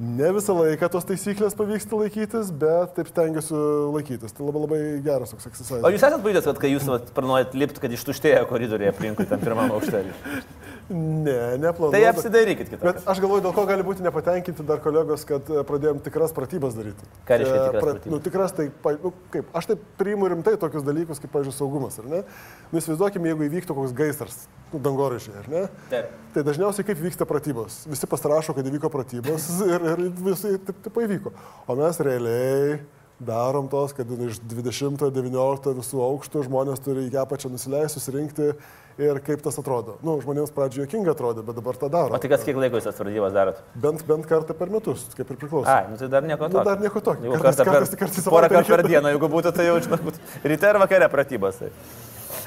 Ne 0.00 0.32
visą 0.34 0.56
laiką 0.58 0.88
tos 0.90 1.04
taisyklės 1.06 1.54
pavyksta 1.54 1.94
laikytis, 1.94 2.48
bet 2.58 2.96
taip 2.96 3.06
stengiuosi 3.12 3.54
laikytis. 3.94 4.32
Tai 4.34 4.48
labai 4.48 4.62
labai 4.64 4.78
geras 5.04 5.30
toks 5.30 5.46
O 5.46 5.50
exercise. 5.52 5.82
jūs 5.86 6.00
esate 6.02 6.18
pajutęs, 6.24 6.48
kad 6.48 6.58
kai 6.64 6.72
jūs 6.72 6.88
planuojat 7.14 7.54
lipti, 7.54 7.82
kad 7.84 7.94
ištuštėjo 7.94 8.40
koridoriai 8.50 8.90
aplinkui 8.90 9.28
tam 9.30 9.42
pirmam 9.44 9.70
aukštelį? 9.76 10.16
Ne, 10.90 11.56
neplanuoju. 11.62 11.94
Tai 11.96 12.00
apsidairykit 12.10 12.68
kitą. 12.68 12.80
Bet 12.84 13.06
aš 13.08 13.20
galvoju, 13.24 13.40
dėl 13.46 13.54
ko 13.56 13.62
gali 13.64 13.84
būti 13.86 14.04
nepatenkinti 14.04 14.66
dar 14.68 14.82
kolegos, 14.84 15.22
kad 15.24 15.48
e, 15.48 15.62
pradėjom 15.64 16.02
tikras 16.04 16.34
pratybas 16.36 16.74
daryti. 16.76 17.06
Ką 17.24 17.38
reiškia 17.40 17.54
E, 17.54 17.62
tikras 17.62 17.72
pra- 17.78 17.84
pratybas? 17.94 18.12
Nu, 18.12 18.18
tikras 18.26 18.52
tai, 18.58 18.66
nu, 19.00 19.12
kaip, 19.32 19.48
aš 19.56 19.70
taip 19.70 19.86
priimu 19.96 20.28
rimtai 20.28 20.58
tokius 20.60 20.84
dalykus, 20.84 21.22
kaip, 21.22 21.32
pavyzdžiui, 21.32 21.56
saugumas, 21.56 21.96
ar 22.02 22.10
ne? 22.12 22.20
Nu, 22.68 22.82
įsivaizduokime, 22.82 23.30
jeigu 23.32 23.46
įvyktų 23.48 23.78
koks 23.78 23.94
gaisras, 23.96 24.36
nu, 24.74 24.82
dangoraižiai, 24.84 25.38
ar 25.40 25.48
ne? 25.54 25.62
Taip. 25.94 26.12
Tai 26.36 26.44
dažniausiai 26.50 26.84
kaip 26.90 27.00
vyksta 27.00 27.24
pratybos. 27.32 27.80
Visi 27.88 28.10
pasirašo, 28.10 28.52
kad 28.58 28.68
įvyko 28.68 28.92
pratybos 28.92 29.48
ir, 29.72 29.88
ir 29.94 30.04
visai 30.20 30.58
taip, 30.60 30.84
taip 30.84 31.00
įvyko. 31.06 31.32
O 31.64 31.78
mes 31.80 32.02
realiai 32.04 32.76
darom 33.24 33.68
tos, 33.72 33.94
kad 33.96 34.04
iš 34.28 34.40
20-19 34.50 35.76
visų 35.78 36.00
aukštų 36.12 36.44
žmonės 36.48 36.82
turi 36.84 37.06
į 37.08 37.14
apačią 37.22 37.48
nusileisti, 37.52 37.96
susirinkti 38.02 38.50
ir 38.98 39.18
kaip 39.26 39.42
tas 39.42 39.56
atrodo. 39.58 39.96
Nu, 40.06 40.16
žmonėms 40.22 40.52
pradžioje 40.54 40.86
jokinga 40.86 41.14
atrodė, 41.14 41.42
bet 41.46 41.56
dabar 41.58 41.74
tą 41.80 41.88
daro. 41.90 42.14
O 42.14 42.18
tai 42.22 42.28
kas 42.30 42.44
kiek 42.46 42.56
laiko 42.60 42.78
jūs 42.78 42.86
tas 42.88 42.98
vardybas 43.00 43.32
darot? 43.34 43.60
Bent, 43.74 44.04
bent 44.06 44.26
kartą 44.30 44.54
per 44.58 44.70
metus, 44.70 45.06
kaip 45.16 45.30
ir 45.34 45.36
priklauso. 45.40 45.66
Ai, 45.70 45.86
nu 45.90 45.96
tai 45.98 46.08
dar 46.12 46.22
nieko 46.22 46.46
Nu, 46.48 46.54
tokio. 46.58 46.64
dar 46.64 46.78
nieko 46.82 47.00
tokio. 47.02 47.32
Kartais- 47.32 47.42
kartą 47.42 47.64
per, 47.64 47.74
kartais- 47.80 47.98
kartais 48.04 48.24
porą 48.30 48.48
kartų 48.52 48.76
per 48.76 48.82
dieną, 48.86 49.12
jeigu 49.14 49.28
būtų, 49.32 49.52
tai 49.56 49.66
jau 49.66 49.78
žinot, 49.80 50.00
ryte 50.44 50.70
ir 50.70 50.78
vakare 50.78 51.08
pratybas. 51.10 51.58
Tai. 51.58 51.70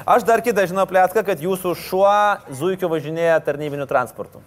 Aš 0.06 0.22
dar 0.24 0.40
kitą 0.40 0.64
žinau 0.70 0.86
plėtką, 0.88 1.24
kad 1.26 1.38
jūsų 1.42 1.74
šuo 1.76 2.12
zuikio 2.54 2.88
važinėja 2.88 3.40
tarnybiniu 3.44 3.86
transportu. 3.90 4.40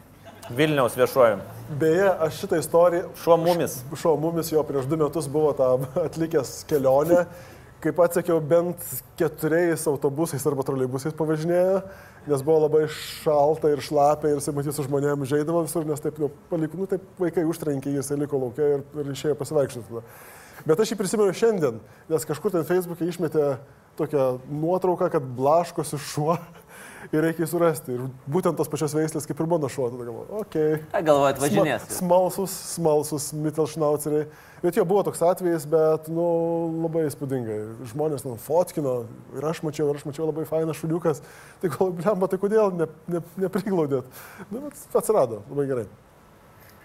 Vilniaus 0.51 0.95
viešuoju. 0.97 1.37
Beje, 1.79 2.07
aš 2.25 2.41
šitą 2.41 2.57
istoriją. 2.59 3.05
Šuo 3.23 3.37
mumis. 3.39 3.83
Šuo 3.95 4.17
mumis 4.19 4.49
jo 4.51 4.63
prieš 4.67 4.85
du 4.89 4.97
metus 4.97 5.27
buvo 5.31 5.53
tą 5.55 5.77
atlikęs 6.07 6.65
kelionę. 6.67 7.25
Kaip 7.81 7.97
atsakiau, 8.03 8.37
bent 8.45 8.83
keturiais 9.17 9.87
autobusais 9.89 10.43
arba 10.45 10.61
troleibusais 10.65 11.15
pavažinėjo, 11.17 11.79
nes 12.29 12.43
buvo 12.45 12.59
labai 12.67 12.83
šalta 12.93 13.71
ir 13.73 13.81
šlapia 13.81 14.29
ir 14.29 14.37
jisai 14.37 14.53
matys 14.53 14.77
su 14.77 14.85
žmonėmis 14.85 15.31
žaidavo 15.31 15.63
visur, 15.65 15.87
nes 15.89 16.03
taip, 16.03 16.19
nu, 16.21 16.29
paliko, 16.51 16.77
nu, 16.77 16.85
taip 16.91 17.07
vaikai 17.17 17.47
užtrenkė, 17.49 17.95
jisai 17.95 18.19
liko 18.21 18.37
laukia 18.43 18.67
ir, 18.75 18.83
ir 19.01 19.09
išėjo 19.15 19.39
pasivaikščioti. 19.39 20.03
Bet 20.67 20.83
aš 20.83 20.93
jį 20.93 20.99
prisimenu 20.99 21.33
šiandien, 21.33 21.79
nes 22.11 22.27
kažkur 22.29 22.53
ten 22.53 22.67
Facebook'e 22.69 23.07
išmetė 23.09 23.55
tokią 23.97 24.27
nuotrauką, 24.45 25.09
kad 25.09 25.25
blaškosi 25.37 25.97
šuo 25.97 26.37
ir 27.13 27.25
reikia 27.25 27.47
jį 27.47 27.49
surasti. 27.55 27.97
Ir 27.97 28.05
būtent 28.29 28.61
tos 28.61 28.69
pačios 28.69 28.93
veislės 28.93 29.25
kaip 29.25 29.41
ir 29.41 29.49
mano 29.49 29.71
šuo. 29.71 29.89
Tada 29.89 30.05
galvoju, 30.05 30.43
okei. 30.43 30.77
Okay. 30.77 31.03
Galvojat, 31.09 31.41
važinės. 31.41 31.89
Sma- 31.89 31.97
Smalsus, 31.97 32.55
smalsus 32.75 33.31
Mittelschnauzeriai. 33.33 34.29
Bet 34.61 34.77
jo 34.77 34.83
buvo 34.85 35.01
toks 35.07 35.21
atvejis, 35.25 35.63
bet, 35.65 36.05
nu, 36.13 36.23
labai 36.83 37.07
įspūdingai. 37.07 37.55
Žmonės 37.89 38.21
ten 38.21 38.35
fotkino 38.37 38.91
ir 39.33 39.47
aš 39.49 39.63
mačiau, 39.65 39.87
ir 39.89 39.97
aš 39.97 40.05
mačiau 40.05 40.27
labai 40.29 40.45
fainas 40.45 40.77
šuniukas. 40.77 41.23
Tai 41.63 41.71
gal, 41.73 41.89
blemba, 41.97 42.29
tai 42.29 42.37
kodėl 42.41 42.69
ne, 42.77 42.85
ne, 43.09 43.23
nepriglaudėt? 43.41 44.21
Nu, 44.51 44.61
bet 44.67 44.97
atsirado, 45.01 45.41
labai 45.49 45.65
gerai. 45.71 45.87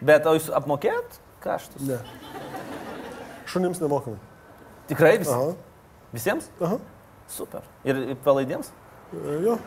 Bet 0.00 0.24
o 0.28 0.32
jūs 0.38 0.48
apmokėt 0.56 1.20
kaštus? 1.44 1.84
Ne. 1.84 2.00
Šunims 3.52 3.82
nemokamai. 3.84 4.18
Tikrai 4.88 5.18
vis, 5.20 5.28
Aha. 5.28 5.52
visiems? 6.16 6.48
Aha. 6.62 6.78
Super. 7.28 7.66
Ir 7.84 8.00
ir 8.14 8.18
palaidiems? 8.24 8.72
E, 9.12 9.36
Jo. 9.44 9.58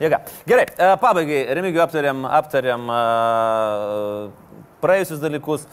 Jėga. 0.00 0.18
Gerai, 0.48 0.64
e, 0.74 0.86
pabaigai, 0.98 1.42
Remigijų 1.54 1.82
aptariam, 1.84 2.24
aptariam 2.26 2.88
e, 2.90 3.02
praėjusius 4.82 5.20
dalykus. 5.22 5.68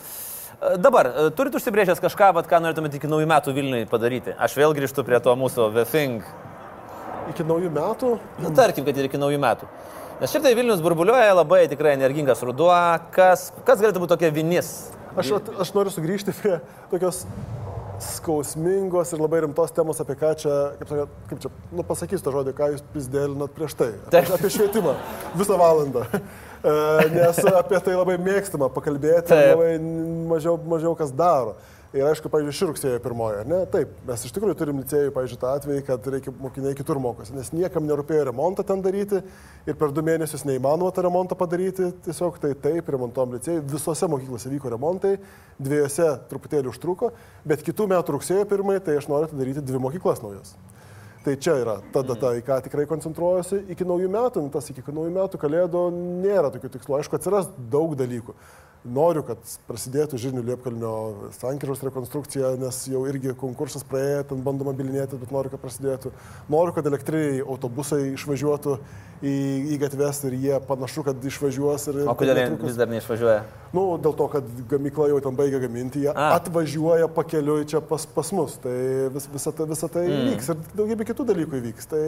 Dabar, 0.62 1.08
e, 1.10 1.30
turit 1.34 1.56
užsibrėžęs 1.58 1.98
kažką, 2.04 2.28
vat, 2.38 2.46
ką 2.46 2.60
norėtumėte 2.62 3.00
iki 3.00 3.10
naujų 3.10 3.26
metų 3.32 3.54
Vilniui 3.56 3.88
padaryti? 3.90 4.36
Aš 4.38 4.54
vėl 4.60 4.76
grįžtu 4.78 5.02
prie 5.08 5.18
to 5.24 5.34
mūsų 5.34 5.72
The 5.74 5.86
Thing. 5.90 6.28
Iki 7.32 7.46
naujų 7.50 7.72
metų. 7.74 8.12
Nu, 8.44 8.52
tarkim, 8.54 8.86
kad 8.86 9.00
ir 9.00 9.08
iki 9.10 9.18
naujų 9.22 9.40
metų. 9.42 9.70
Nes 10.22 10.30
šiaip 10.30 10.46
tai 10.46 10.52
Vilnius 10.54 10.84
burbuliuoja 10.86 11.34
labai 11.34 11.64
tikrai 11.72 11.96
energingas 11.98 12.44
ruduo. 12.46 12.76
Kas, 13.16 13.48
kas 13.66 13.82
galėtų 13.82 14.04
būti 14.04 14.14
tokia 14.14 14.30
vinis? 14.36 14.70
Aš, 15.18 15.34
aš 15.66 15.74
noriu 15.74 15.94
sugrįžti 15.96 16.36
prie 16.38 16.60
tokios 16.94 17.24
skausmingos 18.02 19.16
ir 19.16 19.22
labai 19.22 19.42
rimtos 19.48 19.74
temos, 19.74 19.98
apie 20.02 20.14
ką 20.18 20.32
čia, 20.44 20.54
kaip, 20.78 20.94
sakė, 20.94 21.08
kaip 21.32 21.42
čia, 21.42 21.52
nu 21.74 21.86
pasakysiu 21.90 22.26
tą 22.26 22.36
žodį, 22.38 22.54
ką 22.58 22.70
jūs 22.76 22.86
pizdėlinat 22.94 23.58
prieš 23.58 23.76
tai. 23.82 23.92
Apie, 24.10 24.24
apie 24.38 24.54
švietimą 24.54 24.96
visą 25.42 25.58
valandą. 25.62 26.06
E, 26.64 27.10
Nes 27.10 27.44
apie 27.58 27.80
tai 27.82 27.98
labai 27.98 28.18
mėgstama 28.22 28.70
pakalbėti, 28.74 29.34
labai 29.34 29.76
mažiau, 30.30 30.58
mažiau 30.70 30.96
kas 30.98 31.14
daro. 31.14 31.56
Ir 31.92 32.06
aišku, 32.08 32.30
pavyzdžiui, 32.32 32.56
ši 32.56 32.68
rugsėjo 32.70 33.00
pirmoji, 33.04 33.42
ne? 33.52 33.58
Taip, 33.68 33.90
mes 34.08 34.22
iš 34.24 34.32
tikrųjų 34.32 34.56
turim 34.62 34.78
licėjų, 34.80 35.10
pavyzdžiui, 35.12 35.40
tą 35.42 35.50
atvejį, 35.58 35.82
kad 35.90 36.06
reikia 36.14 36.32
mokiniai 36.40 36.78
kitur 36.78 37.02
mokosi, 37.04 37.34
nes 37.36 37.50
niekam 37.52 37.84
nerūpėjo 37.84 38.30
remontą 38.30 38.64
ten 38.64 38.80
daryti 38.86 39.20
ir 39.68 39.76
per 39.76 39.92
du 39.92 40.06
mėnesius 40.08 40.46
neįmanoma 40.48 40.94
tą 40.96 41.04
remontą 41.04 41.36
padaryti, 41.36 41.90
tiesiog 42.08 42.40
tai 42.40 42.54
taip, 42.64 42.88
remontom 42.96 43.36
licėjai, 43.36 43.66
visose 43.74 44.08
mokyklose 44.08 44.54
vyko 44.54 44.72
remontai, 44.72 45.18
dviejose 45.60 46.14
truputėlį 46.32 46.72
užtruko, 46.72 47.12
bet 47.44 47.68
kitų 47.68 47.92
metų 47.92 48.16
rugsėjo 48.16 48.48
pirmai, 48.48 48.80
tai 48.80 48.96
aš 49.02 49.12
noriu 49.12 49.28
atidaryti 49.28 49.66
dvi 49.68 49.84
mokyklas 49.90 50.24
naujas. 50.24 50.56
Tai 51.22 51.36
čia 51.38 51.54
yra 51.62 51.76
ta 51.94 52.02
data, 52.02 52.32
į 52.34 52.42
ką 52.42 52.56
tikrai 52.66 52.88
koncentruojuosi. 52.90 53.60
Iki 53.76 53.86
naujų 53.86 54.08
metų, 54.10 54.42
nu, 54.42 54.50
tas 54.54 54.72
iki 54.74 54.82
naujų 54.88 55.12
metų 55.14 55.40
kalėdų 55.42 55.84
nėra 56.24 56.50
tokių 56.56 56.72
tikslų. 56.74 56.98
Aišku, 56.98 57.20
atsiras 57.20 57.52
daug 57.70 57.94
dalykų. 58.00 58.34
Noriu, 58.82 59.22
kad 59.22 59.38
prasidėtų 59.68 60.18
Žirnių 60.18 60.42
Liepkalnio 60.48 60.94
sankryžos 61.38 61.84
rekonstrukcija, 61.86 62.56
nes 62.58 62.80
jau 62.90 63.04
irgi 63.06 63.36
konkursas 63.38 63.86
praėjo, 63.86 64.24
ten 64.32 64.42
bandoma 64.42 64.74
bilinėti, 64.74 65.20
bet 65.22 65.30
noriu, 65.30 65.52
kad 65.54 65.62
prasidėtų. 65.62 66.10
Noriu, 66.50 66.74
kad 66.74 66.90
elektriniai 66.90 67.44
autobusai 67.46 68.08
išvažiuotų 68.16 68.80
į, 69.22 69.34
į 69.76 69.80
gatves 69.82 70.24
ir 70.26 70.36
jie 70.42 70.60
panašu, 70.66 71.04
kad 71.06 71.26
išvažiuos. 71.30 71.88
Ir, 71.92 72.00
O 72.10 72.16
kodėl 72.18 72.40
jie 72.42 72.48
vis 72.64 72.80
dar 72.80 72.90
neišvažiuoja? 72.90 73.44
Nu, 73.72 73.84
dėl 74.02 74.16
to, 74.18 74.26
kad 74.34 74.48
gamykla 74.68 75.08
jau 75.14 75.20
ten 75.24 75.38
baigia 75.38 75.62
gaminti, 75.64 76.02
jie 76.04 76.10
A. 76.12 76.32
atvažiuoja 76.40 77.08
pakeliui 77.16 77.68
čia 77.70 77.80
pas, 77.86 78.04
pas 78.10 78.32
mus. 78.36 78.58
Tai 78.64 78.74
vis, 79.14 79.30
visa, 79.32 79.54
ta, 79.56 79.68
visa 79.70 79.88
tai 79.94 80.08
mm. 80.10 80.26
įvyks 80.26 80.50
ir 80.52 80.66
daugybė 80.80 81.08
kitų 81.12 81.28
dalykų 81.30 81.62
įvyks. 81.62 81.88
Tai 81.94 82.02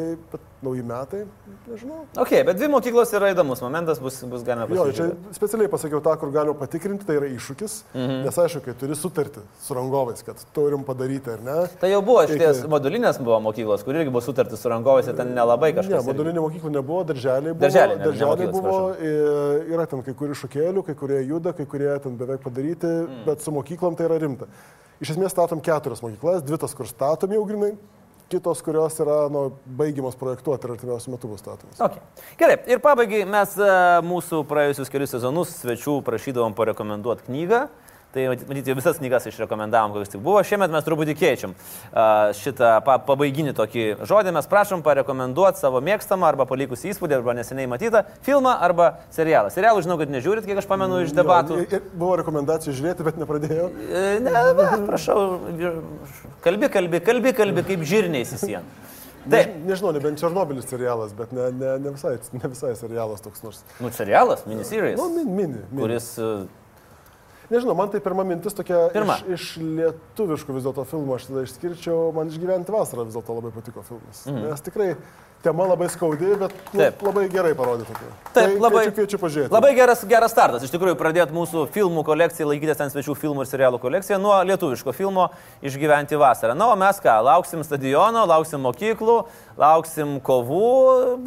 nauji 0.65 0.83
metai, 0.89 1.21
nežinau. 1.69 2.01
Ok, 2.19 2.33
bet 2.49 2.59
dvi 2.59 2.71
mokyklos 2.73 3.13
yra 3.15 3.31
įdomus 3.31 3.63
momentas, 3.63 4.01
bus, 4.03 4.19
bus 4.27 4.43
galima 4.47 4.67
Jo, 4.73 4.89
čia 4.95 5.11
specialiai 5.37 5.71
pasakiau 5.71 6.01
tą, 6.03 6.17
kur 6.19 6.33
galima 6.35 6.57
patikrinti, 6.63 7.05
tai 7.05 7.17
yra 7.19 7.27
iššūkis. 7.35 7.73
Mhm. 7.93 8.23
Nes 8.25 8.39
aišku, 8.43 8.63
kai 8.65 8.73
turi 8.79 8.95
sutartį 8.97 9.43
su 9.61 9.75
rangovais, 9.77 10.23
kad 10.25 10.39
turim 10.55 10.83
padaryti 10.87 11.29
ar 11.35 11.43
ne. 11.43 11.57
Tai 11.81 11.89
jau 11.91 12.01
buvo 12.01 12.23
iš 12.23 12.31
ties 12.33 12.63
Reikia- 12.63 12.71
modulinės 12.71 13.19
buvo 13.19 13.39
mokyklos, 13.43 13.83
kur 13.83 13.93
irgi 13.99 14.09
buvo 14.13 14.21
sutartis 14.23 14.59
su 14.63 14.69
rangovais 14.71 15.07
ir 15.07 15.15
ten 15.19 15.33
nelabai 15.35 15.73
Ne, 15.73 15.81
kažkas. 15.81 15.99
irgi. 16.01 16.09
modulinė 16.13 16.41
mokykla 16.47 16.71
nebuvo, 16.79 17.03
darželiai 17.11 17.53
buvo. 17.53 17.63
Darželiai, 17.67 17.97
ne- 17.97 18.01
ne 18.01 18.05
darželiai 18.11 18.31
mokyklos, 18.31 18.61
buvo 18.61 18.95
i- 18.95 19.73
yra 19.75 19.85
ten 19.89 20.01
kai 20.03 20.13
kurių 20.13 20.35
šokėlių, 20.43 20.85
kai 20.85 20.93
kurie 20.95 21.19
juda, 21.27 21.53
kai 21.53 21.65
kurie 21.65 21.99
ten 22.01 22.15
beveik 22.17 22.39
padaryti, 22.41 22.87
mm. 22.87 23.25
bet 23.25 23.41
su 23.41 23.51
mokyklom 23.51 23.95
tai 23.97 24.05
yra 24.07 24.19
rimta. 24.19 24.47
Iš 25.01 25.17
esmės 25.17 25.33
statom 25.35 25.59
keturias 25.61 25.99
mokyklas, 26.01 26.41
dvi 26.45 26.57
tas, 26.57 26.73
kur 26.73 26.85
statom 26.85 27.29
jau 27.33 27.43
grinai, 27.45 27.75
kitos, 28.33 28.63
kurios 28.65 28.97
yra 29.03 29.27
nu, 29.33 29.45
baigiamos 29.79 30.17
projektuoti 30.19 30.67
ir 30.67 30.75
artimiausiu 30.75 31.13
metu 31.13 31.29
bus 31.31 31.43
statomos. 31.43 31.77
Okay. 31.77 32.01
Gerai, 32.39 32.57
ir 32.73 32.81
pabaigai 32.83 33.23
mes 33.29 33.55
e, 33.61 33.71
mūsų 34.09 34.43
praėjusius 34.49 34.91
kelius 34.93 35.13
sezonus 35.15 35.53
svečių 35.61 35.99
prašydavom 36.07 36.57
parekomenduoti 36.57 37.29
knygą. 37.29 37.65
Tai 38.13 38.27
matyt, 38.29 38.45
matyt, 38.45 38.67
jau 38.69 38.75
visas 38.77 38.99
knygas 39.01 39.23
išrekomendavom, 39.25 39.95
kokios 39.95 40.11
tik 40.13 40.21
buvo. 40.21 40.37
Šiemet 40.45 40.69
mes 40.69 40.83
truputį 40.85 41.15
keičiam 41.17 41.55
šitą 42.37 42.75
pa, 42.85 42.99
pabaiginį 43.01 43.55
tokį 43.57 43.85
žodį. 44.05 44.33
Mes 44.35 44.49
prašom 44.51 44.83
parekomenduoti 44.85 45.57
savo 45.63 45.81
mėgstamą 45.81 46.27
arba 46.29 46.45
palikusį 46.49 46.91
įspūdį 46.93 47.17
arba 47.17 47.33
neseniai 47.39 47.65
matytą 47.71 48.03
filmą 48.27 48.53
arba 48.67 48.91
serialą. 49.17 49.49
Serialų 49.55 49.81
žinau, 49.87 49.97
kad 49.97 50.13
nežiūrit, 50.13 50.45
kiek 50.45 50.61
aš 50.61 50.69
pamenu 50.69 51.01
iš 51.07 51.15
debatų. 51.17 51.57
Jo, 51.65 51.81
buvo 51.97 52.19
rekomendacijų 52.21 52.75
žiūrėti, 52.77 53.07
bet 53.09 53.17
nepradėjau. 53.23 53.67
E, 53.89 54.05
Ne, 54.23 54.29
ne, 54.29 54.69
prašau, 54.85 55.19
kalbi, 56.45 56.69
kalbi, 56.69 56.99
kalbi, 57.03 57.33
kalbi 57.35 57.63
kaip 57.65 57.81
žirniais 57.87 58.29
į 58.37 58.39
sieną. 58.45 58.63
Ne, 59.23 59.31
Taip, 59.39 59.53
nežinau, 59.65 59.93
nebent 59.95 60.19
Černobilis 60.19 60.65
serialas, 60.67 61.13
bet 61.15 61.31
ne, 61.31 61.45
ne, 61.55 61.77
ne, 61.79 61.91
visai, 61.95 62.17
ne 62.35 62.49
visai 62.51 62.73
serialas 62.75 63.23
toks 63.23 63.41
nors. 63.45 63.61
nu 63.79 63.89
serialas, 63.95 64.43
miniseries, 64.45 64.97
Nu, 64.99 65.07
min, 65.15 65.29
mini. 65.31 65.61
mini. 65.71 65.79
kuris 65.81 66.09
e, 66.19 66.27
Nežinau, 67.51 67.75
man 67.75 67.91
tai 67.91 67.99
pirma 68.03 68.23
mintis 68.27 68.55
tokia 68.55 68.85
Pirma. 68.93 69.17
iš, 69.27 69.35
iš 69.35 69.65
lietuviškų 69.79 70.55
vis 70.55 70.67
dėlto 70.67 70.85
filmų, 70.87 71.17
aš 71.17 71.27
tada 71.29 71.43
išskirčiau, 71.47 72.13
man 72.15 72.31
išgyventi 72.31 72.73
vasarą 72.73 73.07
vis 73.07 73.17
dėlto 73.17 73.35
labai 73.39 73.51
patiko 73.55 73.83
filmas. 73.87 74.23
Mm. 74.29 74.47
Nes 74.47 74.63
tikrai 74.63 74.93
tema 75.43 75.65
labai 75.67 75.89
skaudi, 75.91 76.33
bet 76.39 76.53
nu, 76.71 76.79
Taip. 76.79 77.01
labai 77.03 77.25
gerai 77.31 77.53
parodyti. 77.57 77.91
Taip, 77.93 78.33
tai 78.33 78.45
labai, 78.57 78.85
Kviečiu, 78.87 78.93
kviečiu 78.95 79.19
pažiūrėti. 79.21 79.51
Labai 79.53 79.71
geras, 79.77 80.03
geras 80.09 80.31
startas. 80.33 80.63
Iš 80.65 80.71
tikrųjų, 80.73 80.95
pradėt 80.99 81.33
mūsų 81.35 81.65
filmų 81.75 82.03
kolekciją, 82.07 82.47
laikytis 82.49 82.79
ten 82.79 82.89
svečių 82.93 83.15
filmų 83.19 83.43
ir 83.43 83.49
serialų 83.51 83.79
kolekciją 83.83 84.17
nuo 84.23 84.37
lietuviško 84.47 84.93
filmo 84.95 85.27
Išgyventi 85.61 86.17
vasarą. 86.19 86.55
Na, 86.57 86.69
o 86.71 86.77
mes 86.79 86.99
ką, 87.03 87.17
lauksim 87.27 87.61
stadiono, 87.67 88.23
lauksim 88.29 88.63
mokyklų, 88.63 89.17
lauksim 89.59 90.15
kovų, 90.23 90.63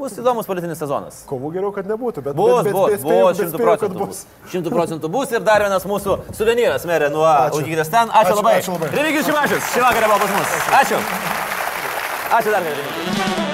bus 0.00 0.16
įdomus 0.18 0.48
politinis 0.48 0.80
sezonas. 0.82 1.22
Kovų 1.30 1.52
geriau, 1.58 1.72
kad 1.76 1.86
nebūtų, 1.86 2.24
bet 2.26 2.36
Bus, 2.36 2.64
bet, 2.64 2.72
bus, 2.72 2.90
bet, 2.96 3.04
bus, 3.04 3.12
bet 3.12 3.40
šimtų 3.44 3.52
spėju, 3.52 3.60
kad 3.60 3.66
procentų 3.68 4.00
bus. 4.02 4.24
bus. 4.26 4.50
Šimtų 4.56 4.74
procentų 4.74 5.12
bus 5.12 5.36
ir 5.36 5.44
dar 5.46 5.62
vienas 5.66 5.86
mūsų 5.86 6.18
suvenyras, 6.36 6.88
merė, 6.88 7.12
nuo 7.12 7.26
Ačiū. 7.28 7.60
Užgydės 7.62 7.92
ten. 7.92 8.08
Ačiū, 8.10 8.32
Ačiū, 8.32 8.42
labai. 8.42 8.54
ačiū 8.62 8.76
labai. 8.78 8.92
Remigijus 8.96 9.30
Šimašius, 9.30 9.72
šį 9.74 9.84
vakarą 9.86 10.12
buvo 10.12 10.22
pas 10.24 10.38
mus. 10.40 10.60
Ačiū. 10.82 11.02
Ačiū 12.40 12.56
dar 12.56 12.62
kartą. 12.66 13.45